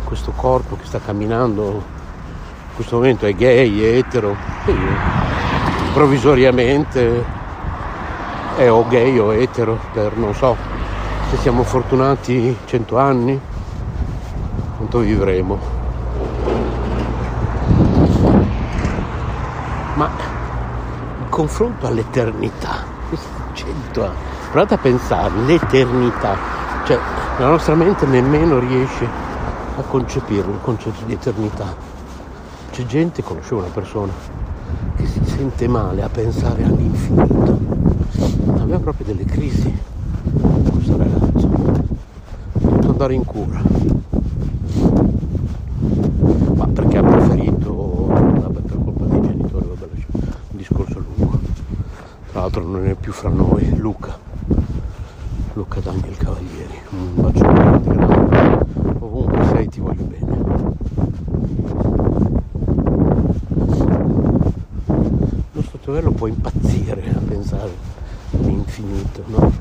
questo 0.04 0.32
corpo 0.32 0.76
che 0.76 0.86
sta 0.86 1.00
camminando 1.00 1.64
in 1.72 2.74
questo 2.74 2.96
momento 2.96 3.26
è 3.26 3.34
gay, 3.34 3.80
è 3.80 3.96
etero, 3.98 4.34
e 4.64 4.70
io 4.70 4.92
provvisoriamente 5.92 7.37
è 8.58 8.68
o 8.68 8.84
gay 8.88 9.16
o 9.18 9.32
etero 9.32 9.78
per 9.92 10.16
non 10.16 10.34
so 10.34 10.56
se 11.30 11.36
siamo 11.36 11.62
fortunati 11.62 12.56
cento 12.64 12.98
anni, 12.98 13.38
quanto 14.76 14.98
vivremo. 14.98 15.58
Ma 19.94 20.10
in 21.20 21.28
confronto 21.28 21.86
all'eternità, 21.86 22.82
questi 23.08 23.28
cento 23.52 24.04
anni, 24.06 24.16
provate 24.50 24.74
a 24.74 24.78
pensare, 24.78 25.34
l'eternità, 25.46 26.36
cioè 26.84 26.98
la 27.38 27.46
nostra 27.50 27.76
mente 27.76 28.06
nemmeno 28.06 28.58
riesce 28.58 29.06
a 29.76 29.82
concepirlo, 29.82 30.54
il 30.54 30.60
concetto 30.62 31.04
di 31.04 31.12
eternità. 31.12 31.76
C'è 32.72 32.84
gente, 32.86 33.22
conoscevo 33.22 33.60
una 33.60 33.70
persona, 33.70 34.12
che 34.96 35.06
si 35.06 35.22
sente 35.24 35.68
male 35.68 36.02
a 36.02 36.08
pensare 36.08 36.64
all'infinito. 36.64 37.57
Aveva 38.78 38.92
proprio 38.92 39.06
delle 39.06 39.24
crisi 39.24 39.74
questo 40.70 40.96
ragazzo. 40.96 41.46
Dovuto 42.52 42.90
andare 42.90 43.14
in 43.14 43.24
cura. 43.24 43.60
Ma 46.54 46.66
perché 46.66 46.98
ha 46.98 47.02
preferito, 47.02 48.06
vabbè 48.06 48.60
per 48.60 48.78
colpa 48.84 49.04
dei 49.06 49.20
genitori, 49.20 49.66
vabbè, 49.66 49.86
un 50.50 50.56
discorso 50.56 51.00
lungo. 51.00 51.40
Tra 52.30 52.40
l'altro 52.40 52.62
non 52.62 52.86
è 52.86 52.94
più 52.94 53.12
fra 53.12 53.28
noi, 53.28 53.76
Luca. 53.76 54.16
Luca 55.54 55.80
Daniel 55.80 56.16
Cavalieri. 56.16 56.78
Un 56.90 57.14
bacio 57.14 57.40
grande, 57.40 57.94
grande. 57.94 58.66
Ovunque 59.00 59.44
sei 59.46 59.68
ti 59.68 59.80
voglio 59.80 60.04
bene. 60.04 60.36
Lo 66.00 66.12
può 66.12 66.26
impazzire 66.26 67.02
a 67.14 67.18
pensare 67.26 67.87
all'infinito, 68.78 69.24
no? 69.26 69.52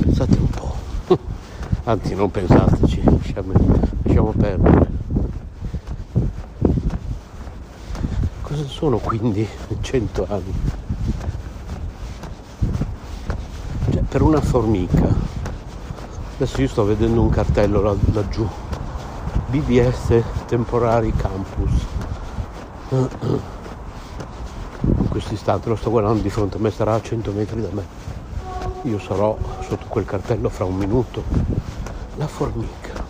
Pensate 0.00 0.38
un 0.38 0.48
po'. 0.50 0.74
Anzi 1.84 2.14
non 2.14 2.30
pensateci, 2.30 3.02
lasciamo, 3.04 3.52
lasciamo 4.02 4.32
perdere. 4.32 4.90
Cosa 8.42 8.66
sono 8.66 8.98
quindi 8.98 9.46
100 9.80 10.26
anni? 10.28 10.52
Cioè, 13.90 14.02
per 14.02 14.22
una 14.22 14.40
formica, 14.40 15.12
adesso 16.36 16.60
io 16.60 16.68
sto 16.68 16.84
vedendo 16.84 17.20
un 17.20 17.30
cartello 17.30 17.80
là, 17.82 17.94
laggiù, 18.12 18.48
BBS 19.52 20.22
Temporari 20.46 21.12
Campus. 21.14 21.72
In 22.88 23.10
questo 25.10 25.34
istante 25.34 25.68
lo 25.68 25.76
sto 25.76 25.90
guardando 25.90 26.22
di 26.22 26.30
fronte 26.30 26.56
a 26.56 26.60
me, 26.60 26.70
sarà 26.70 26.94
a 26.94 27.02
100 27.02 27.32
metri 27.32 27.60
da 27.60 27.68
me. 27.70 27.84
Io 28.84 28.98
sarò 28.98 29.36
sotto 29.60 29.84
quel 29.88 30.06
cartello 30.06 30.48
fra 30.48 30.64
un 30.64 30.76
minuto. 30.76 31.22
La 32.16 32.26
formica 32.26 33.04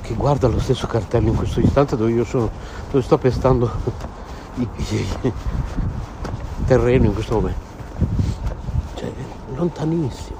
che 0.00 0.14
guarda 0.14 0.48
lo 0.48 0.58
stesso 0.58 0.86
cartello 0.86 1.28
in 1.28 1.36
questo 1.36 1.60
istante 1.60 1.98
dove 1.98 2.12
io 2.12 2.24
sono, 2.24 2.50
dove 2.90 3.04
sto 3.04 3.18
pestando 3.18 3.70
il 4.54 4.68
terreno 6.64 7.04
in 7.04 7.12
questo 7.12 7.34
momento. 7.34 7.60
Cioè, 8.94 9.12
lontanissimo. 9.54 10.39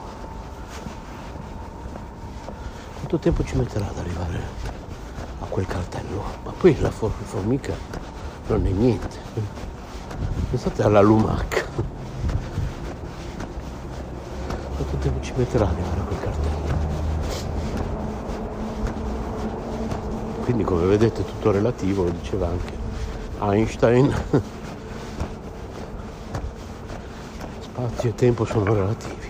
Quanto 3.10 3.28
tempo 3.28 3.42
ci 3.44 3.56
metterà 3.56 3.88
ad 3.88 3.98
arrivare 3.98 4.40
a 5.40 5.44
quel 5.46 5.66
cartello? 5.66 6.22
Ma 6.44 6.52
poi 6.52 6.78
la 6.78 6.92
formica 6.92 7.74
non 8.46 8.64
è 8.64 8.70
niente. 8.70 9.16
Pensate 10.48 10.84
alla 10.84 11.00
lumaca. 11.00 11.64
Quanto 14.76 14.96
tempo 15.00 15.20
ci 15.22 15.32
metterà 15.34 15.64
ad 15.64 15.72
arrivare 15.72 16.00
a 16.00 16.04
quel 16.04 16.20
cartello? 16.20 16.58
quindi 20.44 20.62
come 20.62 20.84
vedete 20.84 21.24
tutto 21.24 21.50
relativo, 21.50 22.04
lo 22.04 22.10
diceva 22.10 22.46
anche 22.46 22.72
Einstein. 23.40 24.14
Spazio 27.60 28.08
e 28.08 28.14
tempo 28.14 28.44
sono 28.44 28.72
relativi. 28.72 29.28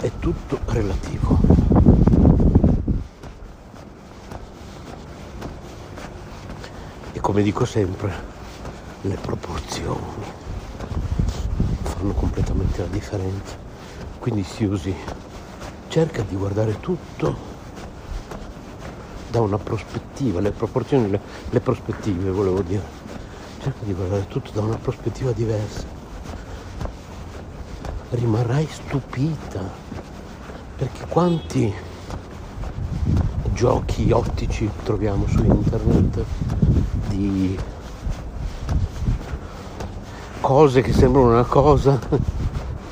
È 0.00 0.10
tutto 0.20 0.60
relativo. 0.66 1.56
E 7.12 7.20
come 7.36 7.48
dico 7.48 7.66
sempre, 7.66 8.10
le 9.02 9.18
proporzioni 9.20 10.24
fanno 11.82 12.14
completamente 12.14 12.80
la 12.80 12.86
differenza. 12.86 13.56
Quindi 14.18 14.42
si 14.42 14.64
usi, 14.64 14.94
cerca 15.88 16.22
di 16.22 16.34
guardare 16.34 16.80
tutto 16.80 17.36
da 19.28 19.42
una 19.42 19.58
prospettiva, 19.58 20.40
le 20.40 20.50
proporzioni, 20.50 21.10
le, 21.10 21.20
le 21.50 21.60
prospettive 21.60 22.30
volevo 22.30 22.62
dire, 22.62 22.82
cerca 23.60 23.84
di 23.84 23.92
guardare 23.92 24.26
tutto 24.28 24.52
da 24.52 24.62
una 24.62 24.78
prospettiva 24.78 25.32
diversa. 25.32 25.84
Rimarrai 28.12 28.66
stupita, 28.66 29.60
perché 30.74 31.04
quanti 31.06 31.70
giochi 33.52 34.10
ottici 34.10 34.70
troviamo 34.84 35.26
su 35.28 35.44
internet 35.44 36.24
di 37.16 37.58
cose 40.40 40.82
che 40.82 40.92
sembrano 40.92 41.30
una 41.30 41.44
cosa 41.44 41.98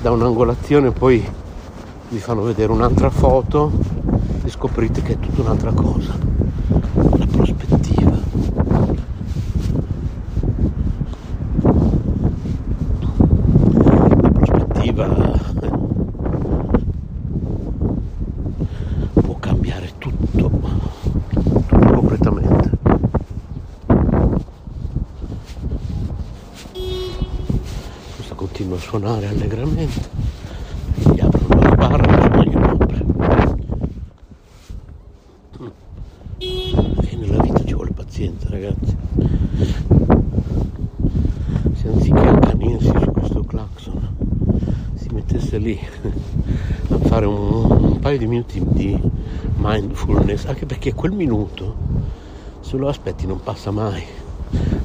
da 0.01 0.11
un'angolazione 0.11 0.91
poi 0.91 1.25
vi 2.09 2.19
fanno 2.19 2.43
vedere 2.43 2.73
un'altra 2.73 3.11
foto 3.11 3.71
e 4.45 4.51
scoprite 4.51 5.03
che 5.03 5.13
è 5.13 5.19
tutta 5.19 5.43
un'altra 5.43 5.73
cosa 5.73 6.25
la 7.17 7.27
prospettiva. 7.27 8.19
La 14.23 14.31
prospettiva 14.31 15.09
può 19.21 19.37
cambiare 19.39 19.93
tutto, 19.99 20.51
tutto 21.29 21.93
completamente. 21.93 22.71
Questo 28.17 28.35
continua 28.35 28.77
a 28.77 28.81
suonare 29.05 29.27
allegramente. 29.27 30.01
Gli 30.95 31.21
aprono 31.21 31.61
la 31.61 31.75
barra 31.75 32.25
e 32.25 32.29
non 32.29 32.45
glielo 32.45 32.71
apre. 32.71 33.05
E 36.39 37.17
nella 37.17 37.43
vita 37.43 37.65
ci 37.65 37.75
vuole 37.75 37.91
pazienza, 37.91 38.49
ragazzi. 38.49 38.97
Se 41.75 41.89
anziché 41.89 42.19
accanirsi 42.19 42.87
su 42.87 43.11
questo 43.13 43.45
clacson 43.45 44.17
si 44.95 45.09
mettesse 45.13 45.59
lì 45.59 45.79
a 46.89 46.99
fare 47.01 47.27
un, 47.27 47.71
un 47.71 47.99
paio 48.01 48.17
di 48.17 48.27
minuti 48.27 48.63
di 48.65 48.99
mindfulness, 49.57 50.47
anche 50.47 50.65
perché 50.65 50.95
quel 50.95 51.13
minuto, 51.13 51.77
se 52.61 52.79
lo 52.79 52.89
aspetti, 52.89 53.27
non 53.27 53.43
passa 53.43 53.71
mai. 53.71 54.03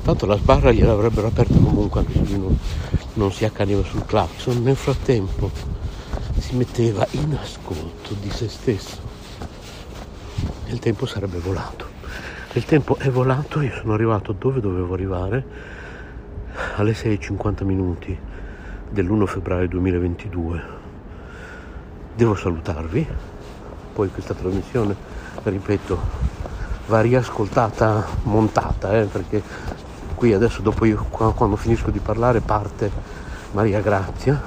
Tanto 0.03 0.25
la 0.25 0.35
sbarra 0.35 0.71
gliel'avrebbero 0.71 1.27
aperta 1.27 1.57
comunque 1.57 1.99
anche 2.01 2.13
se 2.13 2.35
lui 2.35 2.57
non, 3.19 3.31
si 3.33 3.43
accaniva 3.43 3.83
sul 3.83 4.05
clacson. 4.05 4.63
Nel 4.63 4.77
frattempo 4.77 5.51
si 6.37 6.55
metteva 6.55 7.05
in 7.11 7.37
ascolto 7.39 8.13
di 8.13 8.29
se 8.29 8.47
stesso 8.47 8.97
e 10.65 10.71
il 10.71 10.79
tempo 10.79 11.05
sarebbe 11.05 11.39
volato. 11.39 11.97
Il 12.53 12.63
tempo 12.63 12.95
è 12.97 13.09
volato, 13.09 13.61
io 13.61 13.73
sono 13.73 13.93
arrivato 13.93 14.31
dove 14.31 14.61
dovevo 14.61 14.93
arrivare 14.93 15.45
alle 16.77 16.93
6.50 16.93 17.63
minuti 17.65 18.17
dell'1 18.89 19.25
febbraio 19.25 19.67
2022. 19.67 20.77
Devo 22.15 22.35
salutarvi, 22.35 23.07
poi 23.93 24.09
questa 24.09 24.33
trasmissione, 24.33 24.95
ripeto, 25.43 25.99
va 26.87 27.01
riascoltata 27.01 28.07
montata, 28.23 28.99
eh, 28.99 29.05
perché 29.05 29.43
qui 30.19 30.33
adesso 30.33 30.61
dopo 30.61 30.83
io 30.83 31.01
quando 31.09 31.55
finisco 31.55 31.91
di 31.91 31.99
parlare 31.99 32.41
parte 32.41 32.91
Maria 33.53 33.79
Grazia, 33.79 34.37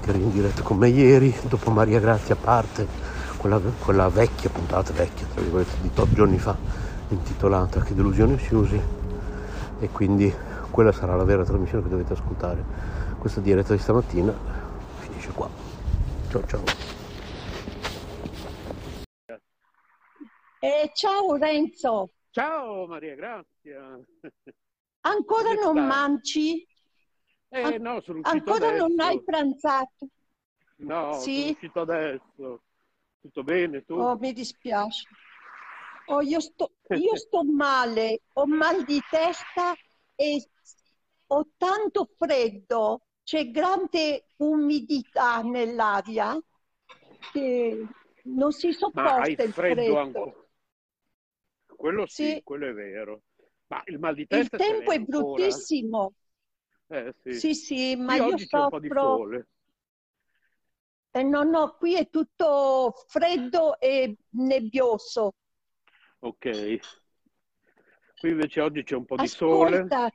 che 0.00 0.08
era 0.08 0.16
in 0.16 0.30
diretta 0.30 0.62
con 0.62 0.78
me 0.78 0.88
ieri, 0.88 1.36
dopo 1.42 1.70
Maria 1.70 2.00
Grazia 2.00 2.36
parte 2.36 2.86
quella, 3.36 3.60
quella 3.84 4.08
vecchia 4.08 4.48
puntata, 4.48 4.94
vecchia 4.94 5.26
tra 5.30 5.42
virgolette, 5.42 5.74
di 5.82 5.92
tot 5.92 6.10
giorni 6.10 6.38
fa, 6.38 6.56
intitolata 7.08 7.82
Che 7.82 7.94
delusione 7.94 8.38
si 8.38 8.54
usi 8.54 8.80
e 9.78 9.88
quindi 9.90 10.34
quella 10.70 10.90
sarà 10.90 11.16
la 11.16 11.24
vera 11.24 11.44
trasmissione 11.44 11.82
che 11.82 11.90
dovete 11.90 12.14
ascoltare. 12.14 12.64
Questa 13.18 13.40
diretta 13.40 13.74
di 13.74 13.78
stamattina 13.78 14.34
finisce 15.00 15.32
qua. 15.32 15.50
Ciao 16.30 16.42
ciao. 16.46 16.62
Eh, 20.60 20.90
ciao 20.94 21.36
Renzo, 21.36 22.08
Ciao 22.36 22.86
Maria 22.86 23.14
Grazia. 23.14 23.98
ancora 25.02 25.54
Come 25.54 25.56
non 25.62 25.78
stai? 25.78 25.86
mangi? 25.86 26.66
Eh 27.50 27.62
An- 27.62 27.78
no, 27.78 28.00
sono 28.02 28.20
Ancora 28.20 28.70
non 28.72 28.98
hai 29.00 29.18
adesso. 29.18 29.24
pranzato? 29.24 30.08
No, 30.78 31.28
sono 31.32 31.46
Sì? 31.46 31.48
uscito 31.48 31.80
adesso. 31.80 32.62
Tutto 33.20 33.42
bene 33.42 33.82
tu? 33.84 34.08
Oh, 34.08 34.16
mi 34.18 34.32
dispiace. 34.32 35.06
Oh, 36.08 36.20
io 36.22 36.40
sto, 36.40 36.72
io 36.92 37.16
sto 37.16 37.42
male, 37.44 38.22
ho 38.34 38.46
mal 38.46 38.84
di 38.84 39.00
testa 39.10 39.74
e 40.14 40.48
ho 41.28 41.48
tanto 41.56 42.08
freddo, 42.16 43.06
c'è 43.24 43.50
grande 43.50 44.26
umidità 44.36 45.42
nell'aria 45.42 46.38
che 47.32 47.86
non 48.24 48.52
si 48.52 48.72
Ma 48.94 49.14
hai 49.14 49.36
sopporta 49.36 49.42
il 49.42 49.52
freddo 49.52 49.96
freddo. 49.96 49.98
ancora? 49.98 50.45
Quello 51.86 52.06
sì, 52.08 52.36
Sì, 52.36 52.42
quello 52.42 52.66
è 52.68 52.72
vero. 52.72 53.22
Ma 53.68 53.80
il 53.86 54.00
mal 54.00 54.16
di 54.16 54.26
il 54.28 54.50
testa 54.50 54.58
ce 54.58 54.72
tempo 54.72 54.92
è 54.92 54.92
ancora? 54.92 55.60
bruttissimo. 55.60 56.14
Eh 56.88 57.12
sì. 57.22 57.40
Sì, 57.40 57.54
sì, 57.54 57.94
ma 57.96 58.16
io 58.16 58.24
oggi 58.24 58.46
c'è 58.46 58.58
un 58.58 58.66
po' 58.66 58.80
di 58.80 58.90
soffro. 58.90 58.98
sole. 58.98 59.46
Eh, 61.14 61.22
no, 61.24 61.42
no, 61.44 61.76
qui 61.78 61.94
è 61.96 62.08
tutto 62.10 62.92
freddo 63.08 63.78
e 63.80 64.16
nebbioso. 64.30 65.34
Ok. 66.20 66.46
Qui 68.18 68.30
invece 68.30 68.60
oggi 68.60 68.82
c'è 68.82 68.94
un 68.94 69.04
po' 69.04 69.16
di 69.16 69.28
sole. 69.28 69.94
Ascolta, 69.94 70.10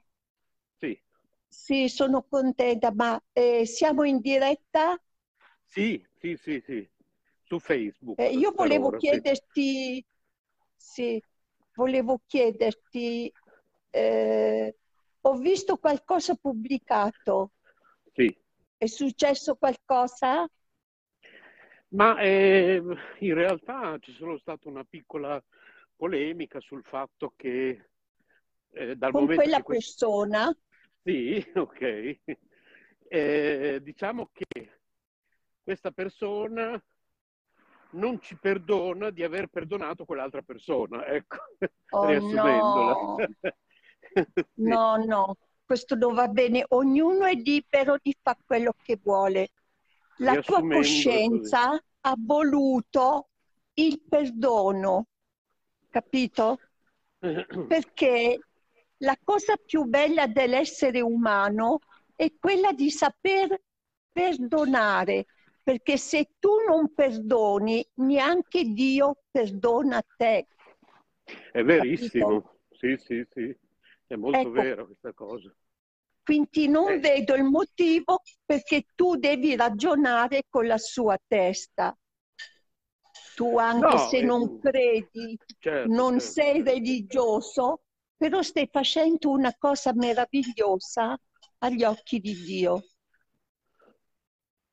Sì. 0.79 0.99
sì, 1.47 1.87
sono 1.87 2.23
contenta, 2.23 2.91
ma 2.93 3.21
eh, 3.33 3.65
siamo 3.67 4.03
in 4.03 4.19
diretta. 4.21 4.99
Sì, 5.65 6.05
sì, 6.19 6.35
sì, 6.37 6.61
sì. 6.65 6.87
Su 7.43 7.59
Facebook 7.59 8.17
Eh, 8.17 8.29
io 8.35 8.51
volevo 8.51 8.91
ora, 8.91 8.99
sì. 9.01 9.21
chiederti, 9.21 10.05
sì, 10.75 11.23
volevo 11.73 12.21
chiederti, 12.25 13.31
eh, 13.89 14.75
ho 15.21 15.35
visto 15.35 15.77
qualcosa 15.77 16.35
pubblicato, 16.35 17.51
Sì. 18.13 18.35
è 18.77 18.85
successo 18.87 19.55
qualcosa 19.55 20.47
Ma 21.89 22.19
eh, 22.21 22.81
in 23.19 23.33
realtà 23.33 23.97
c'è 23.99 24.11
solo 24.11 24.37
stata 24.37 24.69
una 24.69 24.85
piccola 24.85 25.41
polemica 25.95 26.59
sul 26.61 26.83
fatto 26.83 27.33
che 27.35 27.89
eh, 28.71 28.95
dal 28.95 29.11
con 29.11 29.21
momento 29.21 29.41
quella 29.41 29.57
che 29.57 29.63
quest- 29.63 29.99
persona? 29.99 30.57
Sì, 31.03 31.45
ok. 31.55 32.19
Eh, 33.07 33.79
diciamo 33.81 34.29
che 34.31 34.79
questa 35.61 35.91
persona 35.91 36.81
non 37.93 38.19
ci 38.21 38.37
perdona 38.37 39.09
di 39.09 39.23
aver 39.23 39.47
perdonato 39.47 40.05
quell'altra 40.05 40.41
persona, 40.41 41.05
ecco, 41.05 41.37
Oh 41.91 42.05
riassumendola. 42.07 42.93
no, 42.93 43.17
no, 44.55 44.95
no, 45.05 45.37
questo 45.65 45.95
non 45.95 46.13
va 46.13 46.27
bene. 46.27 46.65
Ognuno 46.69 47.25
è 47.25 47.33
libero 47.33 47.97
di 48.01 48.15
fare 48.21 48.39
quello 48.45 48.73
che 48.81 48.99
vuole. 49.01 49.51
La 50.17 50.37
tua 50.37 50.57
è 50.57 50.61
così. 50.61 50.67
coscienza 50.67 51.71
ha 52.01 52.15
voluto 52.17 53.29
il 53.73 54.01
perdono, 54.07 55.07
capito? 55.89 56.59
Perché 57.67 58.39
la 58.97 59.17
cosa 59.23 59.55
più 59.57 59.83
bella 59.85 60.27
dell'essere 60.27 61.01
umano 61.01 61.79
è 62.15 62.31
quella 62.39 62.71
di 62.71 62.89
saper 62.91 63.59
perdonare, 64.11 65.25
perché 65.71 65.97
se 65.97 66.31
tu 66.39 66.49
non 66.67 66.93
perdoni, 66.93 67.85
neanche 67.95 68.63
Dio 68.65 69.21
perdona 69.31 70.01
te, 70.17 70.47
È 71.51 71.63
capito? 71.73 72.37
verissimo, 72.43 72.59
sì, 72.69 72.95
sì, 72.97 73.25
sì, 73.31 73.55
è 74.07 74.15
molto 74.15 74.49
Ecco, 74.51 74.51
vero 74.51 74.85
questa 74.85 75.13
cosa. 75.13 75.53
quindi 76.23 76.67
non 76.67 76.99
Eh, 76.99 77.01
vedo 77.01 77.35
il 77.35 77.43
motivo 77.43 78.21
perché 78.45 78.85
tu 78.95 79.17
devi 79.17 79.55
ragionare 79.55 80.45
con 80.49 80.65
la 80.65 80.77
sua 80.79 81.15
testa. 81.27 81.95
tu 83.33 83.57
anche 83.57 83.97
No, 83.97 83.97
se 83.97 84.21
eh, 84.21 84.29
non 84.29 84.47
credi, 84.59 85.39
certo, 85.59 86.03
non 86.03 86.19
certo. 86.19 86.19
sei 86.19 86.61
religioso, 86.63 87.81
però 88.15 88.41
stai 88.41 88.67
facendo 88.71 89.29
una 89.31 89.53
cosa 89.57 89.93
meravigliosa 89.93 91.17
agli 91.59 91.83
occhi 91.83 92.19
di 92.19 92.33
Dio. 92.43 92.83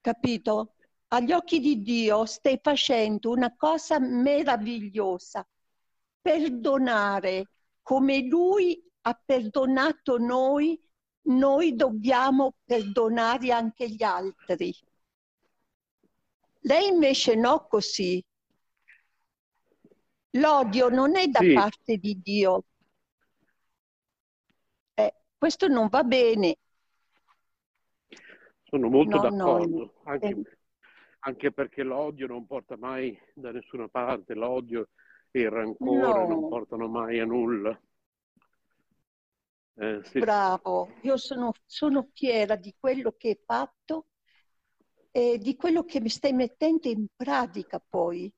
Capito? 0.03 0.75
Agli 1.09 1.33
occhi 1.33 1.59
di 1.61 1.81
Dio 1.81 2.27
stai 2.27 2.59
facendo 2.63 3.31
una 3.31 3.55
cosa 3.57 3.99
meravigliosa. 3.99 5.47
Perdonare 6.21 7.49
come 7.83 8.21
Lui 8.27 8.83
ha 9.03 9.19
perdonato 9.25 10.19
noi, 10.19 10.79
noi 11.29 11.75
dobbiamo 11.75 12.57
perdonare 12.65 13.51
anche 13.53 13.89
gli 13.89 14.03
altri. 14.03 14.75
Lei 16.61 16.89
invece 16.89 17.35
no 17.37 17.67
così. 17.67 18.23
L'odio 20.33 20.89
non 20.91 21.17
è 21.17 21.27
da 21.29 21.41
Sì. 21.41 21.55
parte 21.55 21.97
di 21.97 22.21
Dio. 22.21 22.65
Eh, 24.95 25.15
questo 25.39 25.69
non 25.69 25.89
va 25.89 26.05
bene. 26.05 26.59
Sono 28.65 28.89
molto 28.91 29.17
No, 29.17 29.23
no, 29.31 29.31
d'accordo, 29.31 29.95
anche, 30.05 30.27
eh. 30.29 30.58
Anche 31.21 31.53
perché 31.53 31.83
l'odio 31.83 32.27
non 32.27 32.47
porta 32.47 32.77
mai 32.77 33.19
da 33.35 33.51
nessuna 33.53 33.89
parte, 33.89 34.35
l'odio 34.35 34.91
e 35.31 35.41
il 35.43 35.51
rancore 35.51 36.27
non 36.27 36.45
No. 36.45 36.49
portano 36.49 36.89
mai 36.89 37.19
a 37.21 37.25
nulla. 37.25 37.79
Eh, 39.77 40.03
sì. 40.05 40.23
Bravo, 40.23 40.97
io 41.03 41.17
sono, 41.17 41.53
sono 41.65 42.11
fiera 42.13 42.57
di 42.57 42.75
quello 42.79 43.13
che 43.17 43.29
hai 43.29 43.41
fatto 43.45 44.09
e 45.11 45.39
di 45.39 45.57
quello 45.57 45.85
che 45.85 46.01
mi 46.01 46.09
stai 46.09 46.33
mettendo 46.33 46.89
in 46.89 47.07
pratica 47.15 47.81
poi, 47.87 48.33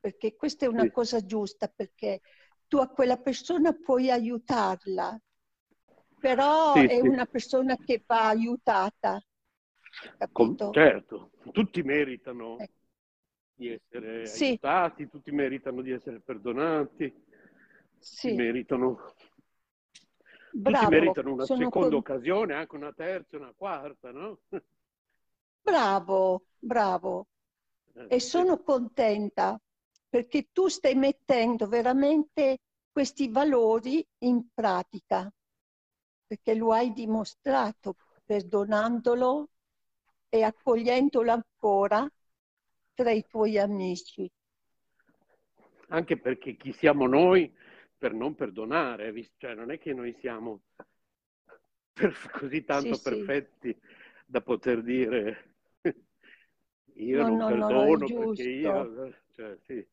perché 0.00 0.34
questa 0.36 0.66
è 0.66 0.68
una 0.68 0.86
Sì. 0.86 0.90
cosa 0.90 1.24
giusta, 1.24 1.68
perché 1.68 2.20
tu 2.66 2.78
a 2.78 2.88
quella 2.88 3.16
persona 3.18 3.72
puoi 3.72 4.10
aiutarla, 4.10 5.18
però 6.18 6.82
Sì, 6.82 6.84
è 6.84 7.00
una 7.00 7.26
persona 7.26 7.76
che 7.82 8.02
va 8.06 8.28
aiutata, 8.28 9.22
capito? 10.18 10.66
certo, 10.70 11.30
tutti 11.52 11.82
meritano 11.82 12.64
Eh. 12.64 12.68
di 13.54 13.68
essere 13.72 14.30
Sì. 14.30 14.60
aiutati, 14.60 15.08
tutti 15.08 15.30
meritano 15.30 15.82
di 15.82 15.92
essere 15.92 16.20
perdonati, 16.20 17.12
tutti 18.08 18.30
Sì, 18.30 18.32
meritano, 18.32 19.14
tutti 20.62 20.86
bravo, 20.86 20.86
meritano 20.86 21.32
una 21.32 21.46
sono 21.46 21.70
seconda 21.70 21.96
con- 21.96 21.96
occasione, 21.96 22.54
anche 22.54 22.74
una 22.76 22.92
terza, 22.92 23.36
una 23.36 23.52
quarta, 23.56 24.10
no? 24.10 24.40
bravo, 25.62 26.44
bravo. 26.58 27.26
Eh, 27.96 28.08
E 28.08 28.20
sì. 28.20 28.20
sono 28.20 28.62
contenta 28.62 29.60
perché 30.08 30.48
tu 30.52 30.68
stai 30.68 30.94
mettendo 30.94 31.66
veramente 31.68 32.58
questi 32.92 33.28
valori 33.28 34.06
in 34.18 34.48
pratica, 34.52 35.32
perché 36.26 36.54
lo 36.54 36.72
hai 36.72 36.92
dimostrato 36.92 37.96
perdonandolo 38.24 39.48
e 40.34 40.42
accogliendolo 40.42 41.30
ancora 41.30 42.08
tra 42.92 43.12
i 43.12 43.24
tuoi 43.24 43.56
amici. 43.56 44.28
Anche 45.88 46.18
perché 46.18 46.56
chi 46.56 46.72
siamo 46.72 47.06
noi 47.06 47.52
per 47.96 48.12
non 48.12 48.34
perdonare, 48.34 49.12
cioè 49.36 49.54
non 49.54 49.70
è 49.70 49.78
che 49.78 49.92
noi 49.94 50.14
siamo 50.20 50.62
così 52.38 52.64
tanto 52.64 52.88
Sì, 52.88 53.00
sì. 53.00 53.32
perfetti 53.34 53.76
da 54.26 54.40
poter 54.40 54.82
dire 54.82 55.54
io 56.96 57.22
No, 57.22 57.24
non 57.24 57.42
no, 57.42 57.50
no, 57.50 57.70
no, 57.72 57.86
perdono 57.86 58.10
perché 58.10 58.42
io... 58.42 59.14
Cioè, 59.34 59.56
sì, 59.66 59.84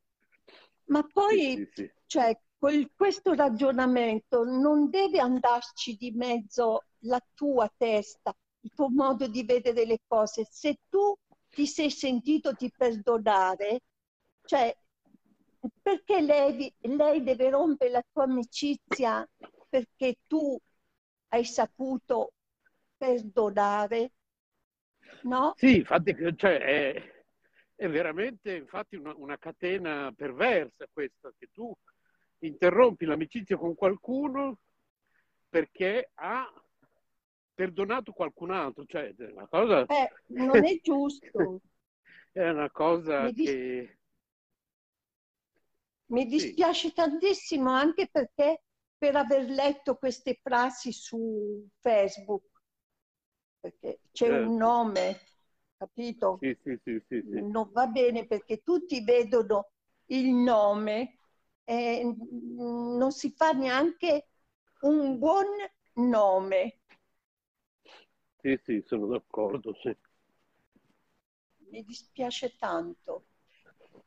Ma 0.86 1.04
sì, 1.26 1.39
poi, 1.42 1.52
sì, 1.52 1.66
sì. 1.74 1.92
cioè, 2.06 2.39
quel- 2.58 2.92
questo 2.96 3.34
ragionamento 3.34 4.44
non 4.44 4.89
deve 4.89 5.20
andarci 5.20 5.96
di 5.96 6.12
mezzo 6.12 6.86
la 7.06 7.20
tua 7.34 7.72
testa, 7.76 8.34
il 8.62 8.72
tuo 8.74 8.89
modo 8.89 9.28
di 9.28 9.43
vedere 9.43 9.86
le 9.86 9.99
cose. 10.07 10.47
Se 10.49 10.80
tu 10.89 11.16
ti 11.49 11.68
sei 11.68 11.89
sentito 11.89 12.53
di 12.53 12.72
perdonare, 12.76 13.82
cioè, 14.45 14.76
perché 15.82 16.22
lei, 16.22 16.74
lei 16.82 17.24
deve 17.24 17.49
rompere 17.49 17.91
la 17.91 18.03
tua 18.12 18.24
amicizia 18.24 19.28
perché 19.70 20.18
tu 20.28 20.59
hai 21.30 21.45
saputo 21.45 22.34
perdonare? 22.97 24.12
No? 25.24 25.53
Sì, 25.55 25.78
infatti 25.78 26.16
cioè, 26.36 26.59
è, 26.59 27.24
è 27.76 27.89
veramente 27.89 28.55
infatti 28.55 28.95
una, 28.95 29.14
una 29.16 29.38
catena 29.38 30.12
perversa 30.16 30.86
questa, 30.91 31.32
che 31.38 31.49
tu 31.51 31.74
interrompi 32.39 33.05
l'amicizia 33.05 33.57
con 33.57 33.76
qualcuno 33.76 34.59
perché 35.49 36.12
ha 36.16 36.61
perdonato 37.62 38.12
qualcun 38.12 38.51
altro, 38.51 38.86
cioè 38.86 39.14
è 39.16 39.26
una 39.32 39.47
cosa, 39.47 39.88
Eh, 39.88 40.09
non 40.30 40.66
è 40.66 40.80
giusto. 40.82 41.62
è 42.32 42.49
una 42.49 42.70
cosa 42.72 43.20
Mi 43.22 43.32
dis- 43.34 43.57
che... 43.57 43.97
Mi 46.12 46.28
Sì. 46.36 46.57
dispiace 46.57 46.91
tantissimo 46.93 47.72
anche 47.72 48.07
perché 48.07 48.66
per 48.99 49.16
aver 49.16 49.49
letto 49.49 49.95
queste 49.95 50.39
frasi 50.39 50.91
su 50.91 51.68
Facebook, 51.80 52.43
perché 53.59 54.01
c'è 54.12 54.28
Certo. 54.28 54.30
un 54.30 54.55
nome, 54.57 55.20
capito? 55.78 56.41
Sì, 56.41 56.57
sì, 56.64 56.78
sì, 56.84 57.01
sì, 57.07 57.26
sì. 57.30 57.45
Non 57.53 57.70
va 57.72 57.88
bene 57.88 58.26
perché 58.28 58.62
tutti 58.62 59.03
vedono 59.03 59.72
il 60.07 60.30
nome 60.34 61.18
e 61.64 62.03
non 62.57 63.12
si 63.12 63.32
fa 63.36 63.51
neanche 63.51 64.28
un 64.82 65.18
buon 65.18 65.45
nome. 65.93 66.81
Sì, 68.42 68.60
sì, 68.64 68.84
sono 68.86 69.08
d'accordo, 69.08 69.74
sì. 69.82 69.96
Mi 71.70 71.82
dispiace 71.86 72.56
tanto. 72.58 73.28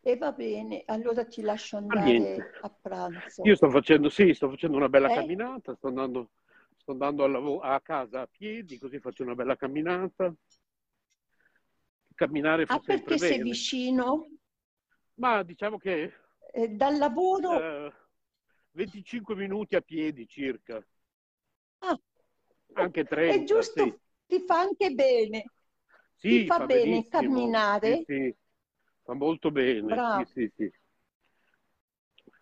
E 0.01 0.17
va 0.17 0.33
bene, 0.33 0.83
allora 0.87 1.25
ti 1.27 1.41
lascio 1.41 1.79
Ma 1.87 1.97
andare 1.97 1.97
niente. 1.97 2.53
a 2.59 2.69
pranzo. 2.71 3.51
Io 3.51 3.55
sto 3.57 3.71
facendo, 3.71 4.09
sì, 4.09 4.33
sto 4.35 4.49
facendo 4.51 4.77
una 4.77 4.89
bella 4.89 5.09
Eh? 5.09 5.11
camminata, 5.11 5.75
sto 5.77 5.89
andando, 5.89 6.33
sto 6.77 6.93
andando 6.93 7.25
al 7.25 7.31
lavo- 7.33 7.61
a 7.61 7.81
casa 7.81 8.23
a 8.23 8.27
piedi, 8.27 8.79
così 8.79 8.99
faccio 9.01 9.23
una 9.23 9.35
bella 9.35 9.57
camminata. 9.57 10.35
Camminare 12.15 12.65
fa 12.67 12.79
Ah, 12.79 12.83
perché 12.85 13.17
sei 13.17 13.39
bene. 13.39 13.41
vicino? 13.41 14.27
Ma 15.17 15.43
diciamo 15.43 15.77
che 15.79 16.13
Eh, 16.55 16.69
dal 16.69 16.97
lavoro? 16.97 17.53
eh, 17.53 17.93
25 18.73 19.35
minuti 19.37 19.77
a 19.77 19.81
piedi 19.81 20.27
circa, 20.27 20.85
Ah, 21.83 21.97
anche 22.75 23.05
30. 23.07 23.43
è 23.45 23.45
giusto, 23.45 23.87
sì. 23.87 23.99
Ti 24.29 24.41
fa 24.47 24.59
anche 24.61 24.91
bene. 24.91 25.51
Sì, 26.17 26.41
ti 26.45 26.45
fa 26.45 26.61
bene 26.61 27.07
benissimo. 27.09 27.09
camminare? 27.09 27.93
Sì, 28.01 28.01
sì, 28.05 28.35
fa 29.03 29.15
molto 29.15 29.51
bene. 29.51 30.01
Bravo. 30.01 30.11
Sì, 30.11 30.25
sì, 30.33 30.51
sì. 30.57 30.73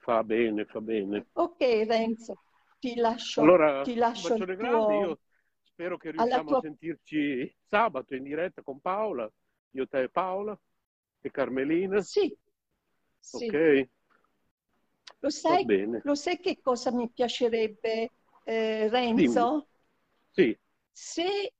Fa 0.06 0.22
bene, 0.24 0.64
fa 0.66 0.80
bene. 0.80 1.26
Ok, 1.34 1.58
Renzo, 1.86 2.38
ti 2.78 2.94
lascio, 2.96 3.44
Allora, 3.44 3.82
ti 3.82 3.94
lascio 3.94 4.34
il 4.34 4.46
grande. 4.56 4.94
tuo... 4.96 4.96
Io 4.96 5.18
spero 5.62 5.96
che 5.96 6.10
riusciamo 6.10 6.50
tua- 6.50 6.52
a 6.52 6.56
sentirci 6.60 7.52
sabato 7.66 8.14
in 8.14 8.22
diretta 8.24 8.62
con 8.62 8.80
Paola, 8.80 9.30
io, 9.70 9.86
te 9.88 10.02
e 10.02 10.08
Paola 10.08 10.58
e 11.20 11.30
Carmelina. 11.30 12.06
Sì. 12.10 12.36
Ok, 13.32 13.54
Lo 15.22 15.30
sai, 15.30 15.64
bene. 15.64 16.02
lo 16.02 16.14
sai 16.14 16.38
che 16.38 16.60
cosa 16.60 16.90
mi 16.92 17.08
piacerebbe, 17.10 18.10
eh, 18.44 18.88
Renzo? 18.90 19.68
Sì, 20.32 20.58
Se 20.94 21.52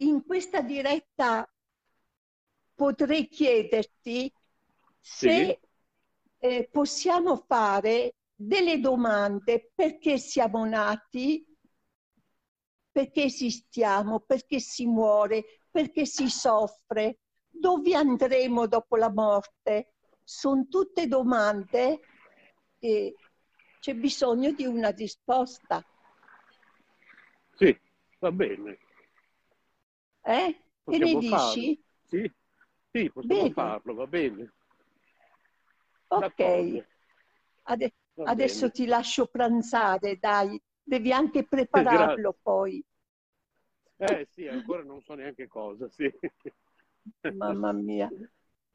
in 0.00 0.24
questa 0.24 0.60
diretta 0.62 1.48
potrei 2.74 3.28
chiederti 3.28 4.32
se 4.98 5.60
eh, 6.38 6.68
possiamo 6.70 7.36
fare 7.36 8.14
delle 8.34 8.80
domande 8.80 9.70
perché 9.74 10.16
siamo 10.18 10.64
nati, 10.64 11.46
perché 12.90 13.24
esistiamo, 13.24 14.20
perché 14.20 14.60
si 14.60 14.86
muore, 14.86 15.60
perché 15.70 16.06
si 16.06 16.28
soffre, 16.28 17.18
dove 17.48 17.94
andremo 17.94 18.66
dopo 18.66 18.96
la 18.96 19.10
morte. 19.10 19.92
Sono 20.24 20.66
tutte 20.68 21.06
domande 21.06 22.00
e 22.78 23.14
c'è 23.80 23.94
bisogno 23.94 24.52
di 24.52 24.64
una 24.64 24.88
risposta. 24.90 25.84
sì, 27.56 27.78
va 28.20 28.32
bene. 28.32 28.78
Eh? 30.24 30.54
Che 30.86 30.98
ne 30.98 31.16
dici? 31.16 31.78
Sì, 32.06 32.30
sì, 32.90 33.10
possiamo 33.10 33.48
Bene. 33.48 33.54
farlo, 33.54 33.94
va 33.94 34.06
bene. 34.06 34.52
Ok, 36.10 36.40
Ade- 37.64 37.94
va 38.16 38.28
adesso 38.28 38.70
bene. 38.70 38.70
ti 38.70 38.84
lascio 38.86 39.26
pranzare, 39.26 40.18
dai, 40.18 40.60
devi 40.82 41.10
anche 41.12 41.46
prepararlo 41.46 42.36
poi. 42.42 42.84
Eh 43.98 44.26
sì, 44.30 44.48
ancora 44.48 44.82
non 44.82 45.00
so 45.02 45.14
neanche 45.14 45.46
cosa, 45.46 45.88
sì. 45.90 46.10
Mamma 47.32 47.72
mia. 47.72 48.12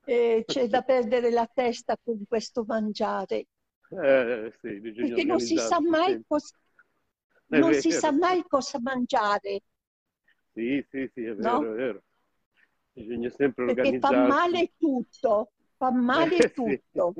e 0.04 0.43
c'è 0.48 0.68
da 0.68 0.82
perdere 0.84 1.32
la 1.32 1.48
testa 1.48 1.98
con 2.04 2.26
questo 2.28 2.64
mangiare. 2.66 3.48
Eh, 3.91 4.52
sì, 4.60 4.80
Perché 4.98 5.24
non 5.24 5.39
si 5.39 5.58
sa 5.60 5.80
mai 5.80 6.20
cosa, 6.28 6.54
non 7.54 7.74
si 7.74 7.91
sa 7.91 8.12
mai 8.12 8.43
cosa 8.48 8.80
mangiare, 8.80 9.62
Sì, 10.56 10.84
sì, 10.89 11.08
sì, 11.14 11.24
è 11.26 11.36
no? 11.38 11.58
vero, 11.60 11.72
è 11.74 11.76
vero. 11.76 12.03
Bisogna 12.93 13.30
sempre 13.30 13.66
Perché 13.66 13.97
fa 13.99 14.14
organizzarsi. 14.14 14.14
male 14.14 14.74
tutto, 14.78 15.51
fa 15.76 15.91
male 15.91 16.39
Eh, 16.39 16.53
sì. 16.64 16.82
tutto. 16.88 17.18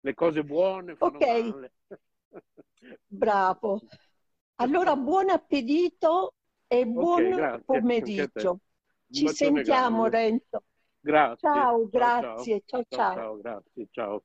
Le 0.00 0.14
cose 0.14 0.42
buone 0.44 0.96
fanno 0.96 1.20
Ok. 1.20 1.22
male. 1.22 1.72
Bravo. 3.08 3.82
Allora, 4.56 4.96
buon 4.96 5.30
appetito 5.30 6.34
e 6.66 6.86
buon 6.86 7.34
te. 7.34 7.60
pomeriggio. 7.64 8.60
Ci 9.10 9.28
sentiamo, 9.28 10.08
grande. 10.08 10.08
Renzo. 10.08 10.64
Grazie. 11.00 11.68
Ciao, 11.88 11.88
grazie. 11.88 12.62
Ciao, 12.66 12.84
Ciao, 12.88 13.06
ciao. 13.10 13.10
ciao, 13.10 13.36
grazie, 13.38 13.88
ciao. 13.92 14.24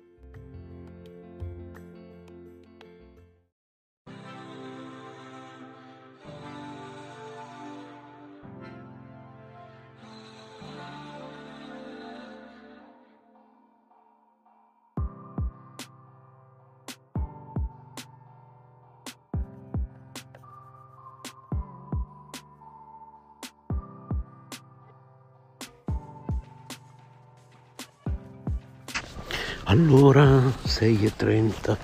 Allora, 29.93 30.23
6.30 30.23 31.77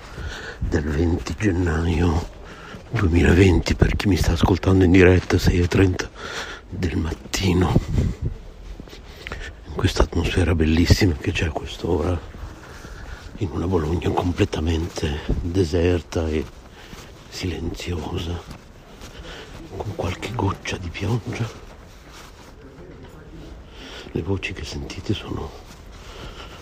del 0.60 0.84
20 0.86 1.36
gennaio 1.38 2.30
2020, 2.91 3.76
per 3.76 3.97
chi 3.97 4.08
mi 4.08 4.16
sta 4.16 4.32
ascoltando 4.32 4.86
in 4.86 4.91
diretta, 4.91 5.36
6.30 5.36 6.08
del 6.70 6.95
mattino, 6.95 7.74
in 9.66 9.74
questa 9.76 10.03
atmosfera 10.03 10.55
bellissima 10.55 11.16
che 11.16 11.34
c'è 11.34 11.47
a 11.47 11.51
quest'ora, 11.51 12.18
in 13.39 13.49
una 13.51 13.68
Bologna 13.68 14.10
completamente 14.12 15.24
deserta 15.41 16.30
e 16.30 16.45
silenziosa, 17.28 18.41
con 19.76 19.95
qualche 19.95 20.32
goccia 20.34 20.78
di 20.78 20.88
pioggia. 20.88 21.45
Le 24.12 24.22
voci 24.22 24.53
che 24.53 24.64
sentite 24.64 25.14
sono 25.14 25.66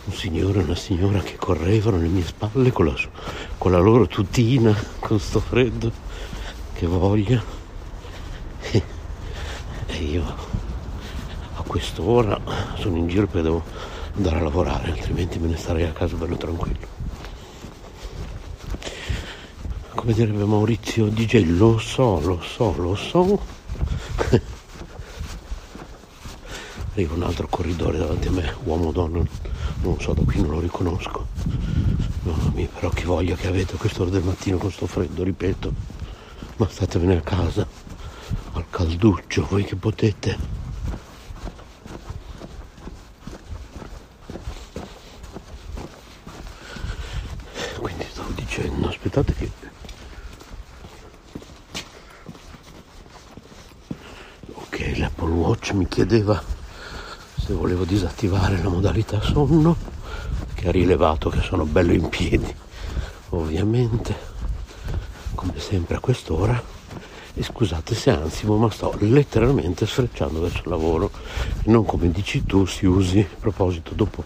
un 0.05 0.13
signore 0.13 0.59
e 0.59 0.63
una 0.63 0.75
signora 0.75 1.19
che 1.19 1.35
correvano 1.35 1.97
alle 1.97 2.07
mie 2.07 2.23
spalle 2.23 2.71
con 2.71 2.85
la, 2.85 2.95
con 3.57 3.71
la 3.71 3.79
loro 3.79 4.07
tutina, 4.07 4.75
con 4.99 5.19
sto 5.19 5.39
freddo, 5.39 5.91
che 6.73 6.85
voglia. 6.85 7.43
E 9.87 10.03
io 10.03 10.23
a 11.55 11.63
quest'ora 11.65 12.39
sono 12.77 12.97
in 12.97 13.07
giro 13.07 13.27
perché 13.27 13.43
devo 13.43 13.63
andare 14.15 14.37
a 14.37 14.41
lavorare, 14.41 14.91
altrimenti 14.91 15.39
me 15.39 15.47
ne 15.47 15.57
starei 15.57 15.83
a 15.83 15.91
casa 15.91 16.15
bello 16.15 16.35
tranquillo. 16.35 16.93
Come 19.95 20.13
direbbe 20.13 20.43
Maurizio 20.43 21.07
DJ, 21.07 21.45
lo 21.57 21.77
so, 21.79 22.19
lo 22.19 22.41
so, 22.41 22.75
lo 22.77 22.95
so. 22.95 23.39
Arriva 26.93 27.13
un 27.15 27.23
altro 27.23 27.47
corridore 27.47 27.97
davanti 27.97 28.27
a 28.27 28.31
me, 28.31 28.53
uomo 28.63 28.89
o 28.89 28.91
donna, 28.91 29.23
non 29.85 29.99
so, 29.99 30.13
da 30.13 30.23
qui 30.23 30.41
non 30.41 30.49
lo 30.49 30.59
riconosco. 30.59 31.27
Mamma 32.23 32.51
mia, 32.53 32.67
però 32.67 32.89
che 32.89 33.05
voglia 33.05 33.35
che 33.35 33.47
avete 33.47 33.75
a 33.75 33.77
quest'ora 33.77 34.09
del 34.09 34.23
mattino 34.23 34.57
con 34.57 34.71
sto 34.71 34.87
freddo, 34.87 35.23
ripeto. 35.23 35.71
Ma 36.57 36.67
statevene 36.67 37.17
a 37.17 37.21
casa, 37.21 37.67
al 38.53 38.65
calduccio, 38.69 39.45
voi 39.47 39.63
che 39.63 39.75
potete. 39.75 40.37
Quindi 47.79 48.05
stavo 48.09 48.31
dicendo, 48.31 48.87
aspettate 48.87 49.33
che... 49.33 49.51
Ok, 54.53 54.93
l'Apple 54.97 55.29
Watch 55.29 55.71
mi 55.73 55.87
chiedeva 55.87 56.54
se 57.45 57.53
volevo 57.53 57.85
disattivare 57.85 58.59
la 58.59 58.69
modalità 58.69 59.21
sonno, 59.21 59.75
che 60.55 60.67
ha 60.67 60.71
rilevato 60.71 61.29
che 61.29 61.41
sono 61.41 61.63
bello 61.65 61.93
in 61.93 62.09
piedi, 62.09 62.51
ovviamente, 63.29 64.15
come 65.35 65.59
sempre 65.59 65.97
a 65.97 65.99
quest'ora. 65.99 66.59
E 67.35 67.43
scusate 67.43 67.93
se 67.93 68.09
ansimo, 68.09 68.57
ma 68.57 68.71
sto 68.71 68.95
letteralmente 68.97 69.85
sfrecciando 69.85 70.39
verso 70.39 70.61
il 70.63 70.69
lavoro, 70.69 71.11
e 71.63 71.69
non 71.69 71.85
come 71.85 72.09
dici 72.09 72.43
tu, 72.45 72.65
si 72.65 72.87
usi. 72.87 73.19
A 73.19 73.39
proposito, 73.39 73.93
dopo 73.93 74.23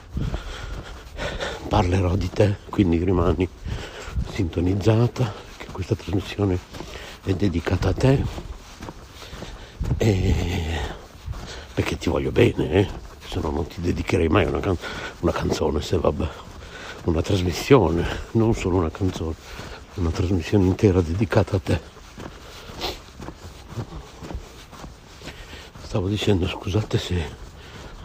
parlerò 1.67 2.15
di 2.15 2.29
te, 2.29 2.55
quindi 2.69 3.03
rimani 3.03 3.49
sintonizzata, 4.31 5.33
che 5.57 5.65
questa 5.73 5.95
trasmissione 5.95 6.57
è 7.25 7.33
dedicata 7.33 7.89
a 7.89 7.93
te. 7.93 8.23
E 9.97 10.97
perché 11.73 11.97
ti 11.97 12.09
voglio 12.09 12.31
bene, 12.31 12.71
eh? 12.71 13.07
Se 13.29 13.39
no 13.39 13.51
non 13.51 13.67
ti 13.67 13.79
dedicherei 13.79 14.27
mai 14.27 14.47
una, 14.47 14.59
can- 14.59 14.77
una 15.19 15.31
canzone, 15.31 15.81
se 15.81 15.97
vabbè, 15.97 16.27
una 17.03 17.21
trasmissione, 17.21 18.05
non 18.31 18.55
solo 18.55 18.77
una 18.77 18.89
canzone, 18.89 19.35
una 19.95 20.09
trasmissione 20.09 20.65
intera 20.65 20.99
dedicata 21.01 21.57
a 21.57 21.59
te. 21.59 21.79
Stavo 25.83 26.07
dicendo, 26.07 26.47
scusate 26.47 26.97
se 26.97 27.23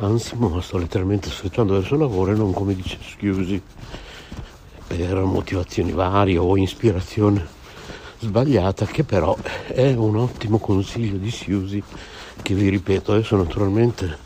ansimo, 0.00 0.48
ma 0.48 0.60
sto 0.60 0.76
letteralmente 0.76 1.30
sfrecciando 1.30 1.72
verso 1.72 1.94
il 1.94 2.00
lavoro 2.00 2.32
e 2.32 2.34
non 2.34 2.52
come 2.52 2.74
dice 2.74 2.98
scusi, 3.02 3.62
per 4.86 5.14
motivazioni 5.22 5.92
varie 5.92 6.36
o 6.36 6.54
ispirazione 6.58 7.62
sbagliata 8.18 8.84
che 8.84 9.04
però 9.04 9.36
è 9.68 9.92
un 9.92 10.16
ottimo 10.16 10.58
consiglio 10.58 11.16
di 11.16 11.30
Siusi 11.30 11.82
che 12.42 12.54
vi 12.54 12.68
ripeto 12.68 13.12
adesso 13.12 13.36
naturalmente 13.36 14.23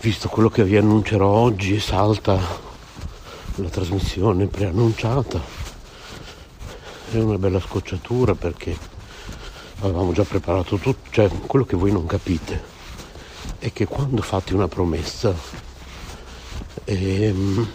visto 0.00 0.28
quello 0.28 0.48
che 0.48 0.64
vi 0.64 0.76
annuncerò 0.76 1.28
oggi 1.28 1.80
salta 1.80 2.38
la 3.56 3.68
trasmissione 3.68 4.46
preannunciata. 4.46 5.40
È 7.10 7.16
una 7.18 7.38
bella 7.38 7.60
scocciatura 7.60 8.34
perché 8.34 8.76
avevamo 9.80 10.12
già 10.12 10.24
preparato 10.24 10.76
tutto 10.76 11.08
cioè 11.10 11.28
quello 11.46 11.64
che 11.64 11.76
voi 11.76 11.92
non 11.92 12.04
capite 12.04 12.76
è 13.58 13.72
che 13.72 13.86
quando 13.86 14.22
fate 14.22 14.54
una 14.54 14.68
promessa 14.68 15.34
ehm, 16.84 17.68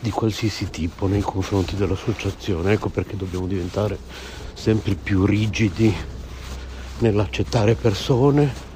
di 0.00 0.10
qualsiasi 0.10 0.70
tipo 0.70 1.06
nei 1.06 1.20
confronti 1.20 1.76
dell'associazione, 1.76 2.72
ecco 2.72 2.88
perché 2.88 3.16
dobbiamo 3.16 3.46
diventare 3.46 3.98
sempre 4.54 4.94
più 4.94 5.24
rigidi 5.24 5.94
nell'accettare 6.98 7.74
persone 7.74 8.69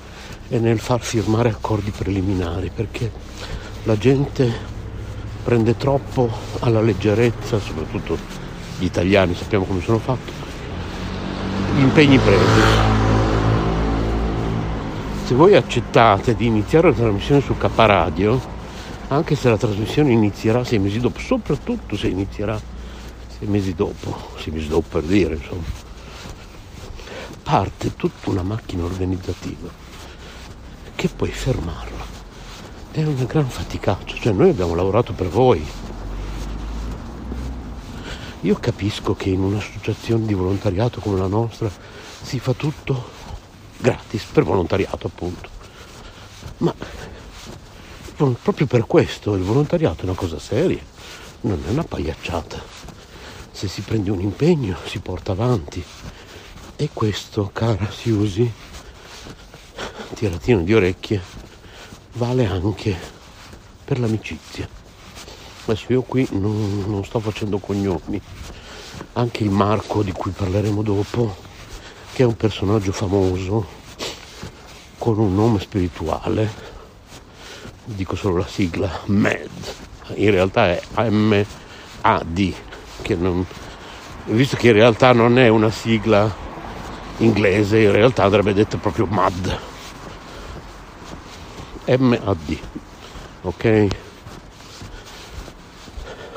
e 0.48 0.58
nel 0.58 0.78
far 0.78 1.00
firmare 1.00 1.48
accordi 1.48 1.90
preliminari, 1.90 2.70
perché 2.74 3.10
la 3.84 3.96
gente 3.96 4.72
prende 5.42 5.76
troppo 5.76 6.30
alla 6.60 6.80
leggerezza, 6.80 7.58
soprattutto 7.58 8.16
gli 8.78 8.84
italiani 8.84 9.34
sappiamo 9.34 9.64
come 9.64 9.80
sono 9.80 9.98
fatti, 9.98 10.32
gli 11.76 11.80
impegni 11.80 12.18
presi. 12.18 12.60
Se 15.24 15.34
voi 15.34 15.56
accettate 15.56 16.34
di 16.34 16.46
iniziare 16.46 16.88
la 16.88 16.94
trasmissione 16.94 17.40
su 17.40 17.56
K 17.56 17.68
Radio, 17.74 18.52
anche 19.08 19.36
se 19.36 19.48
la 19.48 19.56
trasmissione 19.56 20.12
inizierà 20.12 20.64
sei 20.64 20.78
mesi 20.78 21.00
dopo, 21.00 21.18
soprattutto 21.18 21.96
se 21.96 22.08
inizierà 22.08 22.60
sei 23.38 23.48
mesi 23.48 23.74
dopo, 23.74 24.16
sei 24.38 24.52
mesi 24.52 24.68
dopo 24.68 24.86
per 24.98 25.02
dire, 25.02 25.34
insomma, 25.34 25.62
parte 27.42 27.96
tutta 27.96 28.30
una 28.30 28.42
macchina 28.42 28.84
organizzativa 28.84 29.83
che 31.04 31.10
puoi 31.14 31.30
fermarla. 31.30 32.02
È 32.90 33.02
una 33.02 33.24
gran 33.24 33.46
faticaccia, 33.46 34.16
cioè 34.16 34.32
noi 34.32 34.48
abbiamo 34.48 34.74
lavorato 34.74 35.12
per 35.12 35.28
voi. 35.28 35.62
Io 38.40 38.54
capisco 38.54 39.14
che 39.14 39.28
in 39.28 39.42
un'associazione 39.42 40.24
di 40.24 40.32
volontariato 40.32 41.00
come 41.00 41.18
la 41.18 41.26
nostra 41.26 41.70
si 42.22 42.38
fa 42.38 42.54
tutto 42.54 43.10
gratis, 43.76 44.24
per 44.24 44.44
volontariato 44.44 45.08
appunto. 45.08 45.50
Ma 46.58 46.74
proprio 48.40 48.66
per 48.66 48.86
questo 48.86 49.34
il 49.34 49.42
volontariato 49.42 50.00
è 50.00 50.04
una 50.04 50.14
cosa 50.14 50.38
seria, 50.38 50.80
non 51.42 51.62
è 51.66 51.70
una 51.70 51.84
pagliacciata. 51.84 52.62
Se 53.50 53.68
si 53.68 53.82
prende 53.82 54.10
un 54.10 54.22
impegno 54.22 54.78
si 54.86 55.00
porta 55.00 55.32
avanti. 55.32 55.84
E 56.76 56.88
questo, 56.94 57.50
cara 57.52 57.90
Siusi, 57.90 58.50
tiratino 60.14 60.62
di 60.62 60.74
orecchie, 60.74 61.20
vale 62.14 62.46
anche 62.46 62.96
per 63.84 63.98
l'amicizia. 63.98 64.68
Adesso 65.64 65.92
io 65.92 66.02
qui 66.02 66.26
non, 66.32 66.84
non 66.86 67.04
sto 67.04 67.20
facendo 67.20 67.58
cognomi. 67.58 68.20
Anche 69.14 69.42
il 69.42 69.50
Marco 69.50 70.02
di 70.02 70.12
cui 70.12 70.30
parleremo 70.30 70.82
dopo 70.82 71.36
che 72.12 72.22
è 72.22 72.26
un 72.26 72.36
personaggio 72.36 72.92
famoso 72.92 73.66
con 74.98 75.18
un 75.18 75.34
nome 75.34 75.58
spirituale, 75.58 76.48
dico 77.84 78.14
solo 78.14 78.38
la 78.38 78.46
sigla 78.46 79.00
MED, 79.06 79.50
in 80.14 80.30
realtà 80.30 80.70
è 80.70 80.80
M-A-D, 81.10 82.54
che 83.02 83.14
non, 83.16 83.44
visto 84.26 84.56
che 84.56 84.68
in 84.68 84.74
realtà 84.74 85.12
non 85.12 85.38
è 85.38 85.48
una 85.48 85.70
sigla 85.70 86.32
inglese, 87.18 87.80
in 87.80 87.92
realtà 87.92 88.24
andrebbe 88.24 88.54
detto 88.54 88.78
proprio 88.78 89.06
MAD. 89.06 89.58
M-A-D, 91.86 92.58
ok? 93.42 93.88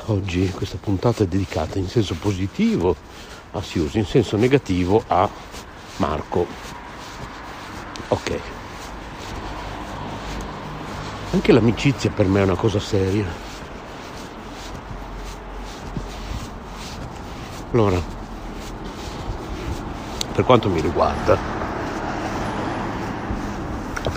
Oggi 0.06 0.50
questa 0.50 0.76
puntata 0.76 1.24
è 1.24 1.26
dedicata 1.26 1.78
in 1.78 1.88
senso 1.88 2.14
positivo 2.14 2.94
a 3.52 3.62
Siusi, 3.62 3.98
in 3.98 4.04
senso 4.04 4.36
negativo 4.36 5.02
a 5.06 5.28
Marco. 5.96 6.46
Ok. 8.08 8.40
Anche 11.30 11.52
l'amicizia 11.52 12.10
per 12.10 12.26
me 12.26 12.40
è 12.40 12.44
una 12.44 12.54
cosa 12.54 12.78
seria. 12.78 13.26
Allora, 17.72 18.00
per 20.32 20.44
quanto 20.44 20.68
mi 20.68 20.80
riguarda, 20.80 21.38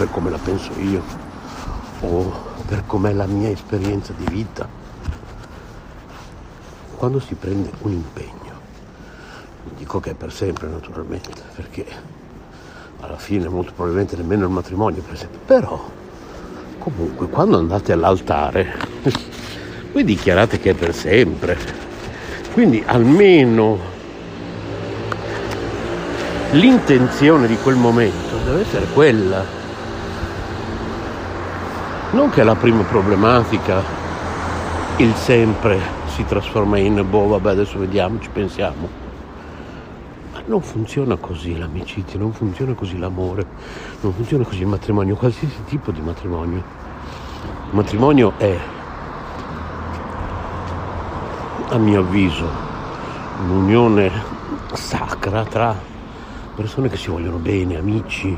per 0.01 0.09
come 0.09 0.29
la 0.31 0.37
penso 0.39 0.71
io, 0.79 1.20
o 2.01 2.49
per 2.65 2.83
com'è 2.85 3.13
la 3.13 3.25
mia 3.25 3.49
esperienza 3.49 4.13
di 4.15 4.25
vita, 4.29 4.67
quando 6.95 7.19
si 7.19 7.35
prende 7.35 7.71
un 7.81 7.91
impegno, 7.91 8.59
dico 9.77 9.99
che 9.99 10.11
è 10.11 10.13
per 10.13 10.31
sempre 10.31 10.67
naturalmente, 10.67 11.31
perché 11.55 11.85
alla 12.99 13.17
fine 13.17 13.47
molto 13.47 13.71
probabilmente 13.73 14.15
nemmeno 14.15 14.45
il 14.45 14.51
matrimonio 14.51 15.01
per 15.01 15.17
sempre, 15.17 15.39
però 15.45 15.83
comunque 16.77 17.27
quando 17.27 17.57
andate 17.57 17.91
all'altare 17.91 18.73
voi 19.91 20.03
dichiarate 20.03 20.59
che 20.59 20.71
è 20.71 20.73
per 20.75 20.93
sempre, 20.93 21.57
quindi 22.53 22.83
almeno 22.85 23.77
l'intenzione 26.51 27.47
di 27.47 27.57
quel 27.57 27.75
momento 27.75 28.37
deve 28.45 28.61
essere 28.61 28.85
quella, 28.93 29.60
non 32.11 32.29
che 32.29 32.43
la 32.43 32.55
prima 32.55 32.83
problematica, 32.83 33.81
il 34.97 35.13
sempre 35.15 35.79
si 36.07 36.25
trasforma 36.25 36.77
in 36.77 37.05
boh 37.09 37.27
vabbè 37.27 37.51
adesso 37.51 37.79
vediamo, 37.79 38.19
ci 38.19 38.29
pensiamo 38.29 39.01
non 40.45 40.61
funziona 40.61 41.15
così 41.15 41.57
l'amicizia, 41.57 42.19
non 42.19 42.33
funziona 42.33 42.73
così 42.73 42.97
l'amore, 42.97 43.45
non 44.01 44.11
funziona 44.11 44.43
così 44.43 44.61
il 44.61 44.67
matrimonio, 44.67 45.15
qualsiasi 45.15 45.63
tipo 45.65 45.91
di 45.91 46.01
matrimonio. 46.01 46.63
Il 47.69 47.75
matrimonio 47.75 48.33
è, 48.37 48.57
a 51.69 51.77
mio 51.77 51.99
avviso, 51.99 52.45
un'unione 53.43 54.11
sacra 54.73 55.45
tra 55.45 55.73
persone 56.55 56.89
che 56.89 56.97
si 56.97 57.09
vogliono 57.09 57.37
bene, 57.37 57.77
amici, 57.77 58.37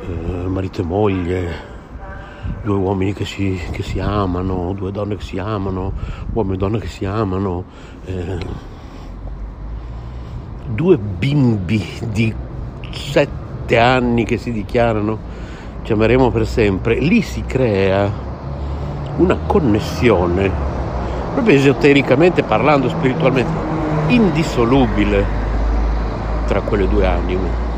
eh, 0.00 0.46
marito 0.46 0.82
e 0.82 0.84
moglie, 0.84 1.69
due 2.62 2.76
uomini 2.76 3.12
che 3.12 3.24
si, 3.24 3.60
che 3.70 3.82
si, 3.82 3.98
amano, 3.98 4.72
due 4.74 4.90
donne 4.90 5.16
che 5.16 5.22
si 5.22 5.38
amano, 5.38 5.92
uomini 6.32 6.54
e 6.54 6.58
donne 6.58 6.78
che 6.78 6.88
si 6.88 7.04
amano. 7.04 7.64
Eh, 8.04 8.38
due 10.66 10.98
bimbi 10.98 11.84
di 12.12 12.32
sette 12.90 13.78
anni 13.78 14.24
che 14.24 14.36
si 14.36 14.52
dichiarano 14.52 15.30
ci 15.82 15.92
ameremo 15.92 16.30
per 16.30 16.46
sempre, 16.46 16.98
lì 16.98 17.22
si 17.22 17.42
crea 17.46 18.10
una 19.16 19.36
connessione, 19.46 20.50
proprio 21.32 21.56
esotericamente 21.56 22.42
parlando, 22.42 22.88
spiritualmente, 22.88 23.50
indissolubile 24.08 25.24
tra 26.46 26.60
quelle 26.60 26.86
due 26.86 27.06
anime. 27.06 27.69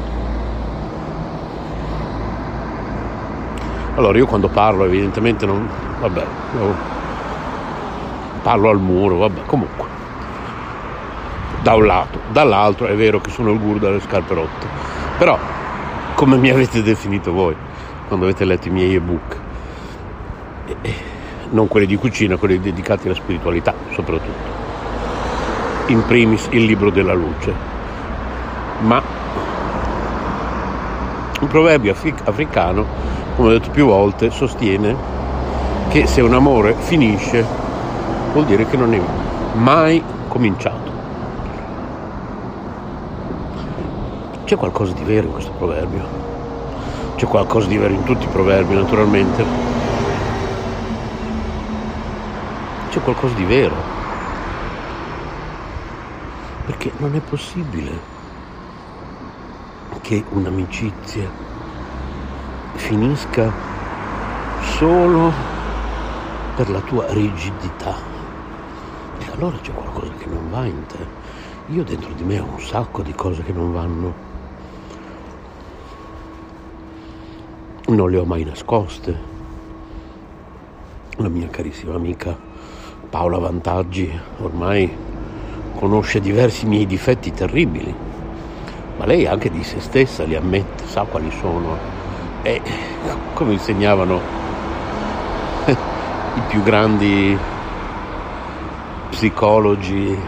Allora 3.94 4.16
io 4.16 4.26
quando 4.26 4.48
parlo 4.48 4.84
evidentemente 4.84 5.44
non... 5.46 5.68
vabbè, 6.00 6.24
parlo 8.42 8.70
al 8.70 8.80
muro, 8.80 9.18
vabbè, 9.18 9.44
comunque. 9.46 9.86
Da 11.62 11.74
un 11.74 11.86
lato, 11.86 12.20
dall'altro 12.32 12.86
è 12.86 12.94
vero 12.96 13.20
che 13.20 13.30
sono 13.30 13.52
il 13.52 13.58
guru 13.60 13.78
dalle 13.78 14.00
scarpe 14.00 14.34
rotte, 14.34 14.66
però 15.16 15.38
come 16.14 16.36
mi 16.36 16.50
avete 16.50 16.82
definito 16.82 17.32
voi 17.32 17.54
quando 18.08 18.24
avete 18.24 18.44
letto 18.44 18.68
i 18.68 18.70
miei 18.70 18.94
ebook, 18.94 19.36
non 21.50 21.68
quelli 21.68 21.86
di 21.86 21.96
cucina, 21.96 22.36
quelli 22.36 22.58
dedicati 22.58 23.06
alla 23.06 23.14
spiritualità 23.14 23.74
soprattutto, 23.92 24.50
in 25.86 26.04
primis 26.04 26.48
il 26.50 26.64
libro 26.64 26.90
della 26.90 27.14
luce, 27.14 27.54
ma 28.80 29.00
un 31.40 31.46
proverbio 31.46 31.94
africano, 32.24 32.86
come 33.36 33.48
ho 33.48 33.50
detto 33.52 33.70
più 33.70 33.86
volte, 33.86 34.30
sostiene 34.30 34.94
che 35.88 36.06
se 36.06 36.20
un 36.20 36.34
amore 36.34 36.74
finisce 36.74 37.44
vuol 38.32 38.44
dire 38.46 38.66
che 38.66 38.76
non 38.76 38.94
è 38.94 39.00
mai 39.54 40.02
cominciato. 40.28 40.90
C'è 44.44 44.56
qualcosa 44.56 44.92
di 44.92 45.02
vero 45.02 45.26
in 45.26 45.32
questo 45.32 45.52
proverbio. 45.52 46.20
C'è 47.16 47.26
qualcosa 47.26 47.68
di 47.68 47.76
vero 47.76 47.92
in 47.92 48.04
tutti 48.04 48.24
i 48.24 48.28
proverbi, 48.28 48.74
naturalmente. 48.74 49.72
c'è 52.92 53.00
qualcosa 53.00 53.34
di 53.34 53.44
vero. 53.44 53.74
Perché 56.66 56.92
non 56.98 57.14
è 57.14 57.20
possibile 57.20 58.10
che 60.02 60.22
un'amicizia 60.28 61.51
finisca 62.82 63.50
solo 64.76 65.32
per 66.56 66.68
la 66.68 66.80
tua 66.80 67.06
rigidità. 67.12 67.94
E 69.18 69.24
allora 69.32 69.56
c'è 69.58 69.72
qualcosa 69.72 70.12
che 70.18 70.26
non 70.26 70.50
va 70.50 70.66
in 70.66 70.84
te. 70.86 70.98
Io 71.68 71.84
dentro 71.84 72.12
di 72.12 72.24
me 72.24 72.40
ho 72.40 72.44
un 72.44 72.60
sacco 72.60 73.02
di 73.02 73.12
cose 73.14 73.42
che 73.44 73.52
non 73.52 73.72
vanno. 73.72 74.30
Non 77.86 78.10
le 78.10 78.18
ho 78.18 78.24
mai 78.24 78.42
nascoste. 78.42 79.30
La 81.18 81.28
mia 81.28 81.48
carissima 81.48 81.94
amica 81.94 82.36
Paola 83.08 83.38
Vantaggi 83.38 84.10
ormai 84.40 84.90
conosce 85.78 86.20
diversi 86.20 86.66
miei 86.66 86.86
difetti 86.86 87.32
terribili, 87.32 87.94
ma 88.96 89.06
lei 89.06 89.26
anche 89.26 89.50
di 89.50 89.62
se 89.62 89.78
stessa 89.78 90.24
li 90.24 90.34
ammette, 90.34 90.86
sa 90.86 91.04
quali 91.04 91.30
sono. 91.30 91.91
E 92.42 92.60
come 93.34 93.52
insegnavano 93.52 94.20
i 95.66 96.40
più 96.48 96.62
grandi 96.62 97.38
psicologi 99.10 100.18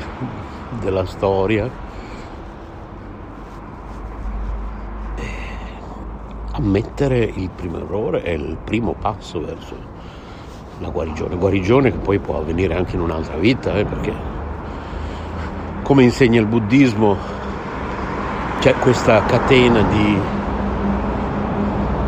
della 0.81 1.05
storia, 1.07 1.69
ammettere 6.53 7.19
il 7.19 7.51
primo 7.51 7.79
errore 7.79 8.23
è 8.23 8.31
il 8.31 8.59
primo 8.63 8.93
passo 8.93 9.41
verso 9.41 9.75
la 10.79 10.89
guarigione, 10.89 11.37
guarigione 11.37 11.91
che 11.91 11.99
poi 11.99 12.19
può 12.19 12.39
avvenire 12.39 12.77
anche 12.77 12.95
in 12.95 13.03
un'altra 13.03 13.37
vita, 13.37 13.75
eh, 13.75 13.85
perché 13.85 14.13
come 15.83 16.03
insegna 16.05 16.41
il 16.41 16.47
buddismo 16.47 17.17
c'è 18.61 18.75
questa 18.75 19.25
catena 19.25 19.83
di, 19.83 20.19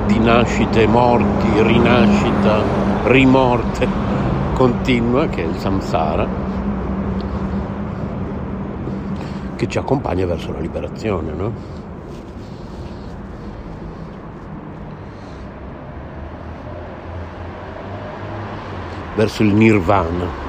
di 0.07 0.19
nascite, 0.19 0.87
morti, 0.87 1.63
rinascita, 1.63 2.63
rimorte 3.05 3.89
continua 4.55 5.29
che 5.29 5.43
è 5.43 5.47
il 5.47 5.57
samsara 5.57 6.27
che 9.57 9.69
ci 9.69 9.79
accompagna 9.79 10.27
verso 10.27 10.53
la 10.53 10.61
liberazione, 10.61 11.33
no? 11.33 11.53
verso 19.15 19.43
il 19.43 19.55
nirvana. 19.55 20.45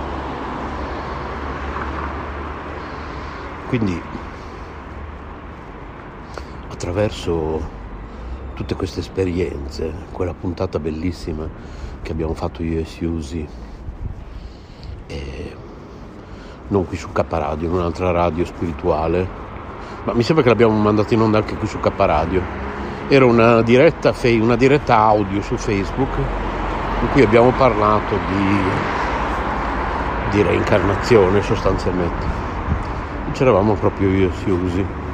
Quindi 3.67 4.01
attraverso 6.69 7.76
tutte 8.57 8.73
queste 8.73 9.01
esperienze, 9.01 9.93
quella 10.11 10.33
puntata 10.33 10.79
bellissima 10.79 11.47
che 12.01 12.11
abbiamo 12.11 12.33
fatto 12.33 12.63
io 12.63 12.79
e 12.79 12.85
Siusi, 12.85 13.47
e 15.05 15.55
non 16.69 16.87
qui 16.87 16.97
su 16.97 17.11
K 17.11 17.23
Radio, 17.29 17.67
in 17.67 17.75
un'altra 17.75 18.09
radio 18.09 18.43
spirituale, 18.45 19.27
ma 20.05 20.13
mi 20.13 20.23
sembra 20.23 20.43
che 20.43 20.49
l'abbiamo 20.49 20.75
mandata 20.75 21.13
in 21.13 21.21
onda 21.21 21.37
anche 21.37 21.55
qui 21.55 21.67
su 21.67 21.79
K 21.79 21.91
Radio. 21.97 22.41
Era 23.07 23.25
una 23.25 23.61
diretta, 23.61 24.11
una 24.23 24.55
diretta 24.55 24.97
audio 24.97 25.39
su 25.43 25.55
Facebook 25.55 26.17
in 27.01 27.09
cui 27.11 27.21
abbiamo 27.21 27.51
parlato 27.51 28.15
di, 28.15 28.59
di 30.31 30.41
reincarnazione 30.41 31.43
sostanzialmente. 31.43 32.25
C'eravamo 33.33 33.75
proprio 33.75 34.09
io 34.09 34.29
e 34.29 34.31
Siusi. 34.43 35.05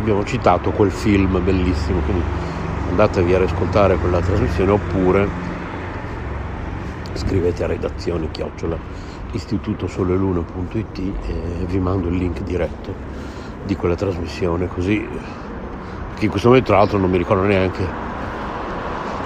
Abbiamo 0.00 0.24
citato 0.24 0.70
quel 0.70 0.90
film 0.90 1.44
bellissimo, 1.44 2.00
quindi 2.00 2.22
andatevi 2.88 3.34
a 3.34 3.38
riascoltare 3.38 3.96
quella 3.96 4.20
trasmissione 4.20 4.70
oppure 4.70 5.28
scrivete 7.12 7.64
a 7.64 7.66
redazione 7.66 8.30
chiocciola 8.30 8.78
istitutosoleluna.it 9.32 10.98
e 10.98 11.64
vi 11.66 11.78
mando 11.78 12.08
il 12.08 12.16
link 12.16 12.40
diretto 12.40 12.94
di 13.64 13.76
quella 13.76 13.94
trasmissione 13.94 14.68
così 14.68 15.06
che 16.16 16.24
in 16.24 16.30
questo 16.30 16.48
momento 16.48 16.70
tra 16.70 16.78
l'altro 16.78 16.98
non 16.98 17.10
mi 17.10 17.18
ricordo 17.18 17.42
neanche 17.44 17.86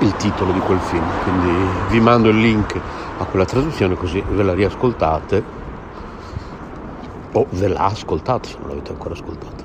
il 0.01 0.16
titolo 0.16 0.51
di 0.51 0.59
quel 0.59 0.81
film, 0.81 1.05
quindi 1.22 1.68
vi 1.91 2.01
mando 2.01 2.29
il 2.31 2.41
link 2.41 2.79
a 3.18 3.25
quella 3.25 3.45
traduzione 3.45 3.95
così 3.95 4.22
ve 4.29 4.43
la 4.43 4.55
riascoltate 4.55 5.43
o 7.33 7.47
ve 7.51 7.68
la 7.68 7.85
ascoltate 7.85 8.49
se 8.49 8.57
non 8.59 8.70
l'avete 8.70 8.91
ancora 8.91 9.14
ascoltata. 9.14 9.64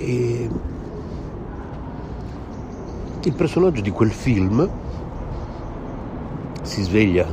E 0.00 0.48
il 3.24 3.32
personaggio 3.34 3.80
di 3.80 3.90
quel 3.90 4.12
film 4.12 4.68
si 6.62 6.82
sveglia 6.82 7.26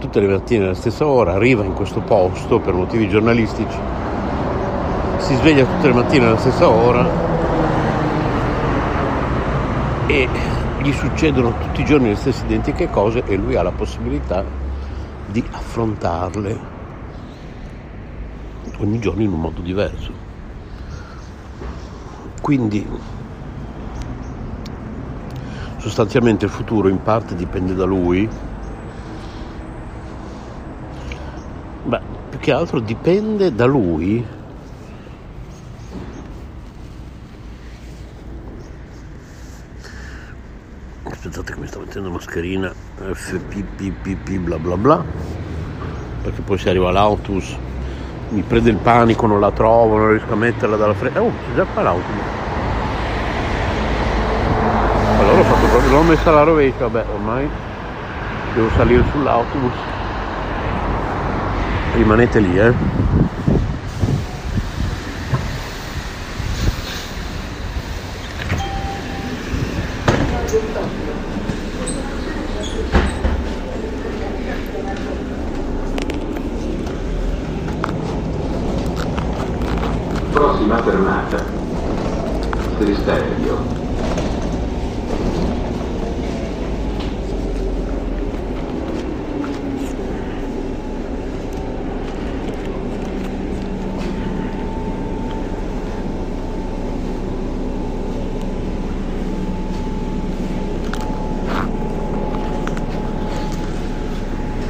tutte 0.00 0.18
le 0.18 0.26
mattine 0.26 0.64
alla 0.64 0.74
stessa 0.74 1.06
ora, 1.06 1.34
arriva 1.34 1.62
in 1.62 1.72
questo 1.72 2.00
posto 2.00 2.58
per 2.58 2.74
motivi 2.74 3.08
giornalistici, 3.08 3.78
si 5.18 5.36
sveglia 5.36 5.64
tutte 5.64 5.86
le 5.86 5.94
mattine 5.94 6.26
alla 6.26 6.36
stessa 6.36 6.68
ora 6.68 7.08
e 10.08 10.28
gli 10.82 10.92
succedono 10.92 11.56
tutti 11.58 11.82
i 11.82 11.84
giorni 11.84 12.08
le 12.08 12.16
stesse 12.16 12.44
identiche 12.44 12.90
cose 12.90 13.22
e 13.24 13.36
lui 13.36 13.54
ha 13.54 13.62
la 13.62 13.70
possibilità 13.70 14.44
di 15.26 15.42
affrontarle 15.52 16.72
ogni 18.78 18.98
giorno 18.98 19.22
in 19.22 19.32
un 19.32 19.40
modo 19.40 19.60
diverso. 19.60 20.23
Quindi 22.44 22.86
sostanzialmente 25.78 26.44
il 26.44 26.50
futuro 26.50 26.88
in 26.88 27.02
parte 27.02 27.34
dipende 27.34 27.74
da 27.74 27.86
lui, 27.86 28.28
ma 31.84 31.98
più 32.28 32.38
che 32.38 32.52
altro 32.52 32.80
dipende 32.80 33.54
da 33.54 33.64
lui. 33.64 34.22
Aspettate 41.04 41.54
che 41.54 41.58
mi 41.58 41.66
sto 41.66 41.80
mettendo 41.80 42.10
mascherina 42.10 42.70
FPPPP 42.70 44.32
bla 44.40 44.58
bla 44.58 44.76
bla 44.76 45.02
perché 46.20 46.42
poi 46.42 46.58
si 46.58 46.68
arriva 46.68 46.90
all'autobus 46.90 47.56
mi 48.28 48.42
prende 48.42 48.70
il 48.70 48.76
panico 48.76 49.26
non 49.26 49.40
la 49.40 49.50
trovo 49.50 49.96
non 49.96 50.10
riesco 50.10 50.32
a 50.32 50.36
metterla 50.36 50.76
dalla 50.76 50.94
fredda 50.94 51.22
oh 51.22 51.30
c'è 51.30 51.54
già 51.54 51.64
qua 51.64 51.82
l'autobus 51.82 52.22
allora 55.18 55.40
ho 55.40 55.44
fatto 55.44 55.66
proprio 55.66 55.90
l'ho 55.90 56.02
messa 56.02 56.30
alla 56.30 56.42
rovescia 56.42 56.88
vabbè 56.88 57.04
ormai 57.12 57.48
devo 58.54 58.68
salire 58.76 59.02
sull'autobus. 59.10 59.72
Rimanete 61.94 62.38
lì 62.40 62.58
eh 62.58 63.23
Prossima 80.84 80.92
fermata. 80.92 81.42
Tristerio. 82.78 83.82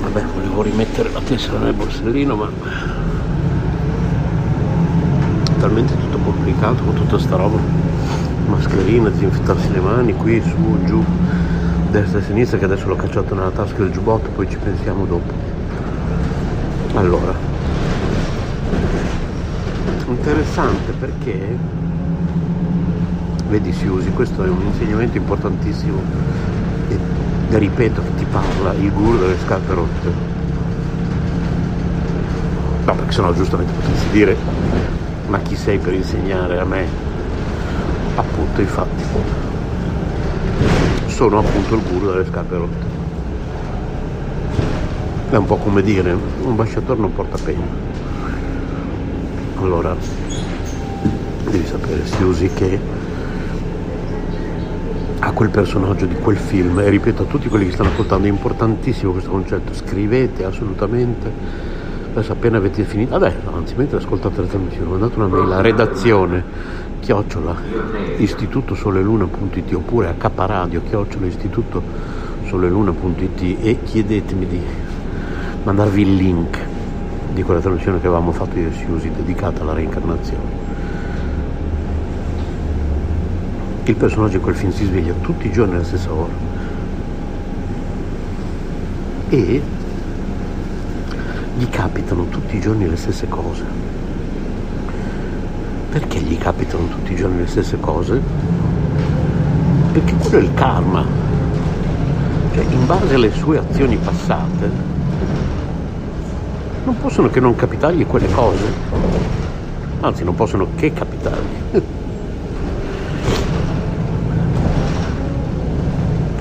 Vabbè, 0.00 0.24
volevo 0.32 0.62
rimettere 0.62 1.10
la 1.10 1.20
tessera 1.20 1.58
nel 1.58 1.72
borsellino, 1.72 2.36
ma 2.36 2.48
è 5.42 5.56
talmente 5.58 5.96
tutto 5.96 6.18
complicato 6.44 6.84
con 6.84 6.94
tutta 6.94 7.18
sta 7.18 7.36
roba. 7.36 7.58
Mascherina, 8.46 9.08
disinfettarsi 9.08 9.72
le 9.72 9.80
mani, 9.80 10.14
qui, 10.14 10.42
su, 10.42 10.84
giù, 10.84 11.02
destra 11.90 12.18
e 12.18 12.22
sinistra, 12.22 12.58
che 12.58 12.66
adesso 12.66 12.86
l'ho 12.86 12.96
cacciato 12.96 13.34
nella 13.34 13.50
tasca 13.50 13.78
del 13.78 13.90
giubbotto, 13.90 14.28
poi 14.28 14.48
ci 14.48 14.58
pensiamo 14.58 15.06
dopo. 15.06 15.32
Allora, 16.96 17.32
interessante 20.06 20.92
perché, 20.92 21.56
vedi 23.48 23.72
Siusi, 23.72 24.10
questo 24.10 24.44
è 24.44 24.48
un 24.48 24.66
insegnamento 24.66 25.16
importantissimo 25.16 25.98
e 26.90 26.98
ripeto 27.58 28.02
che 28.02 28.14
ti 28.16 28.26
parla 28.30 28.74
il 28.74 28.92
guru 28.92 29.18
delle 29.18 29.36
scarpe 29.42 29.72
rotte. 29.72 30.32
No, 32.84 32.94
perché 32.94 33.12
sennò 33.12 33.32
giustamente 33.32 33.72
potresti 33.72 34.10
dire, 34.10 34.36
ma 35.34 35.40
chi 35.40 35.56
sei 35.56 35.78
per 35.78 35.92
insegnare 35.92 36.60
a 36.60 36.64
me? 36.64 36.86
Appunto, 38.14 38.60
infatti, 38.60 39.02
sono 41.06 41.40
appunto 41.40 41.74
il 41.74 41.82
guru 41.82 42.12
delle 42.12 42.24
scarpe 42.24 42.56
rotte. 42.56 42.86
È 45.30 45.34
un 45.34 45.44
po' 45.44 45.56
come 45.56 45.82
dire, 45.82 46.12
un 46.12 46.50
ambasciatore 46.50 47.00
non 47.00 47.12
porta 47.12 47.36
penna. 47.42 47.66
Allora, 49.56 49.96
devi 51.50 51.66
sapere, 51.66 52.06
si 52.06 52.22
usi 52.22 52.50
che 52.54 52.78
a 55.18 55.32
quel 55.32 55.48
personaggio 55.48 56.06
di 56.06 56.14
quel 56.14 56.36
film 56.36 56.78
e 56.78 56.88
ripeto 56.90 57.24
a 57.24 57.26
tutti 57.26 57.48
quelli 57.48 57.66
che 57.66 57.72
stanno 57.72 57.88
ascoltando 57.88 58.28
è 58.28 58.30
importantissimo 58.30 59.10
questo 59.10 59.30
concetto 59.30 59.74
scrivete 59.74 60.44
assolutamente 60.44 61.73
adesso 62.14 62.32
appena 62.32 62.56
avete 62.58 62.84
finito. 62.84 63.14
Adesso 63.14 63.54
anzi 63.54 63.74
mentre 63.76 63.98
ascoltate 63.98 64.40
la 64.40 64.46
trasmissione 64.46 64.88
mandate 64.88 65.16
una 65.16 65.26
mail 65.26 65.52
a 65.52 65.60
redazione 65.60 66.72
chiocciola 67.00 67.54
istitutosoleluna.it 68.16 69.74
oppure 69.74 70.08
a 70.08 70.14
caparadio 70.14 70.80
chiocciola 70.88 71.26
istitutosoleluna.it 71.26 73.58
e 73.60 73.78
chiedetemi 73.82 74.46
di 74.46 74.58
mandarvi 75.64 76.02
il 76.02 76.14
link 76.14 76.58
di 77.32 77.42
quella 77.42 77.60
trasmissione 77.60 78.00
che 78.00 78.06
avevamo 78.06 78.32
fatto 78.32 78.58
io 78.58 78.68
e 78.68 78.72
Siusi 78.72 79.10
dedicata 79.10 79.60
alla 79.62 79.74
reincarnazione. 79.74 80.62
Il 83.84 83.96
personaggio 83.96 84.38
di 84.38 84.42
quel 84.42 84.54
film 84.54 84.72
si 84.72 84.84
sveglia 84.84 85.12
tutti 85.20 85.48
i 85.48 85.52
giorni 85.52 85.74
alla 85.74 85.84
stessa 85.84 86.10
ora. 86.12 86.32
E 89.28 89.62
capitano 91.74 92.26
tutti 92.26 92.56
i 92.56 92.60
giorni 92.60 92.88
le 92.88 92.96
stesse 92.96 93.26
cose. 93.26 93.64
Perché 95.90 96.20
gli 96.20 96.38
capitano 96.38 96.86
tutti 96.86 97.12
i 97.12 97.16
giorni 97.16 97.38
le 97.38 97.48
stesse 97.48 97.80
cose? 97.80 98.22
Perché 99.92 100.14
quello 100.14 100.38
è 100.38 100.40
il 100.42 100.54
karma. 100.54 101.04
Cioè, 102.54 102.64
in 102.70 102.86
base 102.86 103.14
alle 103.14 103.32
sue 103.32 103.58
azioni 103.58 103.96
passate, 103.96 104.70
non 106.84 106.96
possono 106.98 107.28
che 107.28 107.40
non 107.40 107.56
capitargli 107.56 108.06
quelle 108.06 108.30
cose. 108.30 108.64
Anzi, 109.98 110.22
non 110.22 110.36
possono 110.36 110.68
che 110.76 110.92
capitargli. 110.92 111.56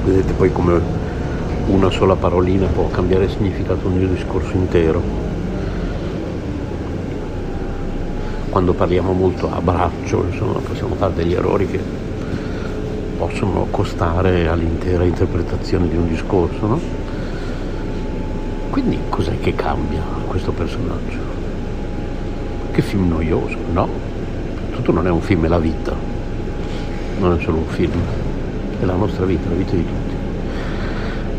vedete 0.06 0.34
poi 0.34 0.52
come 0.52 1.03
una 1.68 1.90
sola 1.90 2.16
parolina 2.16 2.68
può 2.68 2.88
cambiare 2.90 3.30
significato 3.30 3.88
un 3.88 4.14
discorso 4.14 4.52
intero. 4.54 5.02
Quando 8.50 8.74
parliamo 8.74 9.14
molto 9.14 9.50
a 9.52 9.60
braccio, 9.62 10.26
insomma, 10.30 10.60
possiamo 10.60 10.96
fare 10.96 11.14
degli 11.14 11.34
errori 11.34 11.68
che 11.68 11.80
possono 13.18 13.68
costare 13.72 14.48
all'intera 14.48 15.04
interpretazione 15.04 15.88
di 15.88 15.96
un 15.96 16.08
discorso, 16.08 16.68
no? 16.68 16.80
Quindi 18.70 19.00
cos'è 19.10 19.40
che 19.40 19.56
cambia 19.56 20.02
questo 20.28 20.52
personaggio? 20.52 21.20
Che 22.72 22.82
film 22.82 23.08
noioso, 23.08 23.58
no? 23.72 23.88
Tutto 24.72 24.92
non 24.92 25.08
è 25.08 25.10
un 25.10 25.22
film, 25.22 25.46
è 25.46 25.48
la 25.48 25.60
vita, 25.60 25.96
non 27.20 27.38
è 27.38 27.42
solo 27.42 27.58
un 27.58 27.68
film 27.68 28.02
è 28.84 28.86
la 28.86 28.96
nostra 28.96 29.26
vita, 29.26 29.50
la 29.50 29.56
vita 29.56 29.76
di 29.76 29.86
tutti. 29.86 30.03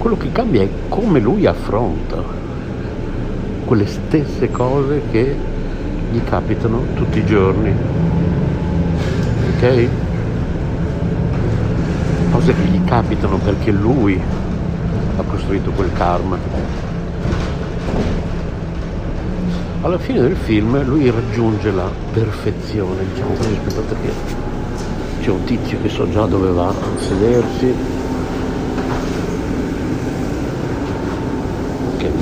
Quello 0.04 0.18
che 0.18 0.32
cambia 0.32 0.60
è 0.60 0.68
come 0.90 1.18
lui 1.18 1.46
affronta 1.46 2.22
quelle 3.64 3.86
stesse 3.86 4.50
cose 4.50 5.00
che 5.10 5.34
gli 6.12 6.22
capitano 6.24 6.82
tutti 6.92 7.20
i 7.20 7.24
giorni. 7.24 7.74
Ok? 9.54 9.88
Cose 12.32 12.54
che 12.54 12.64
gli 12.64 12.84
capitano 12.84 13.38
perché 13.38 13.70
lui 13.70 14.20
ha 15.16 15.22
costruito 15.22 15.70
quel 15.70 15.90
karma. 15.94 16.36
Alla 19.80 19.98
fine 19.98 20.20
del 20.20 20.36
film 20.36 20.84
lui 20.84 21.10
raggiunge 21.10 21.70
la 21.70 21.90
perfezione, 22.12 23.06
diciamo 23.10 23.32
così, 23.32 23.58
aspettate 23.58 23.96
che 24.02 24.12
c'è 25.22 25.30
un 25.30 25.44
tizio 25.44 25.78
che 25.80 25.88
so 25.88 26.06
già 26.10 26.26
dove 26.26 26.50
va 26.50 26.68
a 26.68 26.74
sedersi 26.98 27.93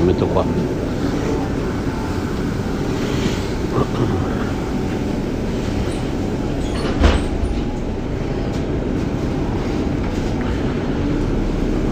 mi 0.03 0.13
metto 0.13 0.27
qua. 0.27 0.45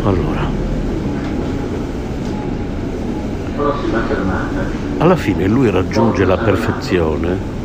Allora. 0.04 0.48
Alla 4.98 5.16
fine 5.16 5.46
lui 5.46 5.70
raggiunge 5.70 6.24
la 6.24 6.36
perfezione 6.36 7.58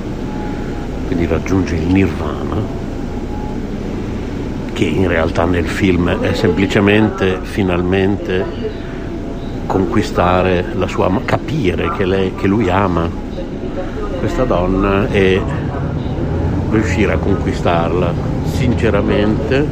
quindi 1.07 1.27
raggiunge 1.27 1.75
il 1.75 1.87
nirvana 1.87 2.83
che 4.73 4.85
in 4.85 5.07
realtà 5.07 5.45
nel 5.45 5.67
film 5.67 6.19
è 6.19 6.33
semplicemente 6.33 7.39
finalmente 7.43 8.74
conquistare 9.75 10.67
la 10.75 10.87
sua 10.87 11.11
capire 11.25 11.91
che, 11.97 12.05
lei, 12.05 12.33
che 12.33 12.47
lui 12.47 12.69
ama 12.69 13.09
questa 14.19 14.45
donna 14.45 15.09
e 15.09 15.41
riuscire 16.69 17.11
a 17.11 17.17
conquistarla 17.17 18.13
sinceramente 18.45 19.67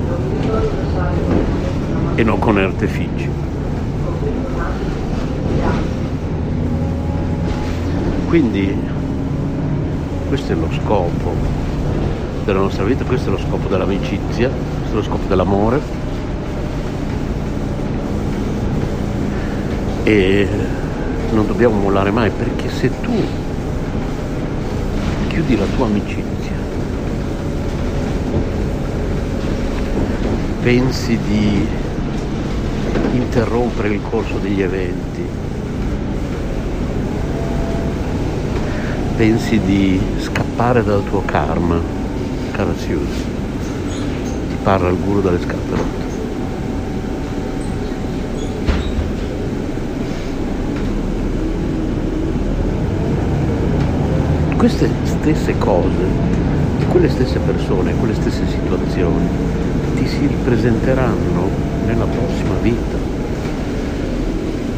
e 2.16 2.24
non 2.24 2.38
con 2.40 2.58
artifici. 2.58 3.30
Quindi 8.28 8.78
questo 10.28 10.52
è 10.52 10.56
lo 10.56 10.68
scopo 10.84 11.34
della 12.44 12.60
nostra 12.60 12.84
vita, 12.84 13.06
questo 13.06 13.30
è 13.30 13.32
lo 13.32 13.40
scopo 13.40 13.70
dell'amicizia 13.70 14.50
questo 14.50 14.92
è 14.92 14.96
lo 14.96 15.04
scopo 15.04 15.28
dell'amore 15.30 16.03
e 20.04 20.48
non 21.32 21.48
dobbiamo 21.48 21.80
mollare 21.80 22.12
mai 22.12 22.30
perché 22.30 22.70
se 22.70 22.90
tu 23.02 23.14
chiudi 25.28 25.58
la 25.58 25.66
tua 25.76 25.86
amicizia 25.86 26.52
pensi 30.62 31.18
di 31.28 31.68
interrompere 33.14 33.90
il 33.90 34.02
corso 34.02 34.38
degli 34.38 34.62
eventi 34.62 35.26
pensi 39.16 39.60
di 39.60 40.00
scappare 40.20 40.84
dal 40.84 41.04
tuo 41.06 41.22
karma 41.24 41.80
cara 42.52 42.74
Siusi 42.76 43.24
parla 44.64 44.90
il 44.90 44.98
guru 44.98 45.22
dalle 45.22 45.40
scarpe 45.40 46.03
Queste 54.64 54.90
stesse 55.04 55.58
cose, 55.58 56.06
quelle 56.88 57.10
stesse 57.10 57.38
persone, 57.40 57.94
quelle 57.96 58.14
stesse 58.14 58.48
situazioni 58.48 59.28
ti 59.98 60.08
si 60.08 60.26
ripresenteranno 60.26 61.50
nella 61.86 62.06
prossima 62.06 62.56
vita 62.62 62.98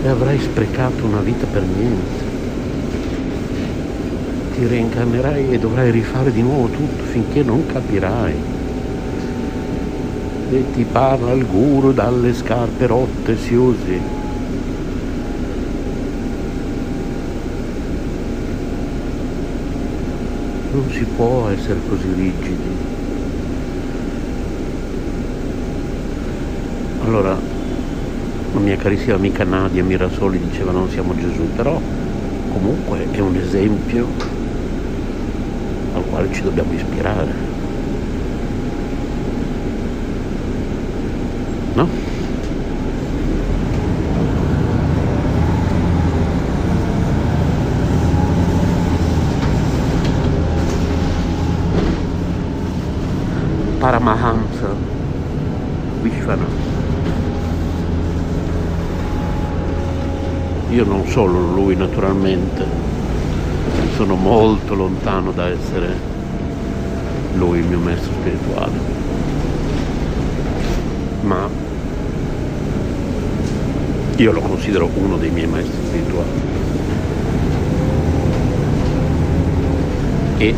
e 0.02 0.08
avrai 0.08 0.40
sprecato 0.40 1.06
una 1.06 1.20
vita 1.20 1.46
per 1.46 1.62
niente. 1.62 2.24
Ti 4.56 4.66
reincarnerai 4.66 5.52
e 5.52 5.60
dovrai 5.60 5.92
rifare 5.92 6.32
di 6.32 6.42
nuovo 6.42 6.68
tutto 6.70 7.04
finché 7.04 7.44
non 7.44 7.68
capirai 7.68 8.34
e 10.50 10.66
ti 10.74 10.84
parla 10.92 11.32
il 11.34 11.46
guru 11.46 11.94
dalle 11.94 12.34
scarpe 12.34 12.88
rotte 12.88 13.38
si 13.38 13.54
usi. 13.54 14.15
Non 20.76 20.92
si 20.92 21.06
può 21.16 21.48
essere 21.48 21.80
così 21.88 22.12
rigidi. 22.14 22.76
Allora, 27.06 27.38
la 28.54 28.60
mia 28.60 28.76
carissima 28.76 29.16
amica 29.16 29.46
Nadia 29.46 29.84
Mirasoli 29.86 30.38
diceva 30.38 30.74
non 30.74 30.90
siamo 30.90 31.16
Gesù, 31.16 31.48
però 31.56 31.80
comunque 32.52 33.08
è 33.10 33.20
un 33.20 33.38
esempio 33.38 34.06
al 35.94 36.04
quale 36.10 36.34
ci 36.34 36.42
dobbiamo 36.42 36.74
ispirare. 36.74 37.54
no? 41.76 41.88
Paramahamsa 53.80 54.74
Vishwanatha. 56.02 56.64
Sono 61.16 61.54
lui 61.54 61.78
naturalmente, 61.78 62.66
sono 63.96 64.16
molto 64.16 64.76
lontano 64.76 65.32
da 65.32 65.48
essere 65.48 65.96
lui 67.36 67.60
il 67.60 67.66
mio 67.68 67.80
maestro 67.80 68.12
spirituale, 68.20 68.74
ma 71.22 71.48
io 74.18 74.32
lo 74.34 74.42
considero 74.42 74.90
uno 74.94 75.16
dei 75.16 75.30
miei 75.30 75.48
maestri 75.48 75.78
spirituali. 75.86 76.30
E 80.36 80.54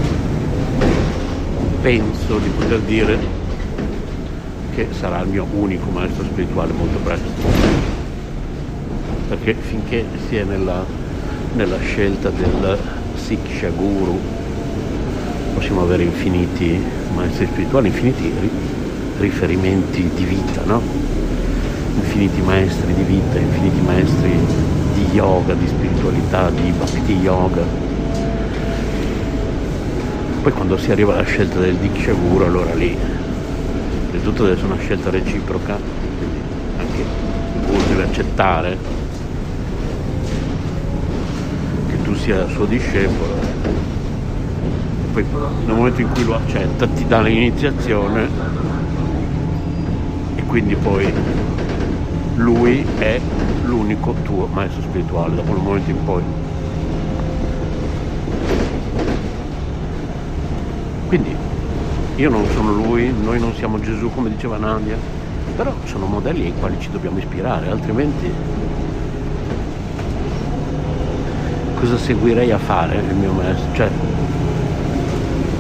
penso 1.82 2.40
di 2.40 2.50
poter 2.50 2.80
dire 2.80 3.20
che 4.74 4.88
sarà 4.90 5.22
il 5.22 5.28
mio 5.28 5.46
unico 5.54 5.92
maestro 5.92 6.24
spirituale 6.24 6.74
molto 6.74 6.98
presto 7.04 7.77
perché 9.48 9.62
finché 9.62 10.06
si 10.28 10.36
è 10.36 10.44
nella, 10.44 10.84
nella 11.54 11.80
scelta 11.80 12.30
del 12.30 12.78
Siksha 13.16 13.70
Guru 13.70 14.20
possiamo 15.54 15.84
avere 15.84 16.04
infiniti 16.04 16.78
maestri 17.16 17.46
spirituali, 17.46 17.88
infiniti 17.88 18.30
riferimenti 19.20 20.10
di 20.14 20.26
vita, 20.26 20.64
no? 20.66 20.82
infiniti 21.96 22.42
maestri 22.42 22.94
di 22.94 23.04
vita, 23.04 23.40
infiniti 23.40 23.80
maestri 23.86 24.32
di 24.96 25.06
yoga, 25.14 25.54
di 25.54 25.66
spiritualità, 25.66 26.50
di 26.50 26.70
bhakti 26.72 27.14
yoga. 27.14 27.64
Poi 30.42 30.52
quando 30.52 30.78
si 30.78 30.92
arriva 30.92 31.14
alla 31.14 31.24
scelta 31.24 31.60
del 31.60 31.76
Diksha 31.76 32.12
Guru, 32.12 32.44
allora 32.44 32.74
lì, 32.74 32.98
di 34.12 34.22
tutto 34.22 34.44
deve 34.44 34.56
essere 34.56 34.74
una 34.74 34.82
scelta 34.82 35.10
reciproca, 35.10 35.80
quindi 36.18 36.38
anche 36.78 37.00
il 37.00 37.66
Guru 37.66 37.88
deve 37.88 38.04
accettare 38.04 39.06
sia 42.28 42.46
suo 42.50 42.66
discepolo. 42.66 43.36
Poi 45.14 45.26
nel 45.66 45.74
momento 45.74 46.02
in 46.02 46.10
cui 46.12 46.26
lo 46.26 46.36
accetta 46.36 46.86
ti 46.86 47.08
dà 47.08 47.22
l'iniziazione 47.22 48.28
e 50.36 50.44
quindi 50.44 50.76
poi 50.76 51.10
lui 52.36 52.86
è 52.98 53.18
l'unico 53.64 54.14
tuo 54.24 54.46
maestro 54.52 54.82
spirituale 54.82 55.36
da 55.36 55.42
quel 55.42 55.62
momento 55.62 55.90
in 55.90 56.04
poi. 56.04 56.22
Quindi 61.08 61.34
io 62.18 62.30
non 62.30 62.46
sono 62.52 62.74
lui, 62.74 63.10
noi 63.24 63.40
non 63.40 63.54
siamo 63.54 63.80
Gesù 63.80 64.12
come 64.14 64.28
diceva 64.28 64.58
Nadia, 64.58 64.98
però 65.56 65.74
sono 65.86 66.08
modelli 66.08 66.48
ai 66.48 66.54
quali 66.60 66.76
ci 66.78 66.92
dobbiamo 66.92 67.20
ispirare, 67.20 67.70
altrimenti 67.70 68.30
cosa 71.80 71.98
seguirei 71.98 72.52
a 72.52 72.58
fare 72.58 72.96
il 72.96 73.16
mio 73.16 73.32
maestro? 73.34 73.74
Cioè, 73.74 73.90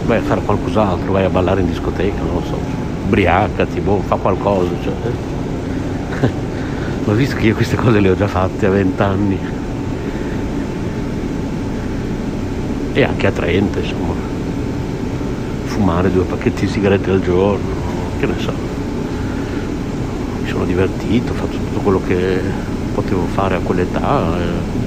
vai 0.05 0.17
a 0.17 0.21
fare 0.21 0.41
qualcos'altro, 0.41 1.11
vai 1.11 1.25
a 1.25 1.29
ballare 1.29 1.61
in 1.61 1.67
discoteca, 1.67 2.21
non 2.21 2.35
lo 2.35 2.43
so, 2.43 2.59
ubriacati, 3.05 3.79
boh, 3.79 4.01
fa 4.05 4.15
qualcosa. 4.15 4.69
Cioè. 4.81 4.93
Ma 7.05 7.13
visto 7.13 7.35
che 7.35 7.47
io 7.47 7.55
queste 7.55 7.75
cose 7.75 7.99
le 7.99 8.09
ho 8.09 8.15
già 8.15 8.27
fatte 8.27 8.65
a 8.65 8.69
20 8.69 9.01
anni 9.01 9.39
e 12.93 13.03
anche 13.03 13.27
a 13.27 13.31
30, 13.31 13.79
insomma, 13.79 14.13
fumare 15.65 16.11
due 16.11 16.23
pacchetti 16.23 16.65
di 16.65 16.71
sigarette 16.71 17.11
al 17.11 17.21
giorno, 17.21 17.75
che 18.19 18.25
ne 18.25 18.39
so. 18.39 18.53
Mi 20.41 20.49
sono 20.49 20.65
divertito, 20.65 21.31
ho 21.31 21.35
fatto 21.35 21.57
tutto 21.57 21.79
quello 21.81 22.01
che 22.07 22.41
potevo 22.95 23.25
fare 23.27 23.55
a 23.55 23.59
quell'età. 23.59 24.39
Eh 24.39 24.86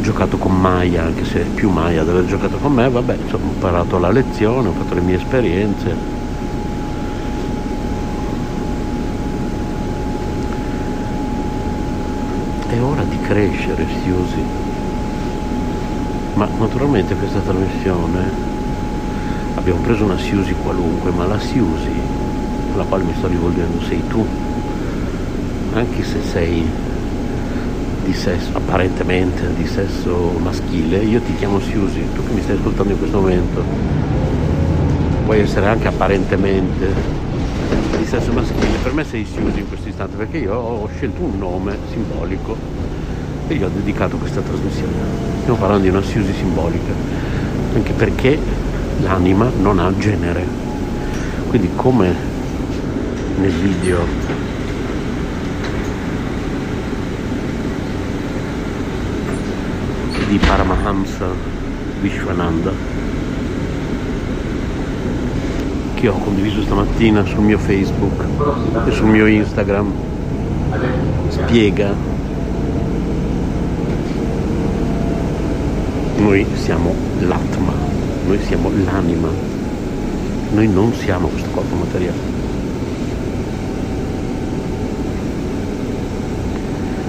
giocato 0.00 0.36
con 0.36 0.58
Maya, 0.58 1.04
anche 1.04 1.24
se 1.24 1.40
più 1.40 1.70
Maya 1.70 2.02
ad 2.02 2.08
aver 2.08 2.26
giocato 2.26 2.56
con 2.56 2.72
me, 2.72 2.88
vabbè, 2.88 3.16
insomma, 3.22 3.46
ho 3.46 3.52
imparato 3.52 3.98
la 3.98 4.10
lezione, 4.10 4.68
ho 4.68 4.72
fatto 4.72 4.94
le 4.94 5.00
mie 5.00 5.16
esperienze. 5.16 5.94
È 12.68 12.80
ora 12.80 13.02
di 13.02 13.18
crescere, 13.20 13.86
Siusi. 14.02 14.42
Ma 16.34 16.48
naturalmente 16.58 17.14
questa 17.14 17.40
trasmissione 17.40 18.30
abbiamo 19.54 19.80
preso 19.80 20.04
una 20.04 20.18
Siusi 20.18 20.54
qualunque, 20.62 21.10
ma 21.10 21.26
la 21.26 21.38
Siusi 21.38 21.90
alla 22.74 22.84
quale 22.84 23.04
mi 23.04 23.12
sto 23.16 23.26
rivolgendo 23.26 23.82
sei 23.82 24.02
tu, 24.08 24.24
anche 25.74 26.04
se 26.04 26.22
sei 26.22 26.88
di 28.10 28.16
sesso, 28.16 28.50
apparentemente 28.54 29.54
di 29.54 29.66
sesso 29.68 30.32
maschile, 30.42 30.96
io 30.98 31.20
ti 31.20 31.32
chiamo 31.36 31.60
Siusi, 31.60 32.02
tu 32.12 32.26
che 32.26 32.32
mi 32.32 32.42
stai 32.42 32.56
ascoltando 32.56 32.92
in 32.92 32.98
questo 32.98 33.20
momento, 33.20 33.62
puoi 35.24 35.38
essere 35.38 35.66
anche 35.66 35.86
apparentemente 35.86 36.92
di 37.96 38.04
sesso 38.04 38.32
maschile, 38.32 38.66
per 38.82 38.94
me 38.94 39.04
sei 39.04 39.24
Siusi 39.24 39.60
in 39.60 39.68
questo 39.68 39.88
istante 39.88 40.16
perché 40.16 40.38
io 40.38 40.54
ho 40.54 40.88
scelto 40.92 41.22
un 41.22 41.38
nome 41.38 41.76
simbolico 41.92 42.56
e 43.46 43.54
io 43.54 43.66
ho 43.66 43.70
dedicato 43.72 44.16
questa 44.16 44.40
trasmissione. 44.40 44.92
Stiamo 45.42 45.58
parlando 45.60 45.84
di 45.84 45.90
una 45.90 46.02
Siusi 46.02 46.32
simbolica, 46.32 46.92
anche 47.74 47.92
perché 47.92 48.36
l'anima 49.02 49.48
non 49.60 49.78
ha 49.78 49.96
genere. 49.96 50.44
Quindi 51.48 51.70
come 51.76 52.12
nel 53.38 53.52
video 53.52 54.49
di 60.30 60.38
Paramahamsa 60.38 61.26
Vishwananda 62.00 62.70
che 65.94 66.06
ho 66.06 66.12
condiviso 66.18 66.62
stamattina 66.62 67.24
sul 67.24 67.40
mio 67.40 67.58
Facebook 67.58 68.24
e 68.86 68.92
sul 68.92 69.06
mio 69.06 69.26
Instagram. 69.26 69.92
Spiega 71.26 71.92
noi 76.18 76.46
siamo 76.54 76.94
l'atma 77.18 77.72
noi 78.26 78.38
siamo 78.44 78.70
l'anima 78.84 79.28
noi 80.52 80.68
non 80.68 80.92
siamo 80.92 81.26
questo 81.26 81.50
corpo 81.50 81.74
materiale. 81.74 82.18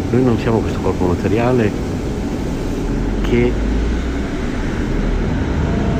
Noi 0.10 0.24
non 0.24 0.38
siamo 0.40 0.60
questo 0.60 0.80
corpo 0.80 1.06
materiale 1.06 1.91
che 3.32 3.52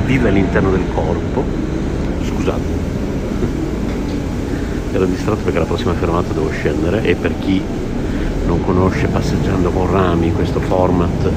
vive 0.04 0.28
all'interno 0.28 0.70
del 0.70 0.84
corpo. 0.92 1.42
Scusate, 2.26 2.60
ero 4.92 5.06
distratto 5.06 5.42
perché 5.42 5.58
la 5.58 5.64
prossima 5.64 5.94
fermata 5.94 6.34
devo 6.34 6.50
scendere 6.50 7.02
e 7.02 7.14
per 7.14 7.32
chi 7.38 7.62
non 8.44 8.62
conosce 8.62 9.06
Passeggiando 9.06 9.70
con 9.70 9.90
Rami, 9.90 10.30
questo 10.32 10.60
format 10.60 11.30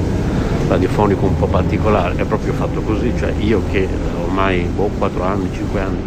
radiofonico 0.68 1.24
un 1.24 1.36
po' 1.36 1.46
particolare, 1.46 2.16
è 2.16 2.24
proprio 2.24 2.52
fatto 2.52 2.82
così, 2.82 3.14
cioè 3.16 3.32
io 3.38 3.62
che 3.70 3.88
ormai 4.22 4.64
boh, 4.64 4.90
4 4.98 5.22
anni, 5.22 5.48
5 5.50 5.80
anni 5.80 6.02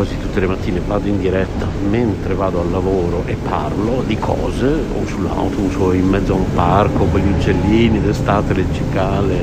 quasi 0.00 0.18
tutte 0.18 0.40
le 0.40 0.46
mattine 0.46 0.80
vado 0.80 1.08
in 1.08 1.20
diretta 1.20 1.66
mentre 1.90 2.32
vado 2.32 2.62
al 2.62 2.70
lavoro 2.70 3.22
e 3.26 3.34
parlo 3.34 4.02
di 4.06 4.16
cose 4.16 4.66
o 4.66 5.06
sull'autobus 5.06 5.74
o 5.76 5.92
in 5.92 6.08
mezzo 6.08 6.32
a 6.32 6.36
un 6.36 6.54
parco 6.54 7.04
con 7.04 7.20
gli 7.20 7.30
uccellini 7.30 8.00
d'estate, 8.00 8.54
le 8.54 8.64
cicale, 8.72 9.36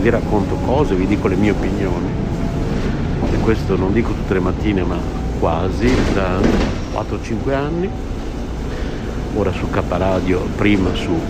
vi 0.00 0.08
racconto 0.08 0.54
cose, 0.64 0.94
vi 0.94 1.06
dico 1.06 1.28
le 1.28 1.34
mie 1.36 1.50
opinioni. 1.50 2.06
E 3.30 3.36
questo 3.40 3.76
non 3.76 3.92
dico 3.92 4.14
tutte 4.14 4.32
le 4.32 4.40
mattine 4.40 4.82
ma 4.82 4.96
quasi 5.38 5.94
da 6.14 6.38
4-5 6.94 7.52
anni. 7.52 7.90
Ora 9.34 9.52
su 9.52 9.68
K 9.68 9.82
Radio, 9.88 10.40
prima 10.56 10.88
su 10.94 11.20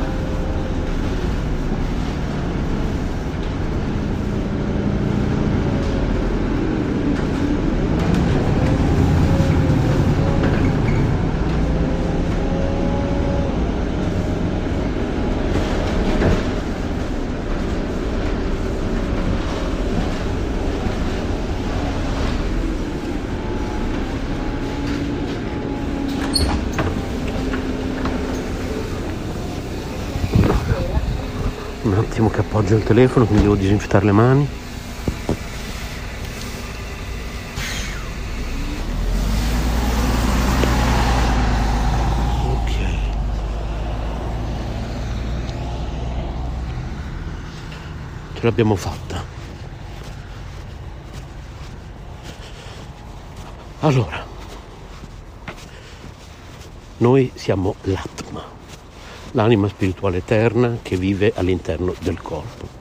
Un 31.80 31.94
appoggio 32.68 32.76
il 32.76 32.82
telefono, 32.84 33.24
quindi 33.24 33.42
devo 33.44 33.56
disinfettare 33.56 34.04
le 34.04 34.12
mani. 34.12 34.48
Ok. 42.44 42.72
Ce 48.34 48.42
l'abbiamo 48.42 48.76
fatta. 48.76 49.24
Allora, 53.80 54.26
noi 56.98 57.30
siamo 57.34 57.76
l'Atma 57.82 58.57
l'anima 59.32 59.68
spirituale 59.68 60.18
eterna 60.18 60.78
che 60.82 60.96
vive 60.96 61.32
all'interno 61.34 61.94
del 62.00 62.20
corpo. 62.20 62.76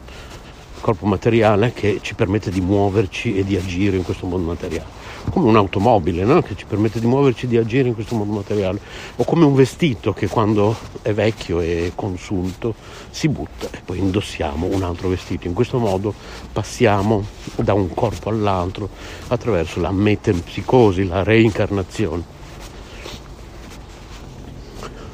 Il 0.75 0.81
corpo 0.81 1.05
materiale 1.05 1.73
che 1.73 1.99
ci 2.01 2.15
permette 2.15 2.51
di 2.51 2.61
muoverci 2.61 3.35
e 3.35 3.43
di 3.43 3.55
agire 3.55 3.97
in 3.97 4.03
questo 4.03 4.25
mondo 4.25 4.47
materiale. 4.47 5.05
Come 5.29 5.49
un'automobile 5.49 6.23
no? 6.23 6.41
che 6.41 6.55
ci 6.55 6.65
permette 6.65 7.01
di 7.01 7.07
muoverci 7.07 7.45
e 7.45 7.49
di 7.49 7.57
agire 7.57 7.89
in 7.89 7.95
questo 7.95 8.15
mondo 8.15 8.33
materiale. 8.33 8.79
O 9.17 9.25
come 9.25 9.43
un 9.43 9.55
vestito 9.55 10.13
che 10.13 10.27
quando 10.27 10.75
è 11.01 11.13
vecchio 11.13 11.59
e 11.59 11.91
consunto 11.95 12.75
si 13.09 13.27
butta 13.27 13.67
e 13.71 13.81
poi 13.83 13.97
indossiamo 13.97 14.67
un 14.67 14.83
altro 14.83 15.09
vestito. 15.09 15.47
In 15.47 15.53
questo 15.53 15.79
modo 15.79 16.13
passiamo 16.53 17.25
da 17.55 17.73
un 17.73 17.93
corpo 17.93 18.29
all'altro 18.29 18.87
attraverso 19.27 19.81
la 19.81 19.91
metempsicosi, 19.91 21.05
la 21.05 21.23
reincarnazione. 21.23 22.36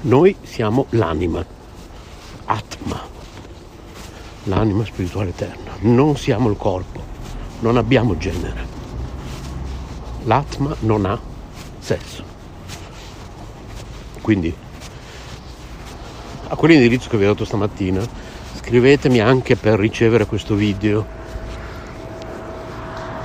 Noi 0.05 0.35
siamo 0.41 0.87
l'anima, 0.89 1.45
Atma, 2.43 2.99
l'anima 4.43 4.83
spirituale 4.83 5.29
eterna. 5.29 5.71
Non 5.79 6.17
siamo 6.17 6.49
il 6.49 6.57
corpo, 6.57 7.01
non 7.61 7.77
abbiamo 7.77 8.17
genere. 8.17 8.67
L'Atma 10.25 10.75
non 10.81 11.05
ha 11.05 11.17
sesso. 11.79 12.21
Quindi, 14.19 14.53
a 16.49 16.55
quell'indirizzo 16.57 17.07
che 17.07 17.15
vi 17.15 17.23
ho 17.23 17.27
dato 17.27 17.45
stamattina, 17.45 18.05
scrivetemi 18.57 19.21
anche 19.21 19.55
per 19.55 19.79
ricevere 19.79 20.25
questo 20.25 20.55
video. 20.55 21.05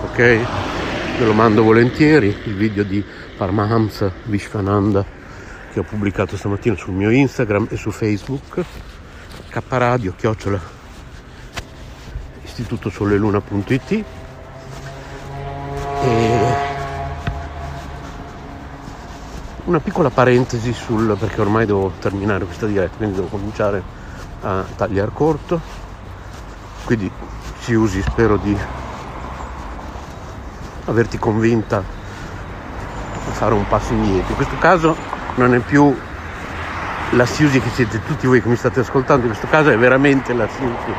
Ok? 0.04 0.16
Ve 0.16 1.24
lo 1.24 1.32
mando 1.32 1.64
volentieri, 1.64 2.28
il 2.44 2.54
video 2.54 2.84
di 2.84 3.04
Paramahamsa 3.36 4.12
Vishwananda 4.26 5.17
che 5.78 5.84
ho 5.84 5.84
pubblicato 5.84 6.36
stamattina 6.36 6.74
sul 6.74 6.94
mio 6.94 7.10
Instagram 7.10 7.68
e 7.70 7.76
su 7.76 7.92
Facebook, 7.92 8.64
kradio, 9.48 10.14
chiocciola, 10.16 10.60
istitutosoleluna.it 12.42 14.04
e 16.02 16.40
una 19.64 19.80
piccola 19.80 20.10
parentesi 20.10 20.72
sul, 20.72 21.16
perché 21.18 21.40
ormai 21.40 21.66
devo 21.66 21.92
terminare 22.00 22.44
questa 22.44 22.66
diretta, 22.66 22.96
quindi 22.96 23.16
devo 23.16 23.28
cominciare 23.28 23.82
a 24.40 24.64
tagliare 24.74 25.10
corto, 25.12 25.60
quindi 26.84 27.10
si 27.60 27.74
usi, 27.74 28.02
spero 28.02 28.36
di 28.36 28.56
averti 30.86 31.18
convinta 31.18 31.76
a 31.78 33.30
fare 33.32 33.54
un 33.54 33.66
passo 33.68 33.92
indietro. 33.92 34.30
In 34.30 34.36
questo 34.36 34.56
caso 34.58 35.17
non 35.38 35.54
è 35.54 35.60
più 35.60 35.96
la 37.10 37.24
Siusi 37.24 37.60
che 37.60 37.70
siete 37.70 38.02
tutti 38.04 38.26
voi 38.26 38.42
che 38.42 38.48
mi 38.48 38.56
state 38.56 38.80
ascoltando, 38.80 39.22
in 39.22 39.28
questo 39.28 39.46
caso 39.46 39.70
è 39.70 39.78
veramente 39.78 40.34
la 40.34 40.48
Siusi 40.48 40.92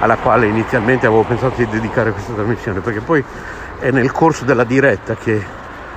alla 0.00 0.16
quale 0.16 0.46
inizialmente 0.46 1.06
avevo 1.06 1.22
pensato 1.22 1.54
di 1.56 1.68
dedicare 1.68 2.12
questa 2.12 2.32
trasmissione, 2.32 2.80
perché 2.80 3.00
poi 3.00 3.24
è 3.78 3.90
nel 3.90 4.12
corso 4.12 4.44
della 4.44 4.64
diretta 4.64 5.14
che 5.14 5.42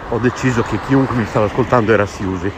ho 0.09 0.17
deciso 0.19 0.61
che 0.61 0.79
chiunque 0.85 1.15
mi 1.15 1.25
stava 1.25 1.45
ascoltando 1.45 1.91
era 1.91 2.05
Siusi. 2.05 2.51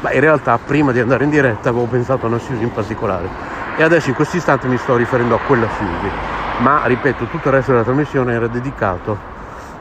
Ma 0.00 0.12
in 0.12 0.20
realtà 0.20 0.58
prima 0.58 0.90
di 0.90 1.00
andare 1.00 1.24
in 1.24 1.30
diretta 1.30 1.68
avevo 1.68 1.86
pensato 1.86 2.26
a 2.26 2.28
una 2.28 2.38
Siusi 2.38 2.62
in 2.62 2.72
particolare. 2.72 3.28
E 3.76 3.82
adesso 3.82 4.08
in 4.08 4.14
questo 4.14 4.36
istante 4.36 4.68
mi 4.68 4.76
sto 4.78 4.96
riferendo 4.96 5.34
a 5.34 5.38
quella 5.38 5.68
Siusi. 5.76 6.10
Ma 6.58 6.84
ripeto, 6.84 7.26
tutto 7.26 7.48
il 7.48 7.54
resto 7.54 7.72
della 7.72 7.84
trasmissione 7.84 8.32
era 8.32 8.48
dedicato 8.48 9.18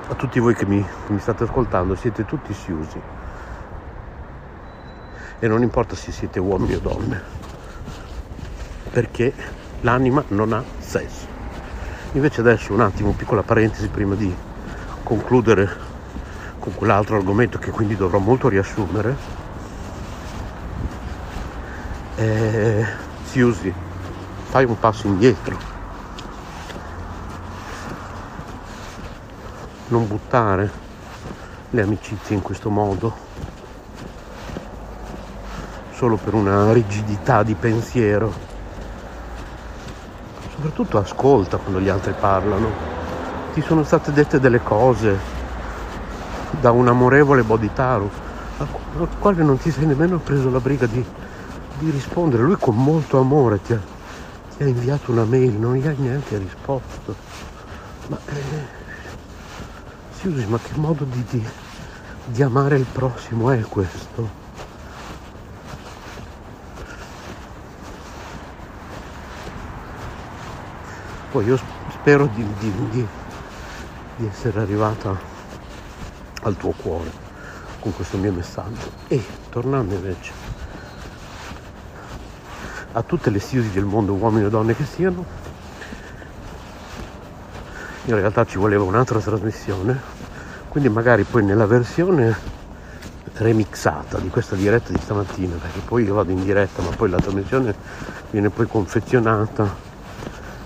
a 0.07 0.13
tutti 0.15 0.39
voi 0.39 0.53
che 0.53 0.65
mi, 0.65 0.81
che 0.81 1.13
mi 1.13 1.19
state 1.19 1.43
ascoltando, 1.43 1.95
siete 1.95 2.26
tutti 2.26 2.53
Siusi 2.53 3.20
e 5.43 5.47
non 5.47 5.63
importa 5.63 5.95
se 5.95 6.11
siete 6.11 6.39
uomini 6.39 6.76
o 6.76 6.80
donne, 6.80 7.19
perché 8.91 9.34
l'anima 9.81 10.23
non 10.27 10.53
ha 10.53 10.63
sesso. 10.77 11.26
Invece 12.11 12.41
adesso 12.41 12.73
un 12.73 12.81
attimo, 12.81 13.13
piccola 13.13 13.41
parentesi 13.41 13.88
prima 13.88 14.13
di 14.13 14.31
concludere 15.01 15.68
con 16.59 16.76
quell'altro 16.76 17.15
argomento 17.15 17.57
che 17.57 17.72
quindi 17.72 17.95
dovrò 17.95 18.19
molto 18.19 18.49
riassumere. 18.49 19.15
Eh, 22.18 22.85
Siusi, 23.23 23.73
fai 24.43 24.65
un 24.65 24.77
passo 24.77 25.07
indietro. 25.07 25.57
Non 29.88 30.07
buttare 30.07 30.72
le 31.72 31.81
amicizie 31.81 32.35
in 32.35 32.43
questo 32.43 32.69
modo 32.69 33.30
solo 36.01 36.15
per 36.15 36.33
una 36.33 36.73
rigidità 36.73 37.43
di 37.43 37.53
pensiero. 37.53 38.33
Soprattutto 40.55 40.97
ascolta 40.97 41.57
quando 41.57 41.79
gli 41.79 41.89
altri 41.89 42.15
parlano. 42.19 42.69
Ti 43.53 43.61
sono 43.61 43.83
state 43.83 44.11
dette 44.11 44.39
delle 44.39 44.63
cose 44.63 45.15
da 46.59 46.71
un 46.71 46.87
amorevole 46.87 47.43
Bodhitaru 47.43 48.09
al 48.57 49.09
quale 49.19 49.43
non 49.43 49.59
ti 49.59 49.69
sei 49.69 49.85
nemmeno 49.85 50.17
preso 50.17 50.49
la 50.49 50.59
briga 50.59 50.87
di, 50.87 51.05
di 51.77 51.91
rispondere. 51.91 52.41
Lui 52.41 52.57
con 52.59 52.75
molto 52.75 53.19
amore 53.19 53.61
ti 53.61 53.73
ha, 53.73 53.79
ti 54.57 54.63
ha, 54.63 54.67
inviato 54.67 55.11
una 55.11 55.25
mail, 55.25 55.53
non 55.53 55.75
gli 55.75 55.85
hai 55.85 55.97
neanche 55.99 56.35
risposto. 56.35 57.13
Ma 58.07 58.17
eh, 58.25 58.79
Siusi, 60.17 60.47
ma 60.47 60.57
che 60.57 60.71
modo 60.77 61.03
di, 61.03 61.23
di, 61.29 61.47
di 62.25 62.41
amare 62.41 62.77
il 62.77 62.87
prossimo 62.91 63.51
è 63.51 63.61
questo? 63.61 64.40
Poi 71.31 71.45
io 71.45 71.57
spero 71.89 72.25
di, 72.27 72.45
di, 72.59 72.73
di, 72.89 73.07
di 74.17 74.27
essere 74.27 74.59
arrivata 74.59 75.17
al 76.41 76.57
tuo 76.57 76.71
cuore 76.71 77.09
con 77.79 77.95
questo 77.95 78.17
mio 78.17 78.33
messaggio. 78.33 78.91
E 79.07 79.23
tornando 79.49 79.93
invece 79.93 80.31
a 82.91 83.01
tutte 83.03 83.29
le 83.29 83.39
siusi 83.39 83.71
del 83.71 83.85
mondo, 83.85 84.11
uomini 84.11 84.43
o 84.43 84.49
donne 84.49 84.75
che 84.75 84.83
siano, 84.83 85.23
in 88.03 88.15
realtà 88.15 88.43
ci 88.45 88.57
voleva 88.57 88.83
un'altra 88.83 89.19
trasmissione, 89.19 89.97
quindi 90.67 90.89
magari 90.89 91.23
poi 91.23 91.45
nella 91.45 91.65
versione 91.65 92.35
remixata 93.35 94.17
di 94.17 94.27
questa 94.27 94.55
diretta 94.55 94.91
di 94.91 94.99
stamattina, 94.99 95.55
perché 95.55 95.79
poi 95.79 96.03
io 96.03 96.13
vado 96.13 96.31
in 96.31 96.43
diretta, 96.43 96.81
ma 96.81 96.89
poi 96.89 97.09
la 97.09 97.19
trasmissione 97.19 97.73
viene 98.31 98.49
poi 98.49 98.67
confezionata 98.67 99.89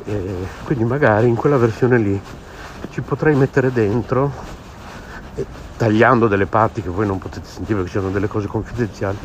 e 0.05 0.47
quindi 0.63 0.83
magari 0.83 1.27
in 1.27 1.35
quella 1.35 1.57
versione 1.57 1.97
lì 1.97 2.21
ci 2.91 3.01
potrei 3.01 3.35
mettere 3.35 3.71
dentro 3.71 4.31
e 5.33 5.45
tagliando 5.75 6.27
delle 6.27 6.45
parti 6.45 6.81
che 6.81 6.89
voi 6.89 7.07
non 7.07 7.17
potete 7.17 7.47
sentire 7.47 7.81
perché 7.81 7.99
ci 7.99 8.11
delle 8.11 8.27
cose 8.27 8.47
confidenziali, 8.47 9.17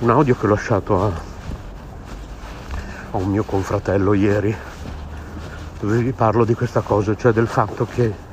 un 0.00 0.10
audio 0.10 0.36
che 0.36 0.46
ho 0.46 0.48
lasciato 0.50 1.02
a, 1.02 1.06
a 3.10 3.16
un 3.16 3.28
mio 3.28 3.42
confratello 3.42 4.12
ieri, 4.12 4.54
dove 5.80 5.98
vi 5.98 6.12
parlo 6.12 6.44
di 6.44 6.54
questa 6.54 6.82
cosa, 6.82 7.16
cioè 7.16 7.32
del 7.32 7.48
fatto 7.48 7.86
che 7.86 8.26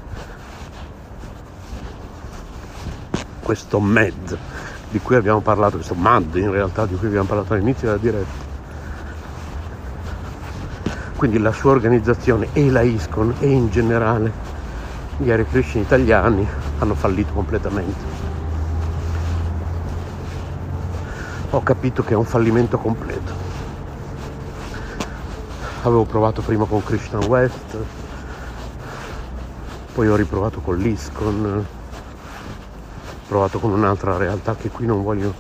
questo 3.42 3.80
MED 3.80 4.38
di 4.90 5.00
cui 5.00 5.16
abbiamo 5.16 5.42
parlato, 5.42 5.76
questo 5.76 5.94
MAD 5.94 6.36
in 6.36 6.52
realtà 6.52 6.86
di 6.86 6.96
cui 6.96 7.08
abbiamo 7.08 7.26
parlato 7.26 7.54
all'inizio 7.54 7.88
della 7.88 8.00
diretta, 8.00 8.45
quindi 11.16 11.40
la 11.40 11.52
sua 11.52 11.72
organizzazione 11.72 12.50
e 12.54 12.70
la 12.70 12.82
ISCON 12.82 13.36
e 13.40 13.48
in 13.48 13.70
generale 13.70 14.32
gli 15.18 15.32
Krishna 15.50 15.82
italiani 15.82 16.46
hanno 16.80 16.94
fallito 16.94 17.32
completamente. 17.32 18.24
Ho 21.52 21.64
capito 21.64 22.04
che 22.04 22.14
è 22.14 22.18
un 22.18 22.26
fallimento 22.26 22.78
completo. 22.78 23.44
Avevo 25.84 26.04
provato 26.04 26.42
prima 26.42 26.66
con 26.66 26.84
Krishna 26.84 27.20
West, 27.20 27.78
poi 29.94 30.10
ho 30.10 30.16
riprovato 30.16 30.60
con 30.60 30.78
l'ISCON, 30.78 31.46
ho 31.46 33.28
provato 33.28 33.60
con 33.60 33.72
un'altra 33.72 34.18
realtà 34.18 34.56
che 34.56 34.70
qui 34.70 34.86
non 34.86 35.02
voglio 35.04 35.34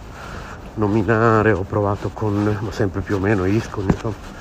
nominare, 0.75 1.51
ho 1.51 1.63
provato 1.63 2.11
con, 2.13 2.57
ma 2.61 2.71
sempre 2.71 3.01
più 3.01 3.15
o 3.15 3.19
meno 3.19 3.43
ISCON, 3.45 3.85
insomma 3.89 4.34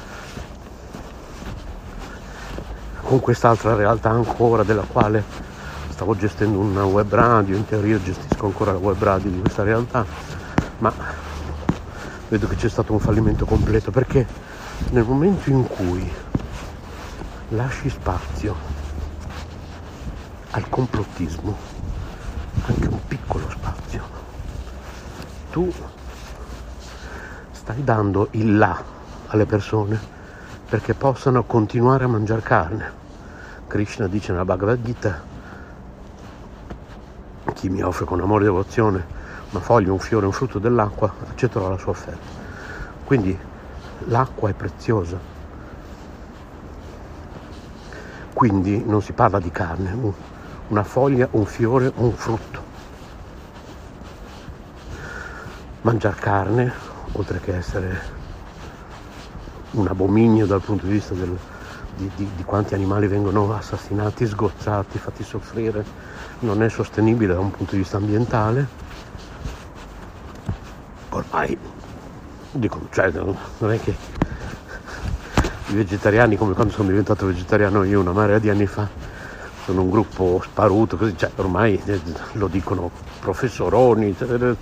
con 3.15 3.23
quest'altra 3.23 3.77
realtà 3.77 4.11
ancora 4.11 4.65
della 4.65 4.83
quale 4.83 5.23
stavo 5.91 6.17
gestendo 6.17 6.59
una 6.59 6.85
web 6.85 7.15
radio, 7.15 7.55
in 7.55 7.65
teoria 7.65 8.01
gestisco 8.03 8.47
ancora 8.47 8.73
la 8.73 8.79
web 8.79 9.01
radio 9.01 9.31
di 9.31 9.39
questa 9.39 9.63
realtà, 9.63 10.05
ma 10.79 10.93
vedo 12.29 12.49
che 12.49 12.57
c'è 12.57 12.69
stato 12.69 12.93
un 12.93 12.99
fallimento 12.99 13.45
completo 13.45 13.93
perché 13.93 14.27
nel 14.91 15.05
momento 15.05 15.49
in 15.49 15.65
cui 15.65 16.13
lasci 17.51 17.89
spazio 17.89 18.57
al 20.51 20.69
complottismo, 20.69 21.57
anche 22.67 22.89
un 22.89 22.99
piccolo 23.07 23.49
spazio, 23.49 24.03
tu 25.53 25.73
stai 27.53 27.85
dando 27.85 28.27
il 28.33 28.59
là 28.59 28.83
alle 29.29 29.47
persone 29.47 30.01
perché 30.69 30.95
possano 30.95 31.45
continuare 31.45 32.03
a 32.03 32.09
mangiare 32.09 32.43
carne. 32.43 33.04
Krishna 33.67 34.07
dice 34.07 34.33
nella 34.33 34.45
Bhagavad 34.45 34.83
Gita, 34.83 35.23
chi 37.55 37.69
mi 37.69 37.83
offre 37.83 38.05
con 38.05 38.21
amore 38.21 38.45
e 38.45 38.47
devozione 38.47 39.07
una 39.51 39.61
foglia, 39.61 39.93
un 39.93 39.99
fiore, 39.99 40.27
un 40.27 40.33
frutto 40.33 40.59
dell'acqua, 40.59 41.13
accetterò 41.29 41.71
la 41.71 41.79
sua 41.79 41.93
offerta. 41.93 42.27
Quindi 43.05 43.37
l'acqua 44.07 44.51
è 44.51 44.53
preziosa. 44.53 45.19
Quindi 48.33 48.85
non 48.85 49.01
si 49.01 49.13
parla 49.13 49.39
di 49.39 49.51
carne, 49.51 49.97
una 50.69 50.83
foglia, 50.83 51.29
un 51.33 51.47
fiore, 51.47 51.93
un 51.95 52.13
frutto. 52.13 52.63
Mangiare 55.83 56.17
carne, 56.17 56.73
oltre 57.13 57.41
che 57.41 57.57
essere 57.57 58.23
un 59.73 59.87
abominio 59.87 60.47
dal 60.47 60.61
punto 60.61 60.87
di 60.87 60.93
vista 60.93 61.15
del, 61.15 61.37
di, 61.97 62.11
di, 62.15 62.31
di, 62.37 62.45
quanti 62.45 62.75
animali 62.75 63.07
vengono 63.07 63.55
assassinati, 63.55 64.27
sgozzati, 64.27 64.99
fatti 64.99 65.23
soffrire, 65.23 65.85
non 66.41 66.63
è 66.63 66.69
sostenibile 66.69 67.35
da 67.35 67.41
un 67.41 67.51
punto 67.51 67.73
di 67.73 67.79
vista 67.79 67.97
ambientale. 67.97 68.67
Ormai, 71.11 71.57
dico, 72.51 72.81
cioè, 72.91 73.11
non 73.11 73.73
è 73.73 73.81
che 73.81 73.95
i 75.69 75.75
vegetariani, 75.75 76.37
come 76.37 76.55
quando 76.55 76.73
sono 76.73 76.89
diventato 76.89 77.27
vegetariano 77.27 77.85
io 77.85 78.01
una 78.01 78.13
marea 78.13 78.39
di 78.39 78.51
anni 78.51 78.67
fa, 78.67 78.89
sono 79.65 79.83
un 79.83 79.91
gruppo 79.91 80.43
sparuto, 80.45 80.97
così, 80.97 81.17
cioè, 81.17 81.31
ormai 81.37 81.81
eh, 81.85 82.01
lo 82.33 82.49
dicono 82.49 82.91
professoroni. 83.21 84.17
Cioè, 84.17 84.57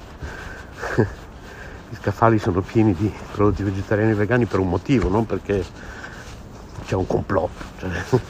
gli 1.92 1.96
scaffali 2.00 2.38
sono 2.38 2.60
pieni 2.62 2.94
di 2.94 3.12
prodotti 3.32 3.62
vegetariani 3.62 4.12
e 4.12 4.14
vegani 4.14 4.46
per 4.46 4.60
un 4.60 4.68
motivo, 4.68 5.08
non 5.08 5.26
perché 5.26 5.62
c'è 6.84 6.94
un 6.94 7.06
complotto. 7.06 7.64
Cioè. 7.78 8.20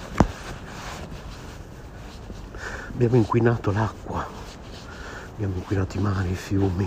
Abbiamo 2.93 3.17
inquinato 3.17 3.73
l'acqua, 3.73 4.27
abbiamo 5.35 5.55
inquinato 5.57 5.97
i 5.97 6.01
mari, 6.01 6.31
i 6.31 6.35
fiumi, 6.35 6.87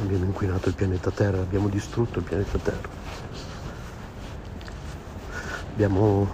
abbiamo 0.00 0.24
inquinato 0.24 0.68
il 0.68 0.74
pianeta 0.74 1.10
Terra, 1.10 1.38
abbiamo 1.38 1.68
distrutto 1.68 2.18
il 2.18 2.24
pianeta 2.24 2.58
Terra. 2.58 2.96
Abbiamo 5.72 6.28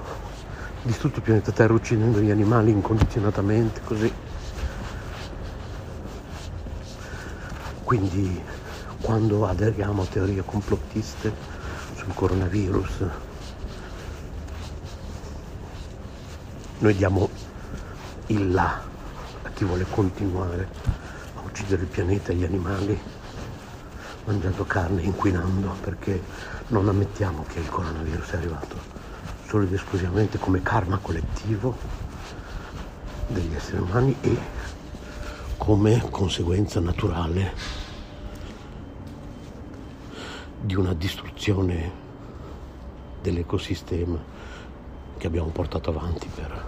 distrutto 0.82 1.18
il 1.18 1.22
pianeta 1.22 1.52
Terra 1.52 1.72
uccidendo 1.72 2.20
gli 2.20 2.31
animali 2.31 2.70
incondizionatamente, 2.70 3.81
così. 3.85 4.12
Quindi 7.85 8.43
quando 9.01 9.47
aderiamo 9.47 10.02
a 10.02 10.06
teorie 10.06 10.43
complottiste 10.44 11.32
sul 11.94 12.12
coronavirus, 12.14 13.06
noi 16.79 16.95
diamo 16.95 17.29
il 18.27 18.51
là 18.51 18.83
a 19.43 19.49
chi 19.51 19.65
vuole 19.65 19.87
continuare 19.89 20.69
a 21.37 21.41
uccidere 21.45 21.83
il 21.83 21.89
pianeta 21.89 22.33
e 22.33 22.35
gli 22.35 22.45
animali 22.45 23.01
mangiando 24.25 24.65
carne, 24.65 25.03
inquinando, 25.03 25.77
perché 25.83 26.23
non 26.69 26.89
ammettiamo 26.89 27.45
che 27.47 27.61
il 27.61 27.69
coronavirus 27.69 28.31
è 28.31 28.37
arrivato 28.37 28.77
solo 29.47 29.65
ed 29.65 29.73
esclusivamente 29.73 30.39
come 30.39 30.63
karma 30.63 30.99
collettivo 30.99 31.77
degli 33.29 33.55
esseri 33.55 33.83
umani 33.83 34.17
e 34.21 34.39
come 35.59 36.03
conseguenza 36.11 36.81
naturale 36.81 37.53
di 40.61 40.75
una 40.75 40.95
distruzione 40.95 42.03
dell'ecosistema 43.21 44.19
che 45.19 45.27
abbiamo 45.27 45.49
portato 45.49 45.91
avanti 45.91 46.29
per, 46.35 46.64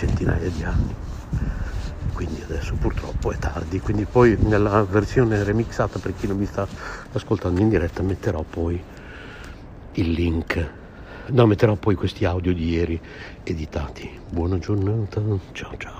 centinaia 0.00 0.48
di 0.48 0.62
anni. 0.62 0.94
Quindi 2.14 2.42
adesso 2.42 2.74
purtroppo 2.76 3.32
è 3.32 3.38
tardi, 3.38 3.80
quindi 3.80 4.04
poi 4.04 4.36
nella 4.38 4.82
versione 4.84 5.42
remixata 5.42 5.98
per 5.98 6.14
chi 6.16 6.26
non 6.26 6.38
mi 6.38 6.46
sta 6.46 6.66
ascoltando 7.12 7.60
in 7.60 7.68
diretta 7.68 8.02
metterò 8.02 8.42
poi 8.42 8.82
il 9.92 10.10
link. 10.10 10.70
No, 11.28 11.46
metterò 11.46 11.76
poi 11.76 11.94
questi 11.94 12.24
audio 12.24 12.52
di 12.54 12.70
ieri 12.70 13.00
editati. 13.44 14.10
Buona 14.28 14.58
giornata, 14.58 15.20
ciao 15.52 15.74
ciao. 15.76 15.99